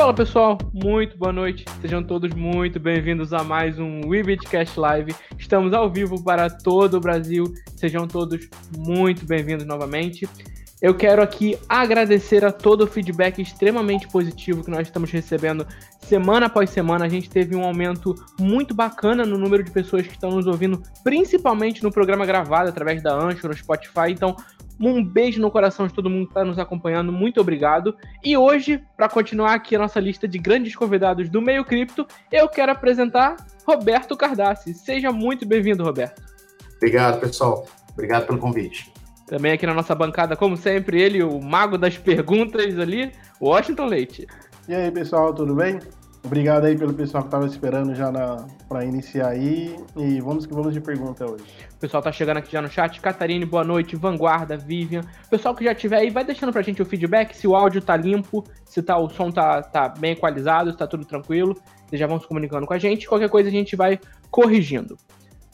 Fala 0.00 0.14
pessoal, 0.14 0.56
muito 0.72 1.18
boa 1.18 1.30
noite. 1.30 1.66
Sejam 1.82 2.02
todos 2.02 2.32
muito 2.32 2.80
bem-vindos 2.80 3.34
a 3.34 3.44
mais 3.44 3.78
um 3.78 4.08
WeBitCast 4.08 4.80
Live. 4.80 5.14
Estamos 5.38 5.74
ao 5.74 5.90
vivo 5.90 6.24
para 6.24 6.48
todo 6.48 6.94
o 6.96 7.00
Brasil. 7.00 7.44
Sejam 7.76 8.08
todos 8.08 8.48
muito 8.74 9.26
bem-vindos 9.26 9.66
novamente. 9.66 10.26
Eu 10.80 10.94
quero 10.94 11.20
aqui 11.20 11.58
agradecer 11.68 12.42
a 12.46 12.50
todo 12.50 12.84
o 12.84 12.86
feedback 12.86 13.42
extremamente 13.42 14.08
positivo 14.08 14.64
que 14.64 14.70
nós 14.70 14.88
estamos 14.88 15.10
recebendo 15.10 15.66
semana 16.00 16.46
após 16.46 16.70
semana. 16.70 17.04
A 17.04 17.08
gente 17.08 17.28
teve 17.28 17.54
um 17.54 17.62
aumento 17.62 18.14
muito 18.40 18.74
bacana 18.74 19.26
no 19.26 19.36
número 19.36 19.62
de 19.62 19.70
pessoas 19.70 20.06
que 20.06 20.14
estão 20.14 20.30
nos 20.30 20.46
ouvindo, 20.46 20.82
principalmente 21.04 21.82
no 21.82 21.92
programa 21.92 22.24
gravado 22.24 22.70
através 22.70 23.02
da 23.02 23.14
Anchor, 23.14 23.50
no 23.50 23.56
Spotify. 23.56 24.08
Então, 24.08 24.34
um 24.88 25.04
beijo 25.04 25.40
no 25.40 25.50
coração 25.50 25.86
de 25.86 25.92
todo 25.92 26.08
mundo 26.08 26.26
que 26.26 26.30
está 26.30 26.44
nos 26.44 26.58
acompanhando. 26.58 27.12
Muito 27.12 27.40
obrigado. 27.40 27.94
E 28.24 28.36
hoje, 28.36 28.82
para 28.96 29.08
continuar 29.08 29.54
aqui 29.54 29.76
a 29.76 29.78
nossa 29.78 30.00
lista 30.00 30.26
de 30.26 30.38
grandes 30.38 30.74
convidados 30.74 31.28
do 31.28 31.42
Meio 31.42 31.64
Cripto, 31.64 32.06
eu 32.32 32.48
quero 32.48 32.72
apresentar 32.72 33.36
Roberto 33.66 34.16
Cardassi. 34.16 34.72
Seja 34.72 35.12
muito 35.12 35.46
bem-vindo, 35.46 35.84
Roberto. 35.84 36.22
Obrigado, 36.76 37.20
pessoal. 37.20 37.66
Obrigado 37.92 38.26
pelo 38.26 38.38
convite. 38.38 38.90
Também 39.26 39.52
aqui 39.52 39.66
na 39.66 39.74
nossa 39.74 39.94
bancada, 39.94 40.34
como 40.34 40.56
sempre, 40.56 41.00
ele, 41.00 41.22
o 41.22 41.40
mago 41.40 41.76
das 41.76 41.96
perguntas 41.96 42.78
ali, 42.78 43.12
Washington 43.40 43.84
Leite. 43.86 44.26
E 44.66 44.74
aí, 44.74 44.90
pessoal, 44.90 45.32
tudo 45.32 45.54
bem? 45.54 45.78
Obrigado 46.22 46.66
aí 46.66 46.76
pelo 46.76 46.92
pessoal 46.92 47.22
que 47.22 47.28
estava 47.28 47.46
esperando 47.46 47.94
já 47.94 48.12
para 48.68 48.84
iniciar 48.84 49.28
aí. 49.28 49.76
E 49.96 50.20
vamos 50.20 50.46
que 50.46 50.52
vamos 50.52 50.74
de 50.74 50.80
pergunta 50.80 51.24
hoje. 51.24 51.44
O 51.74 51.78
pessoal 51.80 52.02
tá 52.02 52.12
chegando 52.12 52.36
aqui 52.36 52.52
já 52.52 52.60
no 52.60 52.68
chat. 52.68 53.00
Catarine, 53.00 53.44
boa 53.44 53.64
noite. 53.64 53.96
Vanguarda, 53.96 54.56
Vivian. 54.56 55.00
Pessoal 55.30 55.54
que 55.54 55.64
já 55.64 55.74
tiver 55.74 55.96
aí, 55.96 56.10
vai 56.10 56.22
deixando 56.22 56.52
pra 56.52 56.62
gente 56.62 56.82
o 56.82 56.84
feedback 56.84 57.34
se 57.34 57.48
o 57.48 57.56
áudio 57.56 57.80
tá 57.80 57.96
limpo, 57.96 58.44
se 58.64 58.82
tá, 58.82 58.98
o 58.98 59.08
som 59.08 59.30
tá, 59.30 59.62
tá 59.62 59.88
bem 59.88 60.12
equalizado, 60.12 60.70
se 60.70 60.76
tá 60.76 60.86
tudo 60.86 61.04
tranquilo. 61.04 61.56
Vocês 61.86 61.98
já 61.98 62.06
vão 62.06 62.20
se 62.20 62.28
comunicando 62.28 62.66
com 62.66 62.74
a 62.74 62.78
gente. 62.78 63.08
Qualquer 63.08 63.30
coisa 63.30 63.48
a 63.48 63.52
gente 63.52 63.74
vai 63.74 63.98
corrigindo. 64.30 64.96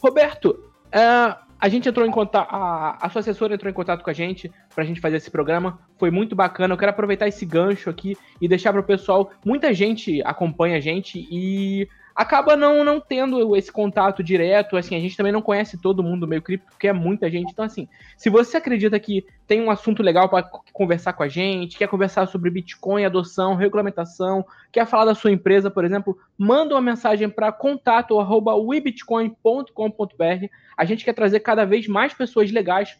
Roberto, 0.03 0.49
uh, 0.87 1.46
a 1.59 1.69
gente 1.69 1.89
entrou 1.89 2.05
em 2.05 2.11
contato, 2.11 2.47
a, 2.51 2.97
a 3.01 3.09
sua 3.09 3.19
assessora 3.19 3.55
entrou 3.55 3.69
em 3.69 3.73
contato 3.73 4.03
com 4.03 4.09
a 4.09 4.13
gente 4.13 4.51
para 4.73 4.83
a 4.83 4.87
gente 4.87 5.01
fazer 5.01 5.17
esse 5.17 5.31
programa. 5.31 5.79
Foi 5.97 6.11
muito 6.11 6.35
bacana. 6.35 6.73
Eu 6.73 6.77
quero 6.77 6.91
aproveitar 6.91 7.27
esse 7.27 7.45
gancho 7.45 7.89
aqui 7.89 8.15
e 8.39 8.47
deixar 8.47 8.71
para 8.71 8.81
o 8.81 8.85
pessoal. 8.85 9.31
Muita 9.43 9.73
gente 9.73 10.21
acompanha 10.23 10.77
a 10.77 10.79
gente 10.79 11.27
e 11.31 11.87
acaba 12.17 12.55
não, 12.55 12.83
não 12.83 12.99
tendo 12.99 13.55
esse 13.55 13.71
contato 13.71 14.23
direto. 14.23 14.75
Assim, 14.75 14.95
a 14.95 14.99
gente 14.99 15.15
também 15.15 15.31
não 15.31 15.43
conhece 15.43 15.77
todo 15.77 16.01
mundo 16.01 16.21
do 16.21 16.27
meio 16.27 16.41
cripto, 16.41 16.65
porque 16.71 16.87
é 16.87 16.93
muita 16.93 17.29
gente. 17.29 17.51
Então, 17.51 17.63
assim, 17.63 17.87
se 18.17 18.27
você 18.27 18.57
acredita 18.57 18.99
que 18.99 19.23
tem 19.45 19.61
um 19.61 19.69
assunto 19.69 20.01
legal 20.01 20.27
para 20.27 20.41
conversar 20.73 21.13
com 21.13 21.21
a 21.21 21.27
gente, 21.27 21.77
quer 21.77 21.87
conversar 21.87 22.27
sobre 22.27 22.49
Bitcoin, 22.49 23.05
adoção, 23.05 23.53
regulamentação, 23.53 24.43
quer 24.71 24.87
falar 24.87 25.05
da 25.05 25.13
sua 25.13 25.31
empresa, 25.31 25.69
por 25.69 25.85
exemplo, 25.85 26.17
manda 26.35 26.73
uma 26.73 26.81
mensagem 26.81 27.29
para 27.29 27.51
contato@webitcoin.com.br. 27.51 30.47
A 30.75 30.85
gente 30.85 31.05
quer 31.05 31.13
trazer 31.13 31.41
cada 31.41 31.65
vez 31.65 31.87
mais 31.87 32.15
pessoas 32.15 32.51
legais 32.51 32.97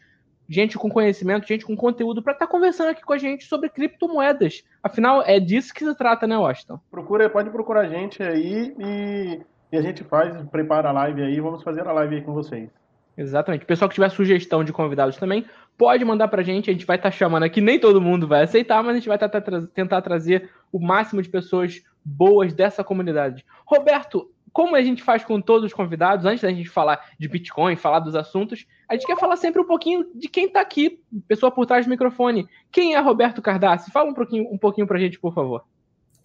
gente 0.48 0.78
com 0.78 0.90
conhecimento, 0.90 1.48
gente 1.48 1.66
com 1.66 1.76
conteúdo 1.76 2.22
para 2.22 2.34
estar 2.34 2.46
tá 2.46 2.52
conversando 2.52 2.90
aqui 2.90 3.02
com 3.02 3.14
a 3.14 3.18
gente 3.18 3.46
sobre 3.46 3.70
criptomoedas. 3.70 4.64
Afinal, 4.82 5.24
é 5.26 5.40
disso 5.40 5.74
que 5.74 5.86
se 5.86 5.96
trata, 5.96 6.26
né, 6.26 6.38
Washington? 6.38 6.80
Procura, 6.90 7.30
pode 7.30 7.50
procurar 7.50 7.82
a 7.82 7.90
gente 7.90 8.24
aí 8.24 8.74
e, 8.80 9.42
e 9.72 9.78
a 9.78 9.82
gente 9.82 10.04
faz, 10.04 10.36
prepara 10.50 10.90
a 10.90 10.94
live 10.94 11.22
aí, 11.22 11.40
vamos 11.40 11.64
fazer 11.64 11.88
a 11.88 11.92
live 11.92 12.16
aí 12.16 12.22
com 12.22 12.34
vocês. 12.34 12.70
Exatamente. 13.18 13.64
O 13.64 13.68
pessoal 13.68 13.90
que 13.90 13.96
tiver 13.96 14.10
sugestão 14.10 14.64
de 14.64 14.72
convidados 14.72 15.18
também, 15.18 15.44
pode 15.76 16.06
mandar 16.06 16.28
pra 16.28 16.44
gente. 16.44 16.70
A 16.70 16.74
gente 16.74 16.86
vai 16.86 16.98
estar 16.98 17.10
tá 17.10 17.16
chamando 17.16 17.44
aqui. 17.44 17.60
Nem 17.60 17.80
todo 17.80 18.00
mundo 18.00 18.28
vai 18.28 18.44
aceitar, 18.44 18.84
mas 18.84 18.92
a 18.92 19.00
gente 19.00 19.08
vai 19.08 19.18
tá, 19.18 19.28
tá, 19.28 19.42
tentar 19.74 20.02
trazer 20.04 20.52
o 20.72 20.80
máximo 20.80 21.22
de 21.22 21.28
pessoas 21.28 21.82
boas 22.06 22.54
dessa 22.54 22.84
comunidade. 22.84 23.44
Roberto, 23.66 24.30
como 24.58 24.76
a 24.76 24.82
gente 24.82 25.04
faz 25.04 25.24
com 25.24 25.40
todos 25.40 25.68
os 25.68 25.72
convidados, 25.72 26.26
antes 26.26 26.42
da 26.42 26.50
gente 26.50 26.68
falar 26.68 27.12
de 27.20 27.28
Bitcoin, 27.28 27.76
falar 27.76 28.00
dos 28.00 28.16
assuntos, 28.16 28.66
a 28.90 28.96
gente 28.96 29.06
quer 29.06 29.16
falar 29.16 29.38
sempre 29.38 29.62
um 29.62 29.68
pouquinho 29.68 30.08
de 30.16 30.28
quem 30.28 30.48
está 30.48 30.62
aqui, 30.62 31.00
pessoa 31.28 31.52
por 31.52 31.68
trás 31.68 31.86
do 31.86 31.92
microfone. 31.92 32.48
Quem 32.72 32.96
é 32.96 33.00
Roberto 33.00 33.40
Cardassi? 33.40 33.92
Fala 33.92 34.10
um 34.10 34.16
pouquinho, 34.16 34.52
um 34.52 34.58
pouquinho 34.58 34.88
para 34.88 34.98
a 34.98 35.00
gente, 35.00 35.20
por 35.20 35.32
favor. 35.32 35.64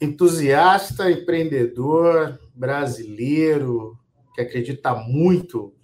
Entusiasta, 0.01 1.11
empreendedor, 1.11 2.41
brasileiro, 2.55 3.99
que 4.35 4.41
acredita 4.41 4.95
muito 4.95 5.75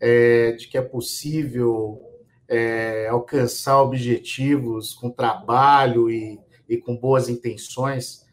é, 0.00 0.52
de 0.52 0.68
que 0.68 0.78
é 0.78 0.82
possível 0.82 2.00
é, 2.48 3.06
alcançar 3.08 3.82
objetivos 3.82 4.94
com 4.94 5.10
trabalho 5.10 6.08
e, 6.08 6.40
e 6.66 6.78
com 6.78 6.96
boas 6.96 7.28
intenções. 7.28 8.24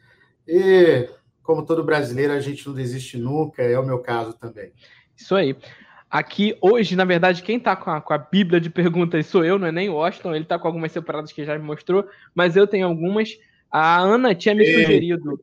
E 0.47 1.09
como 1.49 1.65
todo 1.65 1.83
brasileiro, 1.83 2.31
a 2.31 2.39
gente 2.39 2.67
não 2.67 2.75
desiste 2.75 3.17
nunca, 3.17 3.63
é 3.63 3.79
o 3.79 3.83
meu 3.83 3.97
caso 3.97 4.33
também. 4.33 4.71
Isso 5.17 5.33
aí. 5.33 5.55
Aqui, 6.07 6.55
hoje, 6.61 6.95
na 6.95 7.03
verdade, 7.05 7.41
quem 7.41 7.59
tá 7.59 7.75
com 7.75 7.89
a, 7.89 7.99
com 7.99 8.13
a 8.13 8.19
Bíblia 8.19 8.61
de 8.61 8.69
perguntas 8.69 9.25
sou 9.25 9.43
eu, 9.43 9.57
não 9.57 9.65
é 9.65 9.71
nem 9.71 9.89
o 9.89 9.95
Washington, 9.95 10.35
ele 10.35 10.45
tá 10.45 10.59
com 10.59 10.67
algumas 10.67 10.91
separadas 10.91 11.31
que 11.31 11.43
já 11.43 11.57
me 11.57 11.65
mostrou, 11.65 12.07
mas 12.35 12.55
eu 12.55 12.67
tenho 12.67 12.85
algumas. 12.85 13.35
A 13.71 13.97
Ana 13.97 14.35
tinha 14.35 14.53
me 14.53 14.63
Ei. 14.63 14.73
sugerido 14.75 15.39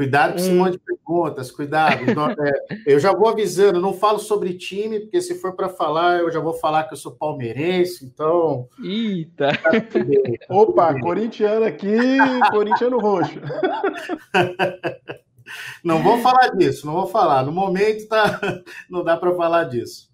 Cuidado 0.00 0.32
com 0.32 0.38
esse 0.38 0.50
monte 0.52 0.72
de 0.72 0.78
perguntas, 0.78 1.50
cuidado. 1.50 2.02
É, 2.40 2.52
eu 2.86 2.98
já 2.98 3.12
vou 3.12 3.28
avisando, 3.28 3.80
não 3.80 3.92
falo 3.92 4.18
sobre 4.18 4.54
time, 4.54 5.00
porque 5.00 5.20
se 5.20 5.34
for 5.34 5.54
para 5.54 5.68
falar, 5.68 6.20
eu 6.20 6.30
já 6.30 6.40
vou 6.40 6.54
falar 6.54 6.84
que 6.84 6.94
eu 6.94 6.96
sou 6.96 7.12
palmeirense, 7.12 8.06
então. 8.06 8.66
Eita! 8.82 9.48
Tá 9.48 9.70
Opa, 10.48 10.98
corintiano 11.00 11.66
aqui, 11.66 11.96
corintiano 12.50 12.98
roxo. 12.98 13.40
Não 15.82 16.02
vou 16.02 16.18
falar 16.18 16.48
disso, 16.56 16.86
não 16.86 16.94
vou 16.94 17.06
falar. 17.06 17.44
No 17.44 17.52
momento 17.52 18.08
tá, 18.08 18.40
não 18.88 19.04
dá 19.04 19.16
para 19.16 19.34
falar 19.34 19.64
disso. 19.64 20.10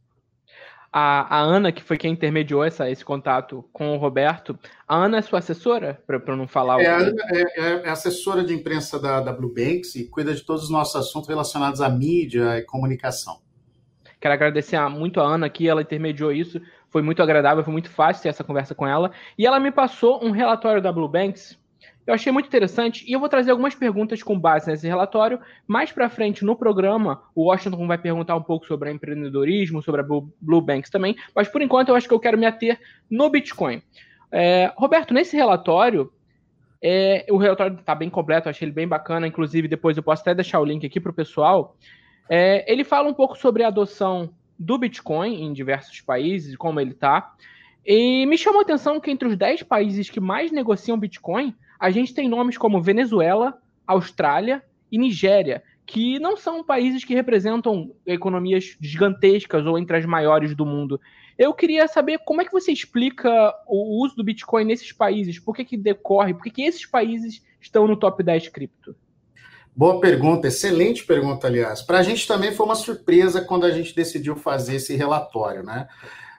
A, 0.92 1.36
a, 1.36 1.41
Ana, 1.41 1.72
que 1.72 1.82
foi 1.82 1.98
quem 1.98 2.12
intermediou 2.12 2.64
essa, 2.64 2.88
esse 2.88 3.04
contato 3.04 3.62
com 3.70 3.94
o 3.94 3.98
Roberto, 3.98 4.58
a 4.88 4.96
Ana 4.96 5.19
é 5.19 5.22
sua 5.22 5.41
assessora, 5.41 6.02
para 6.06 6.34
não 6.34 6.48
falar 6.48 6.80
é, 6.80 6.96
o. 6.96 7.02
É, 7.10 7.42
é, 7.56 7.86
é, 7.86 7.88
assessora 7.91 8.42
de 8.42 8.54
imprensa 8.54 8.98
da, 8.98 9.20
da 9.20 9.30
Blue 9.30 9.52
Banks 9.52 9.94
e 9.94 10.04
cuida 10.04 10.32
de 10.32 10.41
todos 10.42 10.64
os 10.64 10.70
nossos 10.70 10.96
assuntos 10.96 11.28
relacionados 11.28 11.82
à 11.82 11.88
mídia 11.91 12.56
e 12.56 12.62
comunicação. 12.62 13.41
Quero 14.19 14.32
agradecer 14.32 14.80
muito 14.88 15.20
a 15.20 15.25
Ana 15.25 15.50
que 15.50 15.69
ela 15.69 15.82
intermediou 15.82 16.32
isso. 16.32 16.60
Foi 16.88 17.02
muito 17.02 17.22
agradável, 17.22 17.62
foi 17.62 17.72
muito 17.72 17.91
fácil 17.91 18.22
ter 18.22 18.30
essa 18.30 18.42
conversa 18.42 18.75
com 18.75 18.86
ela. 18.86 19.12
E 19.36 19.46
ela 19.46 19.60
me 19.60 19.70
passou 19.70 20.25
um 20.25 20.30
relatório 20.30 20.80
da 20.80 20.91
Blue 20.91 21.08
Banks 21.08 21.58
eu 22.06 22.15
achei 22.15 22.31
muito 22.31 22.47
interessante 22.47 23.05
e 23.06 23.12
eu 23.12 23.19
vou 23.19 23.28
trazer 23.28 23.50
algumas 23.50 23.75
perguntas 23.75 24.22
com 24.22 24.39
base 24.39 24.71
nesse 24.71 24.87
relatório. 24.87 25.41
Mais 25.67 25.91
para 25.91 26.09
frente 26.09 26.44
no 26.44 26.55
programa, 26.55 27.22
o 27.34 27.47
Washington 27.47 27.87
vai 27.87 27.99
perguntar 27.99 28.37
um 28.37 28.43
pouco 28.43 28.67
sobre 28.67 28.93
empreendedorismo, 28.93 29.83
sobre 29.83 30.03
a 30.03 30.05
Blue 30.05 30.61
Banks 30.61 30.91
também, 30.91 31.17
mas 31.34 31.49
por 31.49 31.61
enquanto 31.61 31.89
eu 31.89 31.97
acho 31.97 32.06
que 32.06 32.15
eu 32.15 32.21
quero 32.21 32.39
me 32.39 32.47
ater 32.47 32.78
no 33.11 33.28
Bitcoin. 33.28 33.83
É, 34.31 34.72
Roberto, 34.77 35.12
nesse 35.12 35.37
relatório, 35.37 36.12
é, 36.81 37.27
o 37.31 37.37
relatório 37.37 37.78
está 37.78 37.94
bem 37.94 38.09
completo, 38.09 38.49
achei 38.49 38.67
ele 38.67 38.75
bem 38.75 38.87
bacana, 38.87 39.27
inclusive 39.27 39.67
depois 39.67 39.97
eu 39.97 40.03
posso 40.03 40.23
até 40.23 40.34
deixar 40.34 40.61
o 40.61 40.65
link 40.65 40.87
aqui 40.87 41.00
para 41.00 41.11
o 41.11 41.15
pessoal. 41.15 41.77
É, 42.28 42.71
ele 42.71 42.84
fala 42.84 43.09
um 43.09 43.15
pouco 43.15 43.37
sobre 43.37 43.65
a 43.65 43.69
adoção 43.69 44.31
do 44.59 44.78
Bitcoin 44.78 45.43
em 45.43 45.53
diversos 45.53 46.00
países, 46.00 46.56
como 46.56 46.81
ele 46.81 46.93
está. 46.93 47.34
E 47.84 48.27
me 48.27 48.38
chamou 48.38 48.61
a 48.61 48.62
atenção 48.62 49.00
que 49.00 49.11
entre 49.11 49.28
os 49.28 49.37
10 49.37 49.62
países 49.65 50.11
que 50.11 50.21
mais 50.21 50.50
negociam 50.50 50.99
Bitcoin, 50.99 51.55
a 51.78 51.91
gente 51.91 52.14
tem 52.14 52.28
nomes 52.28 52.56
como 52.59 52.82
Venezuela, 52.82 53.59
Austrália 53.87 54.62
e 54.91 54.98
Nigéria, 54.98 55.62
que 55.84 56.19
não 56.19 56.37
são 56.37 56.64
países 56.64 57.04
que 57.04 57.14
representam 57.14 57.94
economias 58.04 58.76
gigantescas 58.81 59.64
ou 59.64 59.78
entre 59.78 59.97
as 59.97 60.04
maiores 60.04 60.54
do 60.54 60.66
mundo. 60.66 61.00
Eu 61.38 61.54
queria 61.54 61.87
saber 61.87 62.19
como 62.25 62.41
é 62.41 62.44
que 62.44 62.53
você 62.53 62.72
explica 62.72 63.54
o 63.69 64.03
uso 64.04 64.16
do 64.16 64.25
Bitcoin 64.25 64.64
nesses 64.64 64.91
países, 64.91 65.38
por 65.38 65.54
que, 65.54 65.64
que 65.64 65.76
decorre, 65.76 66.34
por 66.34 66.43
que, 66.43 66.50
que 66.50 66.62
esses 66.62 66.87
países 66.87 67.43
estão 67.61 67.87
no 67.87 67.96
top 67.96 68.23
10 68.23 68.49
cripto? 68.49 68.96
Boa 69.76 70.00
pergunta, 70.00 70.49
excelente 70.49 71.05
pergunta, 71.05 71.46
aliás. 71.46 71.82
Para 71.82 71.99
a 71.99 72.02
gente 72.02 72.26
também 72.26 72.52
foi 72.52 72.64
uma 72.64 72.75
surpresa 72.75 73.43
quando 73.43 73.67
a 73.67 73.70
gente 73.70 73.94
decidiu 73.94 74.34
fazer 74.34 74.76
esse 74.76 74.96
relatório, 74.96 75.62
né? 75.62 75.87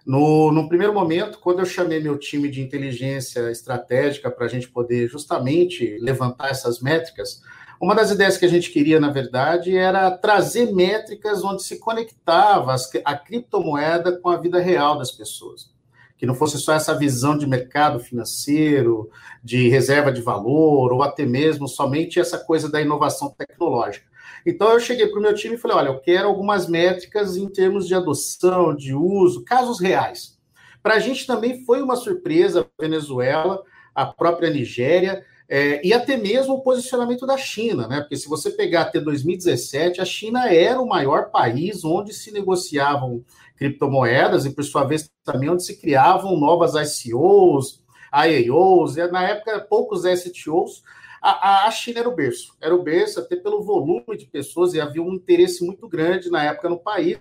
No, 0.07 0.53
no 0.53 0.69
primeiro 0.69 0.93
momento, 0.93 1.37
quando 1.37 1.59
eu 1.59 1.65
chamei 1.65 1.99
meu 1.99 2.17
time 2.17 2.49
de 2.49 2.61
inteligência 2.61 3.51
estratégica 3.51 4.31
para 4.31 4.45
a 4.45 4.47
gente 4.47 4.69
poder 4.69 5.09
justamente 5.09 5.97
levantar 5.99 6.49
essas 6.49 6.79
métricas, 6.79 7.41
uma 7.77 7.93
das 7.93 8.09
ideias 8.09 8.37
que 8.37 8.45
a 8.45 8.47
gente 8.47 8.71
queria, 8.71 9.01
na 9.01 9.11
verdade, 9.11 9.75
era 9.75 10.09
trazer 10.09 10.71
métricas 10.71 11.43
onde 11.43 11.61
se 11.61 11.77
conectava 11.77 12.73
a 13.03 13.15
criptomoeda 13.17 14.17
com 14.17 14.29
a 14.29 14.37
vida 14.37 14.61
real 14.61 14.97
das 14.97 15.11
pessoas. 15.11 15.69
Que 16.17 16.25
não 16.25 16.33
fosse 16.33 16.57
só 16.57 16.71
essa 16.71 16.97
visão 16.97 17.37
de 17.37 17.45
mercado 17.45 17.99
financeiro, 17.99 19.09
de 19.43 19.67
reserva 19.67 20.09
de 20.09 20.21
valor, 20.21 20.93
ou 20.93 21.03
até 21.03 21.25
mesmo 21.25 21.67
somente 21.67 22.17
essa 22.17 22.39
coisa 22.39 22.71
da 22.71 22.81
inovação 22.81 23.35
tecnológica. 23.37 24.07
Então 24.47 24.71
eu 24.71 24.79
cheguei 24.79 25.05
para 25.07 25.19
o 25.19 25.21
meu 25.21 25.35
time 25.35 25.55
e 25.55 25.57
falei: 25.57 25.75
olha, 25.75 25.89
eu 25.89 25.99
quero 25.99 26.29
algumas 26.29 26.69
métricas 26.69 27.35
em 27.35 27.49
termos 27.49 27.85
de 27.85 27.93
adoção, 27.93 28.73
de 28.73 28.95
uso, 28.95 29.43
casos 29.43 29.81
reais. 29.81 30.37
Para 30.81 30.93
a 30.95 30.99
gente 30.99 31.27
também 31.27 31.65
foi 31.65 31.81
uma 31.81 31.97
surpresa 31.97 32.61
a 32.61 32.81
Venezuela, 32.81 33.61
a 33.93 34.05
própria 34.05 34.49
Nigéria. 34.49 35.21
É, 35.49 35.85
e 35.85 35.93
até 35.93 36.15
mesmo 36.15 36.55
o 36.55 36.61
posicionamento 36.61 37.25
da 37.25 37.37
China, 37.37 37.89
né? 37.89 37.99
Porque 37.99 38.15
se 38.15 38.29
você 38.29 38.49
pegar 38.49 38.83
até 38.83 39.01
2017, 39.01 39.99
a 39.99 40.05
China 40.05 40.49
era 40.49 40.79
o 40.79 40.87
maior 40.87 41.29
país 41.29 41.83
onde 41.83 42.13
se 42.13 42.31
negociavam 42.31 43.23
criptomoedas 43.57 44.45
e, 44.45 44.49
por 44.49 44.63
sua 44.63 44.85
vez, 44.85 45.09
também 45.25 45.49
onde 45.49 45.63
se 45.63 45.77
criavam 45.77 46.37
novas 46.37 46.73
ICOs, 46.73 47.81
IAOs, 48.13 48.95
na 49.11 49.23
época 49.23 49.59
poucos 49.59 50.03
STOs. 50.03 50.83
A, 51.31 51.67
a 51.67 51.71
China 51.71 51.99
era 51.99 52.09
o 52.09 52.15
berço, 52.15 52.55
era 52.61 52.75
o 52.75 52.83
berço 52.83 53.19
até 53.19 53.35
pelo 53.35 53.61
volume 53.63 54.17
de 54.17 54.25
pessoas 54.25 54.73
e 54.73 54.81
havia 54.81 55.01
um 55.01 55.13
interesse 55.13 55.65
muito 55.65 55.87
grande 55.87 56.29
na 56.29 56.43
época 56.43 56.69
no 56.69 56.79
país 56.79 57.19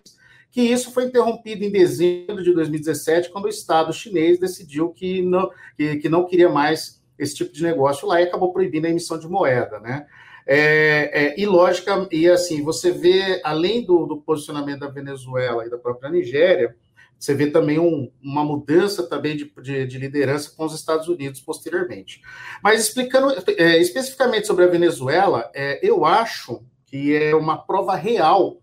que 0.56 0.62
isso 0.62 0.90
foi 0.90 1.04
interrompido 1.04 1.64
em 1.64 1.70
dezembro 1.70 2.42
de 2.42 2.50
2017, 2.54 3.30
quando 3.30 3.44
o 3.44 3.50
Estado 3.50 3.92
chinês 3.92 4.38
decidiu 4.38 4.88
que 4.88 5.20
não, 5.20 5.50
que, 5.76 5.96
que 5.96 6.08
não 6.08 6.24
queria 6.24 6.48
mais 6.48 6.98
esse 7.18 7.34
tipo 7.34 7.52
de 7.52 7.62
negócio 7.62 8.08
lá 8.08 8.22
e 8.22 8.24
acabou 8.24 8.52
proibindo 8.54 8.86
a 8.86 8.88
emissão 8.88 9.18
de 9.18 9.28
moeda, 9.28 9.78
né? 9.80 10.06
É, 10.46 11.10
é, 11.12 11.40
e 11.40 11.44
lógica, 11.44 12.08
e 12.10 12.26
assim, 12.26 12.62
você 12.62 12.90
vê, 12.90 13.38
além 13.44 13.84
do, 13.84 14.06
do, 14.06 14.16
posicionamento 14.16 14.80
da 14.80 14.88
Venezuela 14.88 15.66
e 15.66 15.68
da 15.68 15.76
própria 15.76 16.08
Nigéria, 16.08 16.74
você 17.18 17.34
vê 17.34 17.50
também 17.50 17.78
um, 17.78 18.10
uma 18.22 18.44
mudança 18.44 19.02
também 19.02 19.36
de, 19.36 19.52
de, 19.62 19.86
de, 19.86 19.98
liderança 19.98 20.52
com 20.54 20.64
os 20.64 20.74
Estados 20.74 21.08
Unidos 21.08 21.40
posteriormente. 21.40 22.20
Mas 22.62 22.82
explicando 22.82 23.34
é, 23.56 23.78
especificamente 23.78 24.46
sobre 24.46 24.64
a 24.64 24.68
Venezuela, 24.68 25.50
é, 25.54 25.80
eu 25.82 26.04
acho 26.04 26.62
que 26.84 27.14
é 27.14 27.34
uma 27.34 27.56
prova 27.56 27.96
real 27.96 28.58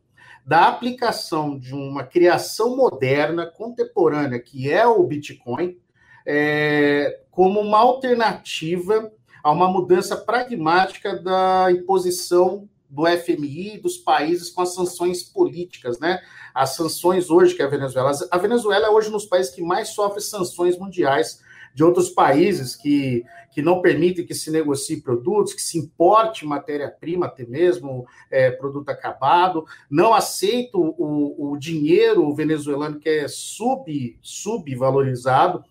da 0.46 0.68
aplicação 0.68 1.58
de 1.58 1.74
uma 1.74 2.04
criação 2.04 2.76
moderna, 2.76 3.46
contemporânea, 3.46 4.40
que 4.40 4.72
é 4.72 4.86
o 4.86 5.04
Bitcoin, 5.04 5.78
é, 6.26 7.22
como 7.32 7.60
uma 7.60 7.80
alternativa 7.80 9.12
a 9.44 9.52
uma 9.52 9.68
mudança 9.68 10.16
pragmática 10.16 11.22
da 11.22 11.68
imposição 11.72 12.70
do 12.94 13.06
FMI 13.08 13.80
dos 13.80 13.98
países 13.98 14.52
com 14.52 14.62
as 14.62 14.76
sanções 14.76 15.24
políticas, 15.24 16.00
né? 16.00 16.22
As 16.54 16.76
sanções 16.76 17.32
hoje 17.32 17.56
que 17.56 17.64
a 17.64 17.68
Venezuela. 17.68 18.12
A 18.30 18.38
Venezuela 18.38 18.86
é 18.86 18.90
hoje 18.90 19.10
um 19.10 19.14
dos 19.14 19.26
países 19.26 19.52
que 19.52 19.64
mais 19.64 19.90
sofre 19.90 20.22
sanções 20.22 20.78
mundiais 20.78 21.42
de 21.74 21.84
outros 21.84 22.12
países 22.12 22.76
que, 22.76 23.26
que 23.52 23.64
não 23.64 23.82
permitem 23.82 24.24
que 24.24 24.36
se 24.36 24.52
negocie 24.52 25.02
produtos, 25.02 25.56
que 25.56 25.62
se 25.62 25.80
importe 25.80 26.46
matéria-prima, 26.46 27.26
até 27.26 27.44
mesmo 27.46 28.06
é, 28.30 28.52
produto 28.52 28.90
acabado, 28.90 29.66
não 29.90 30.14
aceita 30.14 30.78
o, 30.78 31.52
o 31.52 31.58
dinheiro 31.58 32.32
venezuelano 32.36 33.00
que 33.00 33.10
é 33.10 33.28
sub, 33.28 34.20
subvalorizado. 34.22 35.64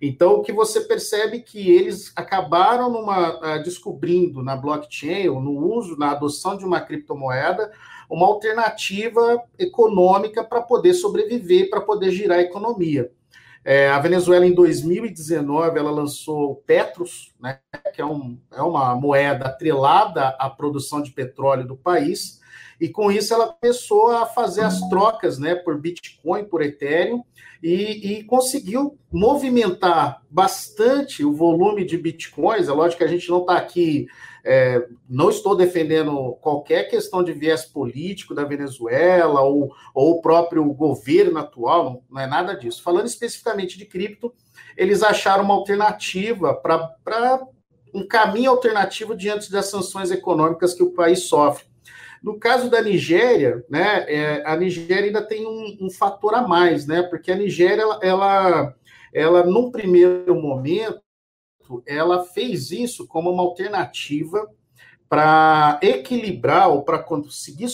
Então, 0.00 0.34
o 0.34 0.42
que 0.42 0.52
você 0.52 0.80
percebe 0.80 1.36
é 1.38 1.40
que 1.40 1.70
eles 1.70 2.10
acabaram 2.16 2.90
numa, 2.90 3.36
uh, 3.36 3.62
descobrindo 3.62 4.42
na 4.42 4.56
blockchain, 4.56 5.28
ou 5.28 5.40
no 5.40 5.52
uso, 5.74 5.98
na 5.98 6.12
adoção 6.12 6.56
de 6.56 6.64
uma 6.64 6.80
criptomoeda, 6.80 7.70
uma 8.08 8.26
alternativa 8.26 9.42
econômica 9.58 10.42
para 10.42 10.62
poder 10.62 10.94
sobreviver, 10.94 11.68
para 11.68 11.82
poder 11.82 12.10
girar 12.10 12.38
a 12.38 12.42
economia. 12.42 13.12
É, 13.62 13.90
a 13.90 13.98
Venezuela, 13.98 14.46
em 14.46 14.54
2019, 14.54 15.78
ela 15.78 15.90
lançou 15.90 16.52
o 16.52 16.56
Petros, 16.56 17.34
né, 17.38 17.60
que 17.94 18.00
é, 18.00 18.06
um, 18.06 18.38
é 18.50 18.62
uma 18.62 18.94
moeda 18.94 19.46
atrelada 19.46 20.28
à 20.38 20.48
produção 20.48 21.02
de 21.02 21.10
petróleo 21.10 21.66
do 21.66 21.76
país, 21.76 22.39
e 22.80 22.88
com 22.88 23.12
isso 23.12 23.34
ela 23.34 23.52
começou 23.52 24.10
a 24.10 24.24
fazer 24.24 24.62
as 24.62 24.80
trocas 24.88 25.38
né, 25.38 25.54
por 25.54 25.78
Bitcoin, 25.78 26.44
por 26.44 26.62
Ethereum, 26.62 27.22
e, 27.62 28.20
e, 28.20 28.24
conseguiu 28.24 28.98
movimentar 29.12 30.22
bastante 30.30 31.22
o 31.22 31.34
volume 31.34 31.84
de 31.84 31.98
bitcoins. 31.98 32.68
É 32.68 32.72
lógico 32.72 32.98
que 32.98 33.04
a 33.04 33.08
gente 33.08 33.28
não 33.28 33.42
está 33.42 33.58
aqui, 33.58 34.06
é, 34.42 34.86
não 35.06 35.28
estou 35.28 35.54
defendendo 35.54 36.38
qualquer 36.40 36.84
questão 36.84 37.22
de 37.22 37.34
viés 37.34 37.66
político 37.66 38.34
da 38.34 38.44
Venezuela 38.44 39.42
ou, 39.42 39.74
ou 39.94 40.12
o 40.12 40.22
próprio 40.22 40.64
governo 40.72 41.38
atual, 41.38 41.84
não, 41.84 42.02
não 42.10 42.20
é 42.22 42.26
nada 42.26 42.54
disso. 42.54 42.82
Falando 42.82 43.06
especificamente 43.06 43.76
de 43.76 43.84
cripto, 43.84 44.32
eles 44.74 45.02
acharam 45.02 45.44
uma 45.44 45.54
alternativa 45.54 46.54
para 46.54 47.42
um 47.92 48.06
caminho 48.06 48.50
alternativo 48.50 49.14
diante 49.14 49.52
das 49.52 49.66
sanções 49.66 50.10
econômicas 50.10 50.72
que 50.72 50.82
o 50.82 50.92
país 50.92 51.24
sofre. 51.24 51.69
No 52.22 52.38
caso 52.38 52.68
da 52.68 52.82
Nigéria, 52.82 53.64
né, 53.68 54.04
é, 54.06 54.42
a 54.46 54.54
Nigéria 54.56 55.06
ainda 55.06 55.22
tem 55.22 55.46
um, 55.46 55.86
um, 55.86 55.90
fator 55.90 56.34
a 56.34 56.46
mais, 56.46 56.86
né, 56.86 57.02
porque 57.02 57.32
a 57.32 57.36
Nigéria, 57.36 57.82
ela, 57.82 57.98
ela, 58.02 58.74
ela, 59.12 59.44
num 59.44 59.70
primeiro 59.70 60.34
momento, 60.34 61.00
ela 61.86 62.24
fez 62.24 62.70
isso 62.70 63.06
como 63.06 63.30
uma 63.30 63.42
alternativa 63.42 64.46
para 65.08 65.80
equilibrar 65.82 66.68
ou 66.68 66.82
para 66.82 66.98
conseguir 66.98 67.68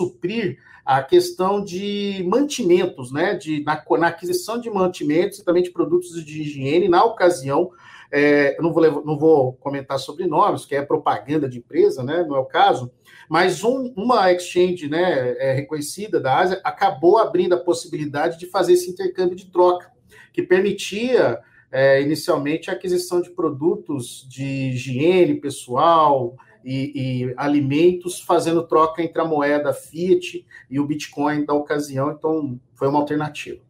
suprir 0.00 0.58
a 0.84 1.02
questão 1.02 1.62
de 1.62 2.24
mantimentos, 2.26 3.12
né, 3.12 3.34
de, 3.34 3.62
na, 3.62 3.84
na, 3.98 4.08
aquisição 4.08 4.58
de 4.58 4.70
mantimentos 4.70 5.38
e 5.38 5.44
também 5.44 5.62
de 5.62 5.70
produtos 5.70 6.24
de 6.24 6.42
higiene, 6.42 6.88
na 6.88 7.04
ocasião, 7.04 7.70
é, 8.10 8.56
eu 8.58 8.62
não 8.62 8.72
vou, 8.72 9.04
não 9.04 9.18
vou 9.18 9.52
comentar 9.54 9.98
sobre 9.98 10.26
nomes, 10.26 10.64
que 10.64 10.74
é 10.74 10.82
propaganda 10.82 11.48
de 11.48 11.58
empresa, 11.58 12.02
né, 12.02 12.24
não 12.26 12.36
é 12.36 12.38
o 12.40 12.44
caso, 12.44 12.90
mas 13.28 13.62
um, 13.62 13.92
uma 13.96 14.32
exchange 14.32 14.88
né, 14.88 15.36
é, 15.38 15.52
reconhecida 15.52 16.18
da 16.18 16.38
Ásia 16.38 16.60
acabou 16.64 17.18
abrindo 17.18 17.54
a 17.54 17.58
possibilidade 17.58 18.38
de 18.38 18.46
fazer 18.46 18.72
esse 18.72 18.90
intercâmbio 18.90 19.36
de 19.36 19.46
troca, 19.46 19.90
que 20.32 20.42
permitia 20.42 21.38
é, 21.70 22.00
inicialmente 22.00 22.70
a 22.70 22.72
aquisição 22.72 23.20
de 23.20 23.30
produtos 23.30 24.26
de 24.28 24.70
higiene 24.70 25.34
pessoal 25.34 26.34
e, 26.64 26.92
e, 26.94 27.34
alimentos, 27.36 28.20
fazendo 28.20 28.66
troca 28.66 29.02
entre 29.02 29.20
a 29.20 29.24
moeda 29.24 29.72
Fiat 29.72 30.44
e 30.70 30.80
o 30.80 30.86
Bitcoin 30.86 31.44
da 31.44 31.54
ocasião. 31.54 32.10
Então, 32.10 32.58
foi 32.74 32.88
uma 32.88 32.98
alternativa. 32.98 33.67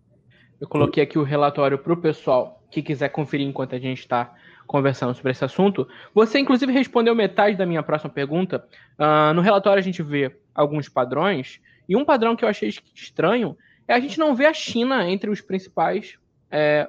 Eu 0.61 0.69
coloquei 0.69 1.03
aqui 1.03 1.19
o 1.19 1.23
relatório 1.23 1.79
para 1.79 1.93
o 1.93 1.97
pessoal 1.97 2.63
que 2.71 2.83
quiser 2.83 3.09
conferir 3.09 3.47
enquanto 3.47 3.75
a 3.75 3.79
gente 3.79 4.01
está 4.01 4.35
conversando 4.67 5.15
sobre 5.15 5.33
esse 5.33 5.45
assunto. 5.45 5.89
Você, 6.15 6.39
inclusive, 6.39 6.73
respondeu 6.73 7.15
metade 7.15 7.57
da 7.57 7.65
minha 7.65 7.83
próxima 7.83 8.11
pergunta. 8.11 8.65
Uh, 8.99 9.33
no 9.35 9.41
relatório, 9.41 9.81
a 9.81 9.85
gente 9.85 10.03
vê 10.03 10.37
alguns 10.55 10.89
padrões, 10.89 11.61
e 11.89 11.97
um 11.97 12.05
padrão 12.05 12.37
que 12.37 12.45
eu 12.45 12.49
achei 12.49 12.69
estranho 12.95 13.57
é 13.87 13.95
a 13.95 14.01
gente 14.01 14.19
não 14.19 14.35
ver 14.35 14.47
a 14.47 14.53
China 14.53 15.09
entre 15.09 15.31
os 15.31 15.41
principais. 15.41 16.19
É, 16.51 16.89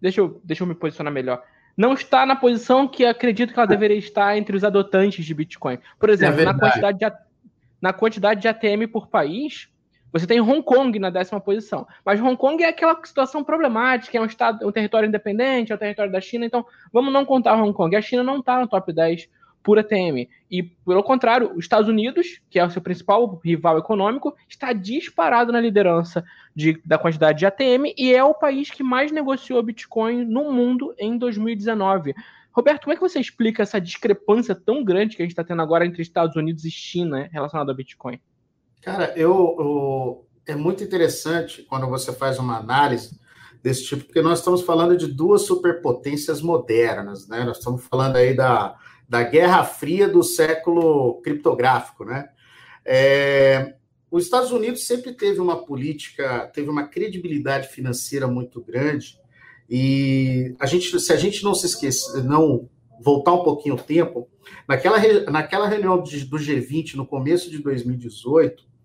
deixa, 0.00 0.20
eu, 0.20 0.40
deixa 0.44 0.62
eu 0.62 0.66
me 0.66 0.74
posicionar 0.74 1.12
melhor. 1.12 1.42
Não 1.76 1.92
está 1.92 2.24
na 2.24 2.36
posição 2.36 2.86
que 2.86 3.04
acredito 3.04 3.52
que 3.52 3.58
ela 3.58 3.66
deveria 3.66 3.98
estar 3.98 4.36
entre 4.38 4.56
os 4.56 4.62
adotantes 4.62 5.24
de 5.24 5.34
Bitcoin. 5.34 5.78
Por 5.98 6.08
exemplo, 6.08 6.40
é 6.40 6.44
na, 6.44 6.54
quantidade 6.54 6.98
de, 6.98 7.12
na 7.82 7.92
quantidade 7.92 8.40
de 8.40 8.48
ATM 8.48 8.86
por 8.90 9.08
país, 9.08 9.68
você 10.18 10.26
tem 10.26 10.40
Hong 10.40 10.62
Kong 10.62 10.98
na 10.98 11.10
décima 11.10 11.40
posição. 11.40 11.86
Mas 12.04 12.20
Hong 12.20 12.36
Kong 12.36 12.62
é 12.62 12.68
aquela 12.68 12.98
situação 13.04 13.42
problemática, 13.44 14.16
é 14.16 14.20
um 14.20 14.26
estado, 14.26 14.66
um 14.66 14.72
território 14.72 15.08
independente, 15.08 15.72
é 15.72 15.74
o 15.74 15.78
território 15.78 16.12
da 16.12 16.20
China, 16.20 16.46
então 16.46 16.64
vamos 16.92 17.12
não 17.12 17.24
contar 17.24 17.54
Hong 17.54 17.72
Kong. 17.72 17.94
A 17.94 18.02
China 18.02 18.22
não 18.22 18.38
está 18.38 18.60
no 18.60 18.68
top 18.68 18.92
10 18.92 19.28
por 19.66 19.80
ATM. 19.80 20.28
E, 20.48 20.62
pelo 20.62 21.02
contrário, 21.02 21.50
os 21.52 21.64
Estados 21.64 21.88
Unidos, 21.88 22.40
que 22.48 22.56
é 22.56 22.64
o 22.64 22.70
seu 22.70 22.80
principal 22.80 23.40
rival 23.44 23.76
econômico, 23.76 24.36
está 24.48 24.72
disparado 24.72 25.50
na 25.50 25.60
liderança 25.60 26.24
de, 26.54 26.80
da 26.84 26.96
quantidade 26.96 27.40
de 27.40 27.46
ATM 27.46 27.92
e 27.98 28.14
é 28.14 28.22
o 28.22 28.32
país 28.32 28.70
que 28.70 28.84
mais 28.84 29.10
negociou 29.10 29.60
Bitcoin 29.64 30.24
no 30.24 30.52
mundo 30.52 30.94
em 30.96 31.18
2019. 31.18 32.14
Roberto, 32.52 32.84
como 32.84 32.92
é 32.92 32.96
que 32.96 33.02
você 33.02 33.18
explica 33.18 33.64
essa 33.64 33.80
discrepância 33.80 34.54
tão 34.54 34.84
grande 34.84 35.16
que 35.16 35.22
a 35.22 35.24
gente 35.24 35.32
está 35.32 35.42
tendo 35.42 35.60
agora 35.60 35.84
entre 35.84 36.00
Estados 36.00 36.36
Unidos 36.36 36.64
e 36.64 36.70
China 36.70 37.18
né, 37.18 37.28
relacionada 37.32 37.72
ao 37.72 37.76
Bitcoin? 37.76 38.20
Cara, 38.86 39.12
eu, 39.16 39.56
eu, 39.58 40.26
é 40.46 40.54
muito 40.54 40.84
interessante 40.84 41.64
quando 41.64 41.88
você 41.88 42.12
faz 42.12 42.38
uma 42.38 42.56
análise 42.56 43.18
desse 43.60 43.84
tipo, 43.84 44.04
porque 44.04 44.22
nós 44.22 44.38
estamos 44.38 44.62
falando 44.62 44.96
de 44.96 45.08
duas 45.08 45.42
superpotências 45.42 46.40
modernas, 46.40 47.26
né? 47.26 47.42
Nós 47.42 47.58
estamos 47.58 47.84
falando 47.84 48.14
aí 48.14 48.32
da, 48.32 48.76
da 49.08 49.24
Guerra 49.24 49.64
Fria 49.64 50.08
do 50.08 50.22
século 50.22 51.20
criptográfico, 51.22 52.04
né? 52.04 52.28
É, 52.84 53.74
os 54.08 54.22
Estados 54.22 54.52
Unidos 54.52 54.86
sempre 54.86 55.12
teve 55.14 55.40
uma 55.40 55.66
política, 55.66 56.48
teve 56.54 56.70
uma 56.70 56.86
credibilidade 56.86 57.66
financeira 57.66 58.28
muito 58.28 58.60
grande, 58.62 59.18
e 59.68 60.54
a 60.60 60.66
gente, 60.66 61.00
se 61.00 61.12
a 61.12 61.16
gente 61.16 61.42
não 61.42 61.56
se 61.56 61.66
esquecer, 61.66 62.22
não 62.22 62.70
voltar 63.02 63.32
um 63.32 63.42
pouquinho 63.42 63.74
o 63.74 63.82
tempo, 63.82 64.28
naquela, 64.68 64.96
naquela 65.28 65.66
reunião 65.66 66.00
do 66.00 66.08
G20, 66.08 66.94
no 66.94 67.04
começo 67.04 67.50
de 67.50 67.58
2018, 67.58 68.75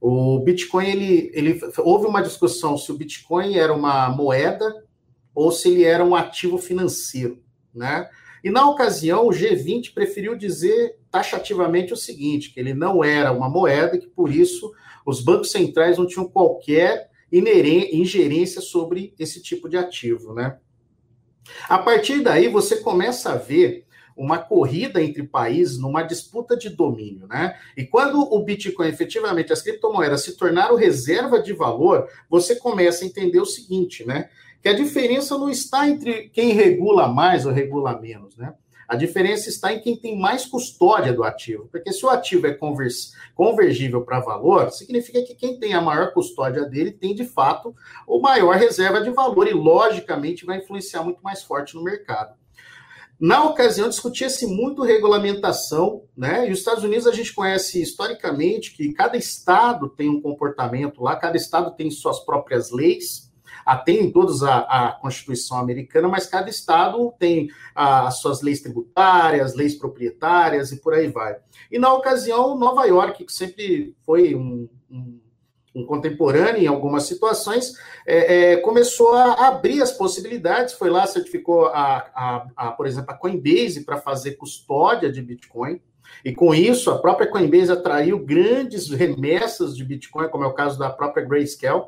o 0.00 0.38
Bitcoin, 0.40 0.86
ele, 0.86 1.30
ele 1.34 1.60
houve 1.78 2.06
uma 2.06 2.22
discussão 2.22 2.76
se 2.76 2.90
o 2.92 2.96
Bitcoin 2.96 3.56
era 3.56 3.74
uma 3.74 4.08
moeda 4.10 4.84
ou 5.34 5.50
se 5.50 5.68
ele 5.68 5.84
era 5.84 6.04
um 6.04 6.14
ativo 6.14 6.58
financeiro, 6.58 7.42
né? 7.74 8.08
E 8.44 8.50
na 8.50 8.68
ocasião, 8.68 9.26
o 9.26 9.30
G20 9.30 9.92
preferiu 9.92 10.36
dizer 10.36 10.98
taxativamente 11.10 11.92
o 11.92 11.96
seguinte, 11.96 12.52
que 12.52 12.60
ele 12.60 12.74
não 12.74 13.02
era 13.02 13.32
uma 13.32 13.48
moeda 13.48 13.98
que 13.98 14.06
por 14.06 14.32
isso 14.32 14.72
os 15.04 15.20
bancos 15.20 15.50
centrais 15.50 15.98
não 15.98 16.06
tinham 16.06 16.28
qualquer 16.28 17.10
ingerência 17.32 18.60
sobre 18.60 19.14
esse 19.18 19.42
tipo 19.42 19.68
de 19.68 19.76
ativo, 19.76 20.32
né? 20.32 20.58
A 21.68 21.78
partir 21.78 22.22
daí, 22.22 22.48
você 22.48 22.76
começa 22.76 23.32
a 23.32 23.36
ver 23.36 23.85
uma 24.16 24.38
corrida 24.38 25.02
entre 25.02 25.22
países 25.22 25.78
numa 25.78 26.02
disputa 26.02 26.56
de 26.56 26.70
domínio, 26.70 27.26
né? 27.26 27.56
E 27.76 27.84
quando 27.84 28.20
o 28.20 28.42
Bitcoin, 28.42 28.88
efetivamente, 28.88 29.52
as 29.52 29.60
criptomoedas 29.60 30.22
se 30.22 30.36
tornaram 30.36 30.74
reserva 30.74 31.40
de 31.40 31.52
valor, 31.52 32.08
você 32.28 32.56
começa 32.56 33.04
a 33.04 33.06
entender 33.06 33.40
o 33.40 33.46
seguinte, 33.46 34.06
né? 34.06 34.30
Que 34.62 34.70
a 34.70 34.72
diferença 34.72 35.36
não 35.36 35.50
está 35.50 35.88
entre 35.88 36.30
quem 36.30 36.52
regula 36.52 37.06
mais 37.06 37.44
ou 37.44 37.52
regula 37.52 38.00
menos, 38.00 38.36
né? 38.36 38.54
A 38.88 38.94
diferença 38.94 39.48
está 39.48 39.72
em 39.72 39.80
quem 39.80 39.96
tem 39.96 40.16
mais 40.16 40.46
custódia 40.46 41.12
do 41.12 41.24
ativo, 41.24 41.68
porque 41.72 41.92
se 41.92 42.06
o 42.06 42.08
ativo 42.08 42.46
é 42.46 42.56
convergível 43.34 44.02
para 44.02 44.20
valor, 44.20 44.70
significa 44.70 45.22
que 45.22 45.34
quem 45.34 45.58
tem 45.58 45.74
a 45.74 45.80
maior 45.80 46.12
custódia 46.12 46.64
dele 46.64 46.92
tem, 46.92 47.12
de 47.12 47.24
fato, 47.24 47.74
o 48.06 48.20
maior 48.20 48.54
reserva 48.54 49.00
de 49.00 49.10
valor 49.10 49.48
e, 49.48 49.52
logicamente, 49.52 50.46
vai 50.46 50.58
influenciar 50.58 51.02
muito 51.02 51.20
mais 51.20 51.42
forte 51.42 51.74
no 51.74 51.82
mercado. 51.82 52.36
Na 53.18 53.44
ocasião, 53.44 53.88
discutia-se 53.88 54.46
muito 54.46 54.82
regulamentação, 54.82 56.02
né? 56.14 56.46
E 56.46 56.52
os 56.52 56.58
Estados 56.58 56.84
Unidos 56.84 57.06
a 57.06 57.12
gente 57.12 57.34
conhece 57.34 57.80
historicamente 57.80 58.76
que 58.76 58.92
cada 58.92 59.16
estado 59.16 59.88
tem 59.88 60.10
um 60.10 60.20
comportamento 60.20 61.02
lá, 61.02 61.16
cada 61.16 61.36
estado 61.36 61.70
tem 61.74 61.90
suas 61.90 62.20
próprias 62.20 62.70
leis, 62.70 63.32
atendem 63.64 64.12
todos 64.12 64.42
a, 64.42 64.58
a 64.58 64.92
Constituição 64.92 65.56
americana, 65.58 66.08
mas 66.08 66.26
cada 66.26 66.50
estado 66.50 67.12
tem 67.18 67.48
a, 67.74 68.06
as 68.06 68.20
suas 68.20 68.42
leis 68.42 68.60
tributárias, 68.60 69.54
leis 69.54 69.74
proprietárias 69.74 70.70
e 70.70 70.76
por 70.76 70.92
aí 70.92 71.08
vai. 71.08 71.36
E 71.72 71.78
na 71.78 71.92
ocasião, 71.94 72.56
Nova 72.58 72.84
York, 72.84 73.24
que 73.24 73.32
sempre 73.32 73.96
foi 74.04 74.34
um, 74.34 74.68
um 74.90 75.18
um 75.76 75.84
contemporâneo 75.84 76.62
em 76.62 76.66
algumas 76.66 77.04
situações, 77.04 77.74
é, 78.06 78.52
é, 78.52 78.56
começou 78.56 79.12
a 79.12 79.46
abrir 79.46 79.82
as 79.82 79.92
possibilidades, 79.92 80.72
foi 80.72 80.88
lá, 80.88 81.06
certificou, 81.06 81.66
a, 81.66 82.08
a, 82.14 82.46
a 82.56 82.72
por 82.72 82.86
exemplo, 82.86 83.10
a 83.10 83.14
Coinbase 83.14 83.84
para 83.84 83.98
fazer 83.98 84.32
custódia 84.32 85.12
de 85.12 85.20
Bitcoin, 85.20 85.80
e 86.24 86.34
com 86.34 86.54
isso, 86.54 86.90
a 86.90 86.98
própria 86.98 87.26
Coinbase 87.26 87.70
atraiu 87.70 88.18
grandes 88.18 88.88
remessas 88.88 89.76
de 89.76 89.84
Bitcoin, 89.84 90.28
como 90.28 90.44
é 90.44 90.46
o 90.46 90.54
caso 90.54 90.78
da 90.78 90.88
própria 90.88 91.24
Grayscale, 91.24 91.84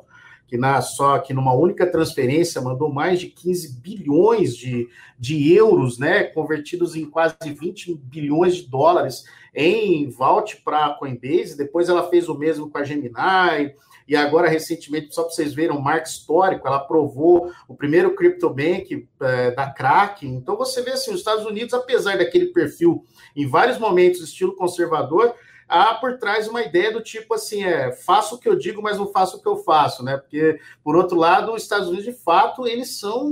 que 0.49 0.57
na, 0.57 0.81
só 0.81 1.19
que 1.19 1.33
numa 1.33 1.53
única 1.53 1.85
transferência 1.85 2.59
mandou 2.59 2.91
mais 2.91 3.19
de 3.19 3.27
15 3.27 3.79
bilhões 3.79 4.55
de, 4.55 4.89
de 5.17 5.53
euros, 5.53 5.99
né, 5.99 6.23
convertidos 6.23 6.95
em 6.95 7.05
quase 7.05 7.35
20 7.43 7.93
bilhões 7.93 8.55
de 8.55 8.67
dólares 8.67 9.25
em 9.53 10.09
vault 10.09 10.61
para 10.63 10.87
a 10.87 10.93
Coinbase. 10.95 11.55
Depois 11.55 11.87
ela 11.87 12.09
fez 12.09 12.27
o 12.27 12.37
mesmo 12.37 12.69
com 12.69 12.79
a 12.79 12.83
Gemini. 12.83 13.13
E 14.07 14.15
agora, 14.15 14.49
recentemente, 14.49 15.13
só 15.13 15.21
para 15.21 15.33
vocês 15.33 15.53
verem 15.53 15.77
um 15.77 15.79
marco 15.79 16.07
histórico, 16.07 16.67
ela 16.67 16.77
aprovou 16.77 17.51
o 17.67 17.75
primeiro 17.75 18.15
CryptoBank 18.15 19.07
é, 19.21 19.51
da 19.51 19.69
Kraken. 19.69 20.33
Então, 20.33 20.57
você 20.57 20.81
vê 20.81 20.91
assim, 20.91 21.11
os 21.11 21.19
Estados 21.19 21.45
Unidos, 21.45 21.75
apesar 21.75 22.17
daquele 22.17 22.47
perfil, 22.47 23.05
em 23.35 23.45
vários 23.45 23.77
momentos, 23.77 24.21
estilo 24.21 24.55
conservador, 24.55 25.35
há 25.69 25.93
por 25.93 26.17
trás 26.17 26.47
uma 26.47 26.63
ideia 26.63 26.91
do 26.91 27.01
tipo 27.01 27.35
assim, 27.35 27.63
é, 27.63 27.91
faço 27.91 28.35
o 28.35 28.37
que 28.39 28.49
eu 28.49 28.57
digo, 28.57 28.81
mas 28.81 28.97
não 28.97 29.07
faço 29.07 29.37
o 29.37 29.41
que 29.41 29.47
eu 29.47 29.57
faço, 29.57 30.03
né? 30.03 30.17
Porque, 30.17 30.59
por 30.83 30.95
outro 30.95 31.15
lado, 31.15 31.53
os 31.53 31.61
Estados 31.61 31.87
Unidos, 31.87 32.05
de 32.05 32.13
fato, 32.13 32.67
eles 32.67 32.99
são 32.99 33.31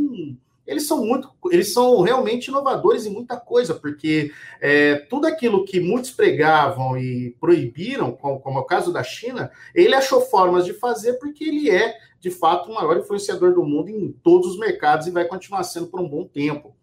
eles 0.67 0.85
são 0.85 1.03
muito, 1.03 1.31
eles 1.49 1.71
são 1.71 2.01
realmente 2.01 2.49
inovadores 2.49 3.05
em 3.05 3.09
muita 3.09 3.37
coisa, 3.37 3.73
porque 3.73 4.33
é, 4.59 4.95
tudo 4.95 5.25
aquilo 5.25 5.63
que 5.63 5.79
muitos 5.79 6.11
pregavam 6.11 6.97
e 6.97 7.33
proibiram, 7.39 8.11
como, 8.11 8.41
como 8.41 8.59
é 8.59 8.61
o 8.61 8.65
caso 8.65 8.91
da 8.91 9.01
China, 9.01 9.49
ele 9.73 9.95
achou 9.95 10.19
formas 10.19 10.65
de 10.65 10.73
fazer 10.73 11.13
porque 11.13 11.45
ele 11.45 11.71
é, 11.71 11.97
de 12.19 12.29
fato, 12.29 12.69
o 12.69 12.75
maior 12.75 12.97
influenciador 12.97 13.53
do 13.53 13.63
mundo 13.63 13.89
em 13.89 14.11
todos 14.21 14.51
os 14.51 14.59
mercados 14.59 15.07
e 15.07 15.11
vai 15.11 15.23
continuar 15.23 15.63
sendo 15.63 15.87
por 15.87 16.01
um 16.01 16.09
bom 16.09 16.25
tempo. 16.25 16.75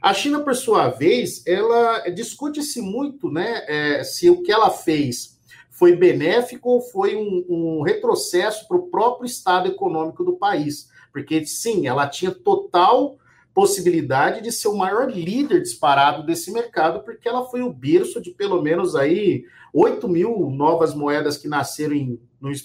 A 0.00 0.14
China, 0.14 0.40
por 0.40 0.54
sua 0.56 0.88
vez, 0.88 1.46
ela 1.46 2.08
discute-se 2.08 2.80
muito, 2.80 3.30
né, 3.30 3.64
é, 3.68 4.02
se 4.02 4.30
o 4.30 4.42
que 4.42 4.50
ela 4.50 4.70
fez 4.70 5.38
foi 5.70 5.94
benéfico 5.94 6.70
ou 6.70 6.80
foi 6.80 7.16
um, 7.16 7.44
um 7.48 7.82
retrocesso 7.82 8.66
para 8.66 8.76
o 8.76 8.88
próprio 8.88 9.26
estado 9.26 9.68
econômico 9.68 10.24
do 10.24 10.36
país, 10.36 10.90
porque 11.12 11.44
sim, 11.44 11.86
ela 11.86 12.06
tinha 12.06 12.30
total 12.30 13.18
possibilidade 13.54 14.42
de 14.42 14.52
ser 14.52 14.68
o 14.68 14.76
maior 14.76 15.10
líder 15.10 15.60
disparado 15.60 16.24
desse 16.24 16.52
mercado, 16.52 17.00
porque 17.02 17.28
ela 17.28 17.46
foi 17.46 17.62
o 17.62 17.72
berço 17.72 18.20
de 18.20 18.30
pelo 18.30 18.62
menos 18.62 18.94
aí 18.94 19.44
8 19.72 20.08
mil 20.08 20.50
novas 20.50 20.94
moedas 20.94 21.36
que 21.36 21.48
nasceram 21.48 21.94
em 21.94 22.20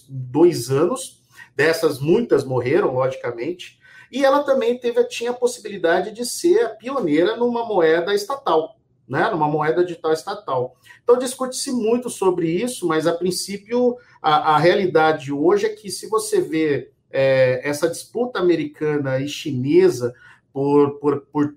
dois 0.09 0.69
anos. 0.69 1.23
Dessas, 1.55 1.99
muitas 1.99 2.43
morreram, 2.43 2.93
logicamente. 2.93 3.79
E 4.11 4.23
ela 4.23 4.43
também 4.43 4.77
teve, 4.77 5.03
tinha 5.05 5.31
a 5.31 5.35
possibilidade 5.35 6.11
de 6.11 6.25
ser 6.25 6.65
a 6.65 6.69
pioneira 6.69 7.35
numa 7.35 7.65
moeda 7.65 8.13
estatal, 8.13 8.77
né? 9.07 9.29
numa 9.29 9.47
moeda 9.47 9.83
digital 9.83 10.13
estatal. 10.13 10.75
Então, 11.03 11.17
discute-se 11.17 11.71
muito 11.71 12.09
sobre 12.09 12.49
isso, 12.49 12.87
mas 12.87 13.07
a 13.07 13.13
princípio, 13.13 13.97
a, 14.21 14.55
a, 14.55 14.57
realidade 14.57 15.31
hoje 15.31 15.65
é 15.65 15.69
que 15.69 15.89
se 15.89 16.07
você 16.07 16.41
vê 16.41 16.91
é, 17.11 17.61
essa 17.67 17.89
disputa 17.89 18.39
americana 18.39 19.19
e 19.19 19.27
chinesa 19.27 20.13
por, 20.51 20.99
por, 20.99 21.21
por 21.31 21.55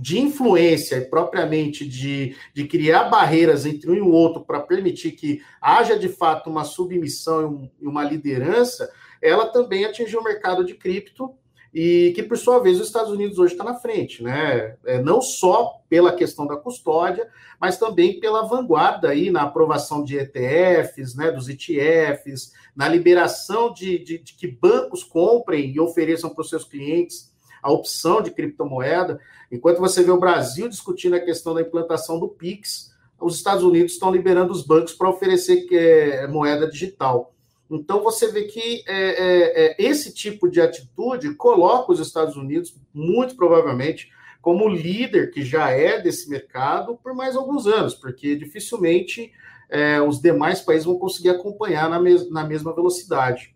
de 0.00 0.18
influência 0.18 0.96
e 0.96 1.04
propriamente 1.04 1.86
de, 1.86 2.36
de 2.54 2.66
criar 2.66 3.04
barreiras 3.04 3.64
entre 3.64 3.90
um 3.90 3.94
e 3.94 4.00
o 4.00 4.10
outro 4.10 4.42
para 4.42 4.60
permitir 4.60 5.12
que 5.12 5.42
haja 5.60 5.98
de 5.98 6.08
fato 6.08 6.50
uma 6.50 6.64
submissão 6.64 7.70
e 7.80 7.86
uma 7.86 8.04
liderança, 8.04 8.90
ela 9.22 9.46
também 9.46 9.84
atingiu 9.84 10.20
o 10.20 10.24
mercado 10.24 10.64
de 10.64 10.74
cripto 10.74 11.34
e 11.78 12.14
que, 12.14 12.22
por 12.22 12.38
sua 12.38 12.58
vez, 12.58 12.80
os 12.80 12.86
Estados 12.86 13.12
Unidos 13.12 13.38
hoje 13.38 13.52
está 13.52 13.62
na 13.62 13.74
frente, 13.74 14.22
né? 14.22 14.76
É, 14.86 14.98
não 15.02 15.20
só 15.20 15.82
pela 15.90 16.16
questão 16.16 16.46
da 16.46 16.56
custódia, 16.56 17.28
mas 17.60 17.76
também 17.76 18.18
pela 18.18 18.46
vanguarda 18.46 19.10
aí 19.10 19.30
na 19.30 19.42
aprovação 19.42 20.02
de 20.02 20.16
ETFs, 20.16 21.14
né, 21.14 21.30
dos 21.30 21.50
ETFs, 21.50 22.54
na 22.74 22.88
liberação 22.88 23.74
de, 23.74 23.98
de, 23.98 24.16
de 24.16 24.32
que 24.32 24.46
bancos 24.46 25.04
comprem 25.04 25.70
e 25.70 25.78
ofereçam 25.78 26.30
para 26.30 26.40
os 26.40 26.48
seus 26.48 26.64
clientes 26.64 27.30
a 27.62 27.70
opção 27.70 28.22
de 28.22 28.30
criptomoeda. 28.30 29.20
Enquanto 29.52 29.76
você 29.76 30.02
vê 30.02 30.10
o 30.10 30.18
Brasil 30.18 30.70
discutindo 30.70 31.16
a 31.16 31.20
questão 31.20 31.52
da 31.52 31.60
implantação 31.60 32.18
do 32.18 32.26
PIX, 32.26 32.90
os 33.20 33.36
Estados 33.36 33.62
Unidos 33.62 33.92
estão 33.92 34.10
liberando 34.10 34.50
os 34.50 34.64
bancos 34.66 34.94
para 34.94 35.10
oferecer 35.10 35.66
é, 35.70 36.26
moeda 36.26 36.66
digital. 36.66 37.35
Então 37.70 38.02
você 38.02 38.30
vê 38.30 38.44
que 38.44 38.84
é, 38.86 38.94
é, 38.94 39.66
é, 39.66 39.76
esse 39.78 40.14
tipo 40.14 40.48
de 40.48 40.60
atitude 40.60 41.34
coloca 41.34 41.92
os 41.92 42.00
Estados 42.00 42.36
Unidos, 42.36 42.76
muito 42.94 43.36
provavelmente, 43.36 44.10
como 44.40 44.68
líder 44.68 45.30
que 45.30 45.42
já 45.42 45.70
é 45.70 46.00
desse 46.00 46.30
mercado 46.30 46.96
por 47.02 47.14
mais 47.14 47.34
alguns 47.34 47.66
anos, 47.66 47.94
porque 47.94 48.36
dificilmente 48.36 49.32
é, 49.68 50.00
os 50.00 50.20
demais 50.20 50.60
países 50.60 50.84
vão 50.84 50.98
conseguir 50.98 51.30
acompanhar 51.30 51.90
na, 51.90 51.98
mes 51.98 52.30
na 52.30 52.44
mesma 52.44 52.72
velocidade. 52.72 53.54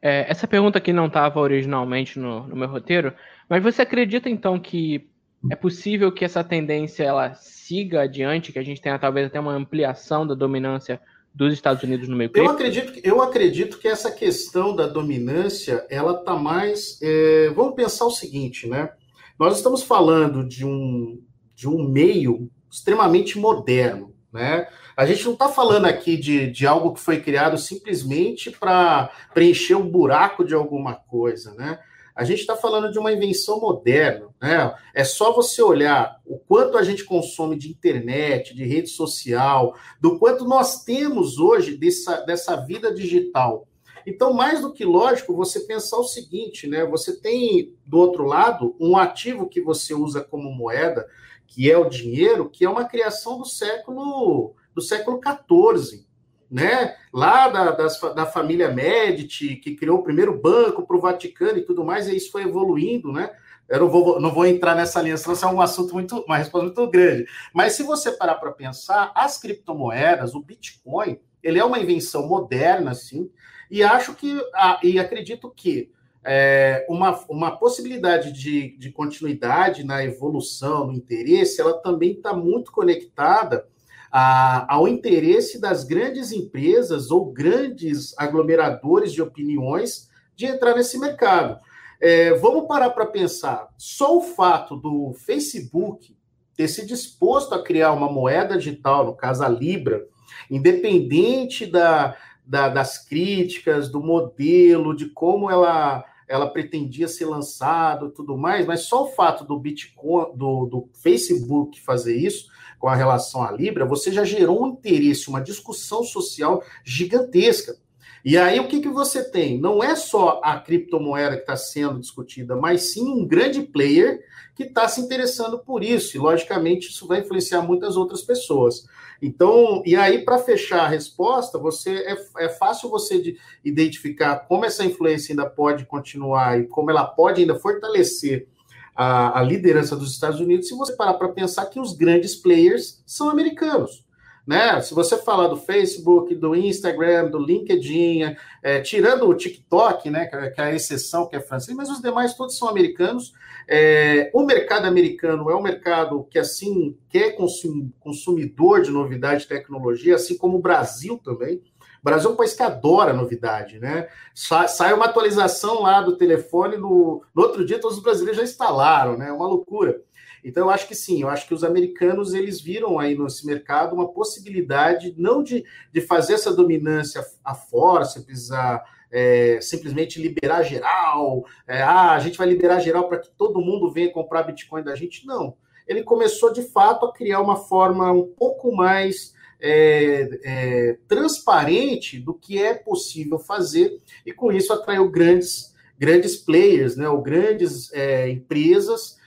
É, 0.00 0.28
essa 0.28 0.48
pergunta 0.48 0.78
aqui 0.78 0.92
não 0.92 1.06
estava 1.06 1.38
originalmente 1.38 2.18
no, 2.18 2.46
no 2.46 2.56
meu 2.56 2.68
roteiro, 2.68 3.14
mas 3.48 3.62
você 3.62 3.82
acredita 3.82 4.30
então 4.30 4.58
que 4.58 5.08
é 5.50 5.54
possível 5.54 6.10
que 6.10 6.24
essa 6.24 6.42
tendência 6.42 7.04
ela 7.04 7.34
siga 7.34 8.02
adiante, 8.02 8.52
que 8.52 8.58
a 8.58 8.64
gente 8.64 8.80
tenha 8.80 8.98
talvez 8.98 9.26
até 9.26 9.38
uma 9.38 9.52
ampliação 9.52 10.26
da 10.26 10.34
dominância 10.34 11.00
dos 11.34 11.52
Estados 11.52 11.82
Unidos 11.82 12.08
no 12.08 12.16
meio 12.16 12.30
Eu 12.34 12.50
acredito, 12.50 13.00
eu 13.02 13.22
acredito 13.22 13.78
que 13.78 13.88
essa 13.88 14.10
questão 14.10 14.76
da 14.76 14.86
dominância, 14.86 15.86
ela 15.88 16.18
está 16.18 16.34
mais. 16.34 16.98
É, 17.02 17.50
vamos 17.54 17.74
pensar 17.74 18.04
o 18.04 18.10
seguinte, 18.10 18.68
né? 18.68 18.90
Nós 19.38 19.56
estamos 19.56 19.82
falando 19.82 20.46
de 20.46 20.64
um, 20.64 21.20
de 21.54 21.68
um 21.68 21.88
meio 21.88 22.50
extremamente 22.70 23.38
moderno, 23.38 24.14
né? 24.32 24.68
A 24.96 25.06
gente 25.06 25.24
não 25.24 25.32
está 25.32 25.48
falando 25.48 25.86
aqui 25.86 26.16
de, 26.16 26.50
de 26.50 26.66
algo 26.66 26.92
que 26.92 27.00
foi 27.00 27.20
criado 27.20 27.56
simplesmente 27.56 28.50
para 28.50 29.10
preencher 29.32 29.74
um 29.74 29.88
buraco 29.88 30.44
de 30.44 30.54
alguma 30.54 30.94
coisa, 30.94 31.54
né? 31.54 31.78
A 32.14 32.24
gente 32.24 32.40
está 32.40 32.54
falando 32.54 32.92
de 32.92 32.98
uma 32.98 33.12
invenção 33.12 33.58
moderna, 33.60 34.28
né? 34.40 34.74
É 34.94 35.02
só 35.02 35.32
você 35.32 35.62
olhar 35.62 36.20
o 36.26 36.38
quanto 36.38 36.76
a 36.76 36.82
gente 36.82 37.04
consome 37.04 37.56
de 37.56 37.70
internet, 37.70 38.54
de 38.54 38.64
rede 38.64 38.88
social, 38.88 39.74
do 40.00 40.18
quanto 40.18 40.44
nós 40.44 40.84
temos 40.84 41.38
hoje 41.38 41.76
dessa, 41.76 42.20
dessa 42.20 42.56
vida 42.56 42.92
digital. 42.92 43.66
Então, 44.06 44.32
mais 44.32 44.60
do 44.60 44.72
que 44.72 44.84
lógico, 44.84 45.34
você 45.34 45.60
pensar 45.60 45.96
o 45.98 46.04
seguinte, 46.04 46.66
né? 46.66 46.84
Você 46.84 47.18
tem 47.18 47.74
do 47.86 47.98
outro 47.98 48.24
lado 48.24 48.76
um 48.78 48.96
ativo 48.96 49.48
que 49.48 49.60
você 49.60 49.94
usa 49.94 50.22
como 50.22 50.52
moeda, 50.52 51.06
que 51.46 51.70
é 51.70 51.78
o 51.78 51.88
dinheiro, 51.88 52.50
que 52.50 52.64
é 52.64 52.68
uma 52.68 52.84
criação 52.84 53.38
do 53.38 53.44
século 53.44 54.54
do 54.74 54.80
século 54.80 55.20
XIV 55.20 56.06
né? 56.52 56.94
Lá 57.10 57.48
da, 57.48 57.70
das, 57.70 57.98
da 58.14 58.26
família 58.26 58.70
Medici, 58.70 59.56
que 59.56 59.74
criou 59.74 60.00
o 60.00 60.02
primeiro 60.02 60.38
banco 60.38 60.86
para 60.86 60.96
o 60.96 61.00
Vaticano 61.00 61.56
e 61.56 61.62
tudo 61.62 61.82
mais, 61.82 62.06
e 62.06 62.14
isso 62.14 62.30
foi 62.30 62.42
evoluindo, 62.42 63.10
né? 63.10 63.30
Eu 63.66 63.80
não 63.80 63.88
vou, 63.88 64.20
não 64.20 64.34
vou 64.34 64.44
entrar 64.44 64.74
nessa 64.74 65.00
linha, 65.00 65.16
senão 65.16 65.32
isso 65.32 65.46
é 65.46 65.48
um 65.48 65.62
assunto 65.62 65.94
muito, 65.94 66.18
uma 66.26 66.36
resposta 66.36 66.66
muito 66.66 66.90
grande. 66.90 67.26
Mas 67.54 67.72
se 67.72 67.82
você 67.82 68.12
parar 68.12 68.34
para 68.34 68.52
pensar, 68.52 69.10
as 69.14 69.38
criptomoedas, 69.38 70.34
o 70.34 70.42
Bitcoin, 70.42 71.18
ele 71.42 71.58
é 71.58 71.64
uma 71.64 71.78
invenção 71.78 72.28
moderna, 72.28 72.90
assim, 72.90 73.30
e 73.70 73.82
acho 73.82 74.14
que, 74.14 74.38
e 74.82 74.98
acredito 74.98 75.50
que 75.50 75.90
é, 76.22 76.84
uma, 76.86 77.18
uma 77.30 77.56
possibilidade 77.56 78.30
de, 78.30 78.76
de 78.76 78.92
continuidade 78.92 79.84
na 79.84 80.04
evolução, 80.04 80.88
no 80.88 80.92
interesse, 80.92 81.62
ela 81.62 81.72
também 81.72 82.12
está 82.12 82.34
muito 82.34 82.70
conectada 82.70 83.66
a, 84.12 84.66
ao 84.74 84.86
interesse 84.86 85.58
das 85.58 85.84
grandes 85.84 86.32
empresas 86.32 87.10
ou 87.10 87.32
grandes 87.32 88.12
aglomeradores 88.18 89.10
de 89.10 89.22
opiniões 89.22 90.10
de 90.36 90.44
entrar 90.44 90.74
nesse 90.74 90.98
mercado. 90.98 91.58
É, 91.98 92.34
vamos 92.34 92.66
parar 92.66 92.90
para 92.90 93.06
pensar. 93.06 93.68
Só 93.78 94.18
o 94.18 94.20
fato 94.20 94.76
do 94.76 95.14
Facebook 95.14 96.14
ter 96.54 96.68
se 96.68 96.84
disposto 96.84 97.54
a 97.54 97.62
criar 97.62 97.92
uma 97.92 98.12
moeda 98.12 98.58
digital, 98.58 99.06
no 99.06 99.16
caso 99.16 99.42
a 99.42 99.48
Libra, 99.48 100.06
independente 100.50 101.64
da, 101.64 102.14
da, 102.44 102.68
das 102.68 102.98
críticas, 102.98 103.88
do 103.88 104.02
modelo, 104.02 104.94
de 104.94 105.06
como 105.06 105.50
ela, 105.50 106.04
ela 106.28 106.50
pretendia 106.50 107.08
ser 107.08 107.24
lançado 107.24 108.10
tudo 108.10 108.36
mais, 108.36 108.66
mas 108.66 108.80
só 108.82 109.04
o 109.04 109.12
fato 109.12 109.44
do 109.44 109.58
Bitcoin, 109.58 110.36
do, 110.36 110.66
do 110.66 110.88
Facebook 110.92 111.80
fazer 111.80 112.16
isso 112.16 112.51
com 112.82 112.88
a 112.88 112.96
relação 112.96 113.44
à 113.44 113.52
Libra, 113.52 113.86
você 113.86 114.10
já 114.10 114.24
gerou 114.24 114.64
um 114.64 114.66
interesse, 114.66 115.28
uma 115.28 115.40
discussão 115.40 116.02
social 116.02 116.64
gigantesca. 116.82 117.76
E 118.24 118.36
aí 118.36 118.58
o 118.58 118.66
que, 118.66 118.80
que 118.80 118.88
você 118.88 119.22
tem? 119.22 119.56
Não 119.56 119.84
é 119.84 119.94
só 119.94 120.40
a 120.42 120.58
criptomoeda 120.58 121.36
que 121.36 121.42
está 121.42 121.56
sendo 121.56 122.00
discutida, 122.00 122.56
mas 122.56 122.92
sim 122.92 123.08
um 123.08 123.24
grande 123.24 123.62
player 123.62 124.20
que 124.56 124.64
está 124.64 124.88
se 124.88 125.00
interessando 125.00 125.60
por 125.60 125.84
isso. 125.84 126.16
E, 126.16 126.18
logicamente, 126.18 126.88
isso 126.88 127.06
vai 127.06 127.20
influenciar 127.20 127.62
muitas 127.62 127.96
outras 127.96 128.20
pessoas. 128.22 128.84
Então, 129.22 129.80
e 129.86 129.94
aí, 129.94 130.24
para 130.24 130.38
fechar 130.38 130.80
a 130.80 130.88
resposta, 130.88 131.58
você 131.58 131.98
é, 131.98 132.44
é 132.44 132.48
fácil 132.48 132.90
você 132.90 133.20
de 133.20 133.38
identificar 133.64 134.40
como 134.48 134.64
essa 134.64 134.84
influência 134.84 135.32
ainda 135.32 135.48
pode 135.48 135.86
continuar 135.86 136.58
e 136.58 136.66
como 136.66 136.90
ela 136.90 137.04
pode 137.04 137.42
ainda 137.42 137.54
fortalecer 137.54 138.48
a, 138.94 139.40
a 139.40 139.42
liderança 139.42 139.96
dos 139.96 140.12
Estados 140.12 140.40
Unidos 140.40 140.68
se 140.68 140.74
você 140.74 140.94
parar 140.94 141.14
para 141.14 141.28
pensar 141.28 141.66
que 141.66 141.80
os 141.80 141.94
grandes 141.94 142.34
players 142.34 143.02
são 143.06 143.30
americanos. 143.30 144.04
Né? 144.46 144.80
Se 144.80 144.92
você 144.92 145.16
falar 145.16 145.46
do 145.46 145.56
Facebook, 145.56 146.34
do 146.34 146.54
Instagram, 146.56 147.30
do 147.30 147.38
LinkedIn, 147.38 148.34
é, 148.60 148.80
tirando 148.80 149.28
o 149.28 149.34
TikTok, 149.34 150.10
né, 150.10 150.26
que 150.26 150.60
é 150.60 150.64
a 150.64 150.74
exceção, 150.74 151.28
que 151.28 151.36
é 151.36 151.40
francês, 151.40 151.76
mas 151.76 151.88
os 151.88 152.02
demais 152.02 152.34
todos 152.34 152.58
são 152.58 152.68
americanos. 152.68 153.32
É, 153.68 154.30
o 154.34 154.44
mercado 154.44 154.86
americano 154.86 155.48
é 155.48 155.54
um 155.54 155.62
mercado 155.62 156.26
que, 156.28 156.40
assim, 156.40 156.98
quer 157.08 157.36
consum, 157.36 157.88
consumidor 158.00 158.82
de 158.82 158.90
novidade 158.90 159.44
e 159.44 159.48
tecnologia, 159.48 160.16
assim 160.16 160.36
como 160.36 160.58
o 160.58 160.60
Brasil 160.60 161.20
também. 161.22 161.62
O 162.02 162.04
Brasil 162.04 162.30
é 162.30 162.32
um 162.32 162.36
país 162.36 162.52
que 162.52 162.62
adora 162.64 163.12
novidade, 163.12 163.78
né? 163.78 164.08
Sai 164.34 164.92
uma 164.92 165.04
atualização 165.04 165.82
lá 165.82 166.00
do 166.00 166.16
telefone, 166.16 166.76
no, 166.76 167.22
no 167.32 167.42
outro 167.42 167.64
dia 167.64 167.80
todos 167.80 167.98
os 167.98 168.02
brasileiros 168.02 168.38
já 168.38 168.42
instalaram, 168.42 169.16
né? 169.16 169.28
É 169.28 169.32
uma 169.32 169.46
loucura. 169.46 170.02
Então, 170.44 170.64
eu 170.64 170.70
acho 170.70 170.88
que 170.88 170.96
sim, 170.96 171.22
eu 171.22 171.28
acho 171.28 171.46
que 171.46 171.54
os 171.54 171.62
americanos 171.62 172.34
eles 172.34 172.60
viram 172.60 172.98
aí 172.98 173.16
nesse 173.16 173.46
mercado 173.46 173.94
uma 173.94 174.12
possibilidade 174.12 175.14
não 175.16 175.44
de, 175.44 175.64
de 175.92 176.00
fazer 176.00 176.34
essa 176.34 176.52
dominância 176.52 177.24
a 177.44 177.54
força, 177.54 178.20
precisar 178.20 178.82
é, 179.12 179.60
simplesmente 179.60 180.20
liberar 180.20 180.64
geral, 180.64 181.44
é, 181.68 181.82
ah, 181.82 182.12
a 182.12 182.18
gente 182.18 182.36
vai 182.36 182.48
liberar 182.48 182.80
geral 182.80 183.08
para 183.08 183.18
que 183.18 183.30
todo 183.30 183.60
mundo 183.60 183.92
venha 183.92 184.10
comprar 184.10 184.42
Bitcoin 184.42 184.82
da 184.82 184.96
gente. 184.96 185.24
Não. 185.24 185.54
Ele 185.86 186.02
começou 186.02 186.52
de 186.52 186.62
fato 186.62 187.06
a 187.06 187.12
criar 187.12 187.40
uma 187.40 187.56
forma 187.56 188.10
um 188.10 188.26
pouco 188.26 188.74
mais 188.74 189.34
é, 189.62 190.40
é, 190.42 190.98
transparente 191.06 192.18
do 192.18 192.34
que 192.34 192.60
é 192.60 192.74
possível 192.74 193.38
fazer, 193.38 194.02
e 194.26 194.32
com 194.32 194.50
isso 194.50 194.72
atraiu 194.72 195.08
grandes, 195.08 195.72
grandes 195.96 196.36
players, 196.36 196.96
né, 196.96 197.08
ou 197.08 197.22
grandes 197.22 197.92
é, 197.92 198.28
empresas 198.28 199.22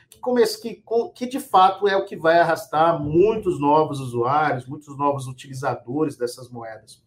que, 0.59 0.83
que 1.13 1.27
de 1.27 1.39
fato 1.39 1.87
é 1.87 1.95
o 1.95 2.05
que 2.05 2.15
vai 2.15 2.39
arrastar 2.39 3.01
muitos 3.01 3.59
novos 3.59 3.99
usuários, 3.99 4.65
muitos 4.65 4.97
novos 4.97 5.27
utilizadores 5.27 6.17
dessas 6.17 6.49
moedas. 6.49 7.03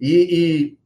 E, 0.00 0.78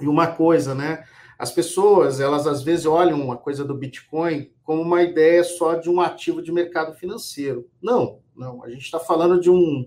e, 0.00 0.04
e 0.04 0.08
uma 0.08 0.26
coisa, 0.26 0.74
né? 0.74 1.04
As 1.38 1.52
pessoas, 1.52 2.18
elas 2.18 2.46
às 2.46 2.62
vezes 2.62 2.86
olham 2.86 3.30
a 3.30 3.36
coisa 3.36 3.64
do 3.64 3.74
Bitcoin 3.74 4.50
como 4.64 4.82
uma 4.82 5.02
ideia 5.02 5.44
só 5.44 5.74
de 5.74 5.88
um 5.88 6.00
ativo 6.00 6.42
de 6.42 6.50
mercado 6.50 6.94
financeiro. 6.94 7.68
Não, 7.80 8.20
não. 8.34 8.64
A 8.64 8.70
gente 8.70 8.82
está 8.82 8.98
falando 8.98 9.38
de, 9.38 9.50
um, 9.50 9.86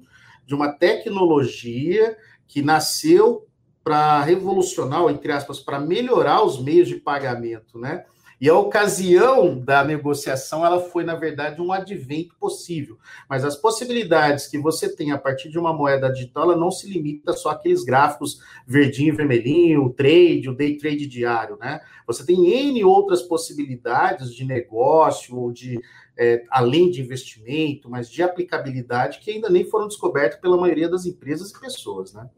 de 0.49 0.55
uma 0.55 0.71
tecnologia 0.71 2.17
que 2.47 2.59
nasceu 2.59 3.47
para 3.83 4.23
revolucionar, 4.23 5.03
entre 5.03 5.31
aspas, 5.31 5.59
para 5.59 5.79
melhorar 5.79 6.43
os 6.43 6.59
meios 6.59 6.87
de 6.87 6.95
pagamento, 6.95 7.77
né? 7.77 8.03
E 8.41 8.47
a 8.47 8.57
ocasião 8.57 9.59
da 9.59 9.83
negociação, 9.83 10.65
ela 10.65 10.79
foi, 10.79 11.03
na 11.03 11.15
verdade, 11.15 11.61
um 11.61 11.73
advento 11.73 12.35
possível. 12.39 12.97
Mas 13.29 13.43
as 13.43 13.57
possibilidades 13.57 14.47
que 14.47 14.57
você 14.57 14.95
tem 14.95 15.11
a 15.11 15.17
partir 15.17 15.49
de 15.49 15.59
uma 15.59 15.73
moeda 15.73 16.09
digital, 16.09 16.43
ela 16.43 16.55
não 16.55 16.71
se 16.71 16.89
limita 16.89 17.33
só 17.33 17.49
àqueles 17.49 17.83
gráficos 17.83 18.41
verdinho, 18.65 19.13
vermelhinho, 19.13 19.83
o 19.83 19.89
trade, 19.89 20.49
o 20.49 20.55
day 20.55 20.77
trade 20.77 21.05
diário, 21.05 21.57
né? 21.59 21.81
Você 22.07 22.25
tem 22.25 22.47
N 22.47 22.81
outras 22.85 23.21
possibilidades 23.21 24.33
de 24.33 24.45
negócio 24.45 25.37
ou 25.37 25.51
de, 25.51 25.77
é, 26.17 26.45
além 26.49 26.89
de 26.89 27.01
investimento, 27.01 27.89
mas 27.89 28.09
de 28.09 28.23
aplicabilidade 28.23 29.19
que 29.19 29.31
ainda 29.31 29.49
nem 29.49 29.65
foram 29.65 29.87
descobertas 29.87 30.39
pela 30.39 30.55
maioria 30.55 30.87
das 30.87 31.05
empresas 31.05 31.51
e 31.51 31.59
pessoas, 31.59 32.13
né? 32.13 32.29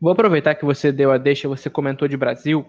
Vou 0.00 0.12
aproveitar 0.12 0.54
que 0.54 0.64
você 0.64 0.92
deu 0.92 1.10
a 1.10 1.18
deixa, 1.18 1.48
você 1.48 1.68
comentou 1.68 2.06
de 2.06 2.16
Brasil. 2.16 2.64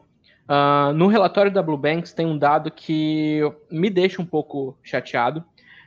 Uh, 0.52 0.92
no 0.94 1.08
relatório 1.08 1.50
da 1.50 1.64
Blue 1.64 1.78
Banks 1.78 2.12
tem 2.12 2.26
um 2.26 2.38
dado 2.38 2.70
que 2.70 3.40
me 3.72 3.90
deixa 3.90 4.22
um 4.22 4.26
pouco 4.26 4.78
chateado. 4.84 5.42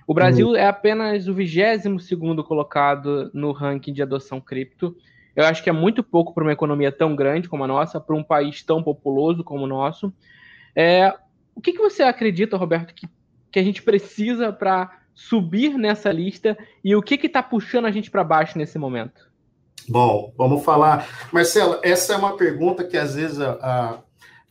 O 0.07 0.15
Brasil 0.15 0.49
uhum. 0.49 0.57
é 0.57 0.67
apenas 0.67 1.29
o 1.29 1.35
22 1.35 2.01
colocado 2.47 3.31
no 3.35 3.53
ranking 3.53 3.93
de 3.93 4.01
adoção 4.01 4.41
cripto. 4.41 4.97
Eu 5.37 5.45
acho 5.45 5.63
que 5.63 5.69
é 5.69 5.73
muito 5.73 6.03
pouco 6.03 6.33
para 6.33 6.43
uma 6.43 6.53
economia 6.53 6.91
tão 6.91 7.15
grande 7.15 7.47
como 7.47 7.63
a 7.63 7.67
nossa, 7.67 8.01
para 8.01 8.17
um 8.17 8.25
país 8.25 8.63
tão 8.63 8.83
populoso 8.83 9.45
como 9.45 9.65
o 9.65 9.67
nosso. 9.67 10.11
É, 10.75 11.13
o 11.55 11.61
que, 11.61 11.73
que 11.73 11.83
você 11.83 12.03
acredita, 12.03 12.57
Roberto, 12.57 12.95
que, 12.95 13.07
que 13.53 13.59
a 13.59 13.63
gente 13.63 13.83
precisa 13.83 14.51
para 14.51 14.99
subir 15.15 15.77
nessa 15.77 16.11
lista 16.11 16.57
e 16.83 16.97
o 16.97 17.03
que 17.03 17.17
está 17.17 17.43
puxando 17.43 17.85
a 17.85 17.91
gente 17.91 18.11
para 18.11 18.25
baixo 18.25 18.57
nesse 18.57 18.79
momento? 18.79 19.31
Bom, 19.87 20.33
vamos 20.39 20.65
falar. 20.65 21.07
Marcelo, 21.31 21.79
essa 21.83 22.15
é 22.15 22.17
uma 22.17 22.35
pergunta 22.35 22.83
que 22.83 22.97
às 22.97 23.15
vezes 23.15 23.39
a, 23.39 23.53
a 23.61 23.99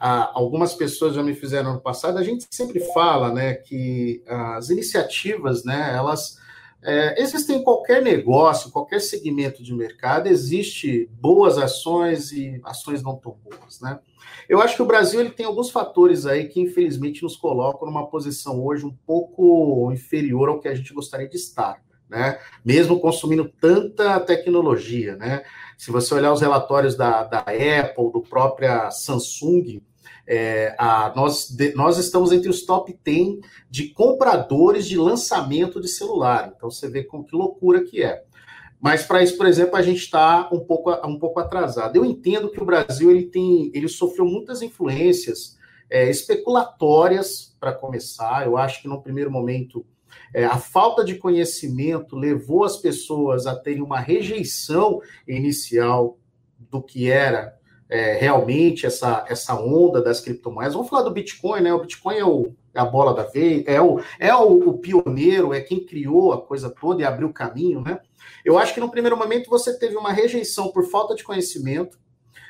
algumas 0.05 0.73
pessoas 0.73 1.15
já 1.15 1.23
me 1.23 1.33
fizeram 1.33 1.73
no 1.73 1.79
passado, 1.79 2.17
a 2.17 2.23
gente 2.23 2.45
sempre 2.51 2.81
fala 2.93 3.31
né, 3.31 3.53
que 3.53 4.21
as 4.27 4.69
iniciativas, 4.69 5.63
né, 5.63 5.93
elas 5.95 6.37
é, 6.83 7.21
existem 7.21 7.59
em 7.59 7.63
qualquer 7.63 8.01
negócio, 8.01 8.69
qualquer 8.69 8.99
segmento 8.99 9.63
de 9.63 9.73
mercado, 9.73 10.27
existe 10.27 11.09
boas 11.13 11.57
ações 11.57 12.33
e 12.33 12.59
ações 12.65 13.01
não 13.01 13.15
tão 13.15 13.37
boas, 13.41 13.79
né? 13.79 13.97
Eu 14.49 14.61
acho 14.61 14.75
que 14.75 14.81
o 14.81 14.85
Brasil 14.85 15.21
ele 15.21 15.29
tem 15.29 15.45
alguns 15.45 15.71
fatores 15.71 16.25
aí 16.25 16.49
que 16.49 16.59
infelizmente 16.59 17.23
nos 17.23 17.37
colocam 17.37 17.87
numa 17.87 18.07
posição 18.07 18.61
hoje 18.61 18.85
um 18.85 18.93
pouco 19.05 19.89
inferior 19.93 20.49
ao 20.49 20.59
que 20.59 20.67
a 20.67 20.75
gente 20.75 20.93
gostaria 20.93 21.29
de 21.29 21.37
estar, 21.37 21.81
né? 22.09 22.37
Mesmo 22.65 22.99
consumindo 22.99 23.49
tanta 23.61 24.19
tecnologia, 24.19 25.15
né? 25.15 25.43
Se 25.77 25.89
você 25.91 26.13
olhar 26.13 26.33
os 26.33 26.41
relatórios 26.41 26.95
da, 26.95 27.23
da 27.23 27.39
Apple, 27.39 28.11
do 28.11 28.21
própria 28.21 28.91
Samsung, 28.91 29.81
é, 30.27 30.75
a, 30.77 31.11
nós, 31.15 31.49
de, 31.49 31.73
nós 31.75 31.97
estamos 31.97 32.31
entre 32.31 32.49
os 32.49 32.65
top 32.65 32.97
10 33.03 33.39
de 33.69 33.89
compradores 33.89 34.87
de 34.87 34.97
lançamento 34.97 35.81
de 35.81 35.87
celular. 35.87 36.53
Então 36.55 36.69
você 36.69 36.89
vê 36.89 37.03
com 37.03 37.23
que 37.23 37.35
loucura 37.35 37.83
que 37.83 38.03
é. 38.03 38.23
Mas 38.79 39.03
para 39.03 39.23
isso, 39.23 39.37
por 39.37 39.45
exemplo, 39.45 39.77
a 39.77 39.81
gente 39.81 39.99
está 39.99 40.49
um 40.51 40.59
pouco, 40.59 40.91
um 41.07 41.17
pouco 41.17 41.39
atrasado. 41.39 41.95
Eu 41.95 42.03
entendo 42.03 42.49
que 42.49 42.61
o 42.61 42.65
Brasil 42.65 43.09
ele 43.09 43.27
tem, 43.27 43.71
ele 43.73 43.87
sofreu 43.87 44.25
muitas 44.25 44.61
influências 44.61 45.57
é, 45.89 46.09
especulatórias 46.09 47.55
para 47.59 47.71
começar. 47.71 48.45
Eu 48.45 48.57
acho 48.57 48.81
que 48.81 48.87
no 48.87 49.01
primeiro 49.01 49.31
momento 49.31 49.85
é, 50.33 50.43
a 50.45 50.57
falta 50.57 51.03
de 51.03 51.15
conhecimento 51.15 52.15
levou 52.15 52.63
as 52.63 52.77
pessoas 52.77 53.45
a 53.45 53.55
terem 53.55 53.81
uma 53.81 53.99
rejeição 53.99 54.99
inicial 55.27 56.17
do 56.59 56.81
que 56.81 57.09
era 57.09 57.57
é, 57.93 58.17
realmente 58.17 58.87
essa, 58.87 59.23
essa 59.29 59.53
onda 59.53 60.01
das 60.01 60.19
criptomoedas. 60.19 60.73
Vamos 60.73 60.89
falar 60.89 61.03
do 61.03 61.11
Bitcoin, 61.11 61.61
né? 61.61 61.71
O 61.71 61.81
Bitcoin 61.81 62.15
é, 62.15 62.25
o, 62.25 62.51
é 62.73 62.79
a 62.79 62.85
bola 62.85 63.13
da 63.13 63.21
vez, 63.21 63.63
é, 63.67 63.79
o, 63.79 64.01
é 64.19 64.33
o, 64.33 64.69
o, 64.69 64.79
pioneiro, 64.79 65.53
é 65.53 65.61
quem 65.61 65.85
criou 65.85 66.33
a 66.33 66.41
coisa 66.41 66.71
toda 66.71 67.03
e 67.03 67.05
abriu 67.05 67.27
o 67.27 67.33
caminho, 67.33 67.81
né? 67.81 67.99
Eu 68.43 68.57
acho 68.57 68.73
que 68.73 68.79
no 68.79 68.89
primeiro 68.89 69.15
momento 69.15 69.47
você 69.47 69.77
teve 69.77 69.95
uma 69.95 70.11
rejeição 70.11 70.69
por 70.69 70.89
falta 70.89 71.13
de 71.13 71.23
conhecimento. 71.23 71.99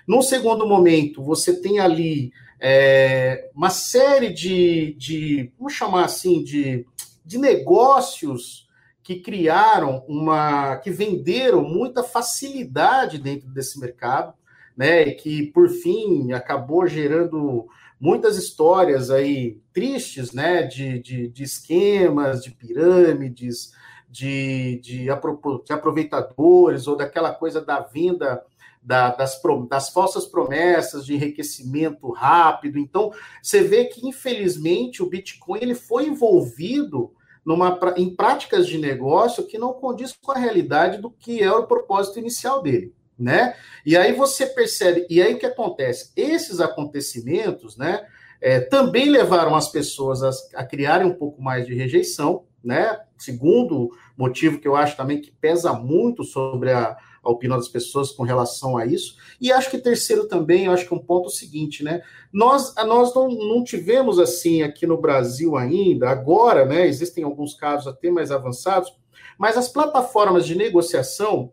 Num 0.08 0.22
segundo 0.22 0.66
momento, 0.66 1.22
você 1.22 1.60
tem 1.60 1.78
ali 1.78 2.32
é, 2.58 3.50
uma 3.54 3.70
série 3.70 4.32
de, 4.32 4.96
de, 4.98 5.52
vamos 5.58 5.74
chamar 5.74 6.06
assim, 6.06 6.42
de, 6.42 6.86
de 7.26 7.38
negócios 7.38 8.66
que 9.04 9.20
criaram 9.20 10.06
uma, 10.08 10.78
que 10.78 10.90
venderam 10.90 11.66
muita 11.66 12.02
facilidade 12.02 13.18
dentro 13.18 13.50
desse 13.50 13.78
mercado 13.78 14.34
né, 14.76 15.04
e 15.04 15.16
que 15.16 15.48
por 15.48 15.70
fim 15.70 16.32
acabou 16.32 16.88
gerando 16.88 17.68
muitas 18.00 18.38
histórias 18.38 19.10
aí 19.10 19.60
tristes, 19.72 20.34
né, 20.34 20.64
de, 20.64 21.00
de, 21.00 21.28
de 21.30 21.44
esquemas, 21.44 22.44
de 22.44 22.52
pirâmides, 22.52 23.72
de, 24.10 24.80
de, 24.84 25.10
aproveitadores, 25.10 26.88
ou 26.88 26.96
daquela 26.96 27.34
coisa 27.34 27.62
da 27.62 27.80
venda 27.80 28.44
da, 28.82 29.10
das, 29.10 29.42
das 29.70 29.90
falsas 29.90 30.26
promessas 30.26 31.06
de 31.06 31.16
enriquecimento 31.16 32.12
rápido. 32.12 32.78
Então, 32.78 33.12
você 33.42 33.64
vê 33.64 33.86
que, 33.86 34.08
infelizmente, 34.08 35.02
o 35.02 35.10
Bitcoin 35.10 35.60
ele 35.62 35.76
foi 35.76 36.08
envolvido 36.08 37.12
numa, 37.46 37.80
em 37.98 38.14
práticas 38.14 38.68
de 38.68 38.78
negócio 38.78 39.48
que 39.48 39.58
não 39.58 39.74
condiz 39.74 40.14
com 40.14 40.32
a 40.32 40.38
realidade 40.38 41.02
do 41.02 41.10
que 41.10 41.42
é 41.42 41.52
o 41.52 41.68
propósito 41.68 42.20
inicial 42.20 42.62
dele, 42.62 42.94
né? 43.24 43.56
E 43.86 43.98
aí 43.98 44.14
você 44.14 44.46
percebe, 44.46 45.06
e 45.10 45.22
aí 45.22 45.34
o 45.34 45.40
que 45.40 45.46
acontece? 45.46 46.12
Esses 46.16 46.60
acontecimentos, 46.60 47.78
né, 47.78 48.06
é, 48.42 48.60
também 48.60 49.10
levaram 49.10 49.56
as 49.56 49.70
pessoas 49.70 50.22
a, 50.22 50.32
a 50.56 50.66
criarem 50.66 51.08
um 51.08 51.14
pouco 51.14 51.42
mais 51.42 51.66
de 51.66 51.74
rejeição, 51.74 52.44
né? 52.64 53.00
Segundo 53.18 53.92
motivo 54.18 54.60
que 54.60 54.68
eu 54.68 54.76
acho 54.76 54.98
também 54.98 55.22
que 55.22 55.32
pesa 55.32 55.74
muito 55.74 56.24
sobre 56.24 56.72
a, 56.72 56.98
a 57.24 57.32
opinião 57.32 57.58
das 57.58 57.70
pessoas 57.70 58.12
com 58.12 58.24
relação 58.24 58.78
a 58.78 58.86
isso. 58.86 59.16
E 59.40 59.52
acho 59.52 59.72
que 59.72 59.78
terceiro 59.78 60.28
também, 60.28 60.68
acho 60.68 60.86
que 60.86 60.94
é 60.94 60.98
um 60.98 61.00
ponto 61.00 61.30
seguinte, 61.30 61.84
né? 61.84 62.02
Nós, 62.32 62.76
nós 62.76 63.16
não, 63.16 63.30
não 63.30 63.64
tivemos 63.64 64.20
assim 64.20 64.62
aqui 64.62 64.86
no 64.86 65.00
Brasil 65.00 65.56
ainda, 65.56 66.10
agora, 66.10 66.66
né? 66.66 66.86
Existem 66.86 67.24
alguns 67.24 67.54
casos 67.54 67.88
até 67.88 68.12
mais 68.12 68.30
avançados, 68.30 68.94
mas 69.38 69.58
as 69.58 69.70
plataformas 69.70 70.46
de 70.46 70.56
negociação 70.56 71.52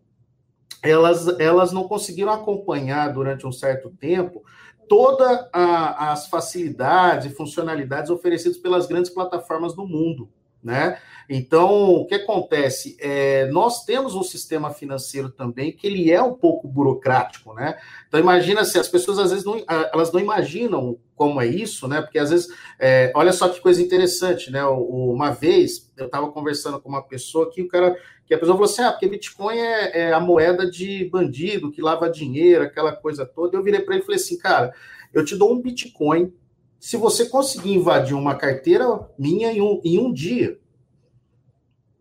elas, 0.82 1.26
elas 1.38 1.72
não 1.72 1.86
conseguiram 1.86 2.32
acompanhar 2.32 3.12
durante 3.12 3.46
um 3.46 3.52
certo 3.52 3.90
tempo 3.90 4.42
todas 4.88 5.48
as 5.52 6.26
facilidades 6.26 7.26
e 7.26 7.34
funcionalidades 7.34 8.10
oferecidas 8.10 8.58
pelas 8.58 8.86
grandes 8.86 9.10
plataformas 9.10 9.74
do 9.74 9.86
mundo 9.86 10.28
né? 10.62 10.98
Então, 11.28 11.94
o 11.94 12.06
que 12.06 12.14
acontece? 12.14 12.96
É, 13.00 13.46
nós 13.46 13.84
temos 13.84 14.14
um 14.14 14.22
sistema 14.22 14.70
financeiro 14.70 15.30
também 15.30 15.72
que 15.72 15.86
ele 15.86 16.10
é 16.10 16.20
um 16.20 16.34
pouco 16.34 16.68
burocrático, 16.68 17.54
né? 17.54 17.78
Então, 18.08 18.20
imagina 18.20 18.64
se 18.64 18.78
as 18.78 18.88
pessoas 18.88 19.18
às 19.18 19.30
vezes 19.30 19.44
não, 19.44 19.62
elas 19.92 20.12
não 20.12 20.20
imaginam 20.20 20.98
como 21.14 21.40
é 21.40 21.46
isso, 21.46 21.86
né? 21.86 22.02
Porque 22.02 22.18
às 22.18 22.30
vezes, 22.30 22.48
é, 22.78 23.12
olha 23.14 23.32
só 23.32 23.48
que 23.48 23.60
coisa 23.60 23.80
interessante, 23.80 24.50
né? 24.50 24.64
Uma 24.64 25.30
vez 25.30 25.90
eu 25.96 26.06
estava 26.06 26.30
conversando 26.30 26.80
com 26.80 26.88
uma 26.88 27.02
pessoa 27.02 27.50
que 27.50 27.62
o 27.62 27.68
cara, 27.68 27.96
que 28.30 28.34
a 28.34 28.38
pessoa 28.38 28.56
falou 28.56 28.70
assim: 28.70 28.82
ah, 28.82 28.92
porque 28.92 29.08
Bitcoin 29.08 29.58
é, 29.58 30.02
é 30.02 30.12
a 30.12 30.20
moeda 30.20 30.70
de 30.70 31.04
bandido 31.06 31.72
que 31.72 31.82
lava 31.82 32.08
dinheiro, 32.08 32.62
aquela 32.62 32.94
coisa 32.94 33.26
toda. 33.26 33.56
Eu 33.56 33.62
virei 33.62 33.80
para 33.80 33.94
ele 33.94 34.04
e 34.04 34.06
falei 34.06 34.20
assim, 34.20 34.38
cara, 34.38 34.72
eu 35.12 35.24
te 35.24 35.34
dou 35.34 35.52
um 35.52 35.60
Bitcoin 35.60 36.32
se 36.78 36.96
você 36.96 37.26
conseguir 37.26 37.72
invadir 37.72 38.14
uma 38.14 38.36
carteira 38.36 38.86
minha 39.18 39.50
em 39.50 39.60
um, 39.60 39.80
em 39.84 39.98
um 39.98 40.12
dia. 40.12 40.60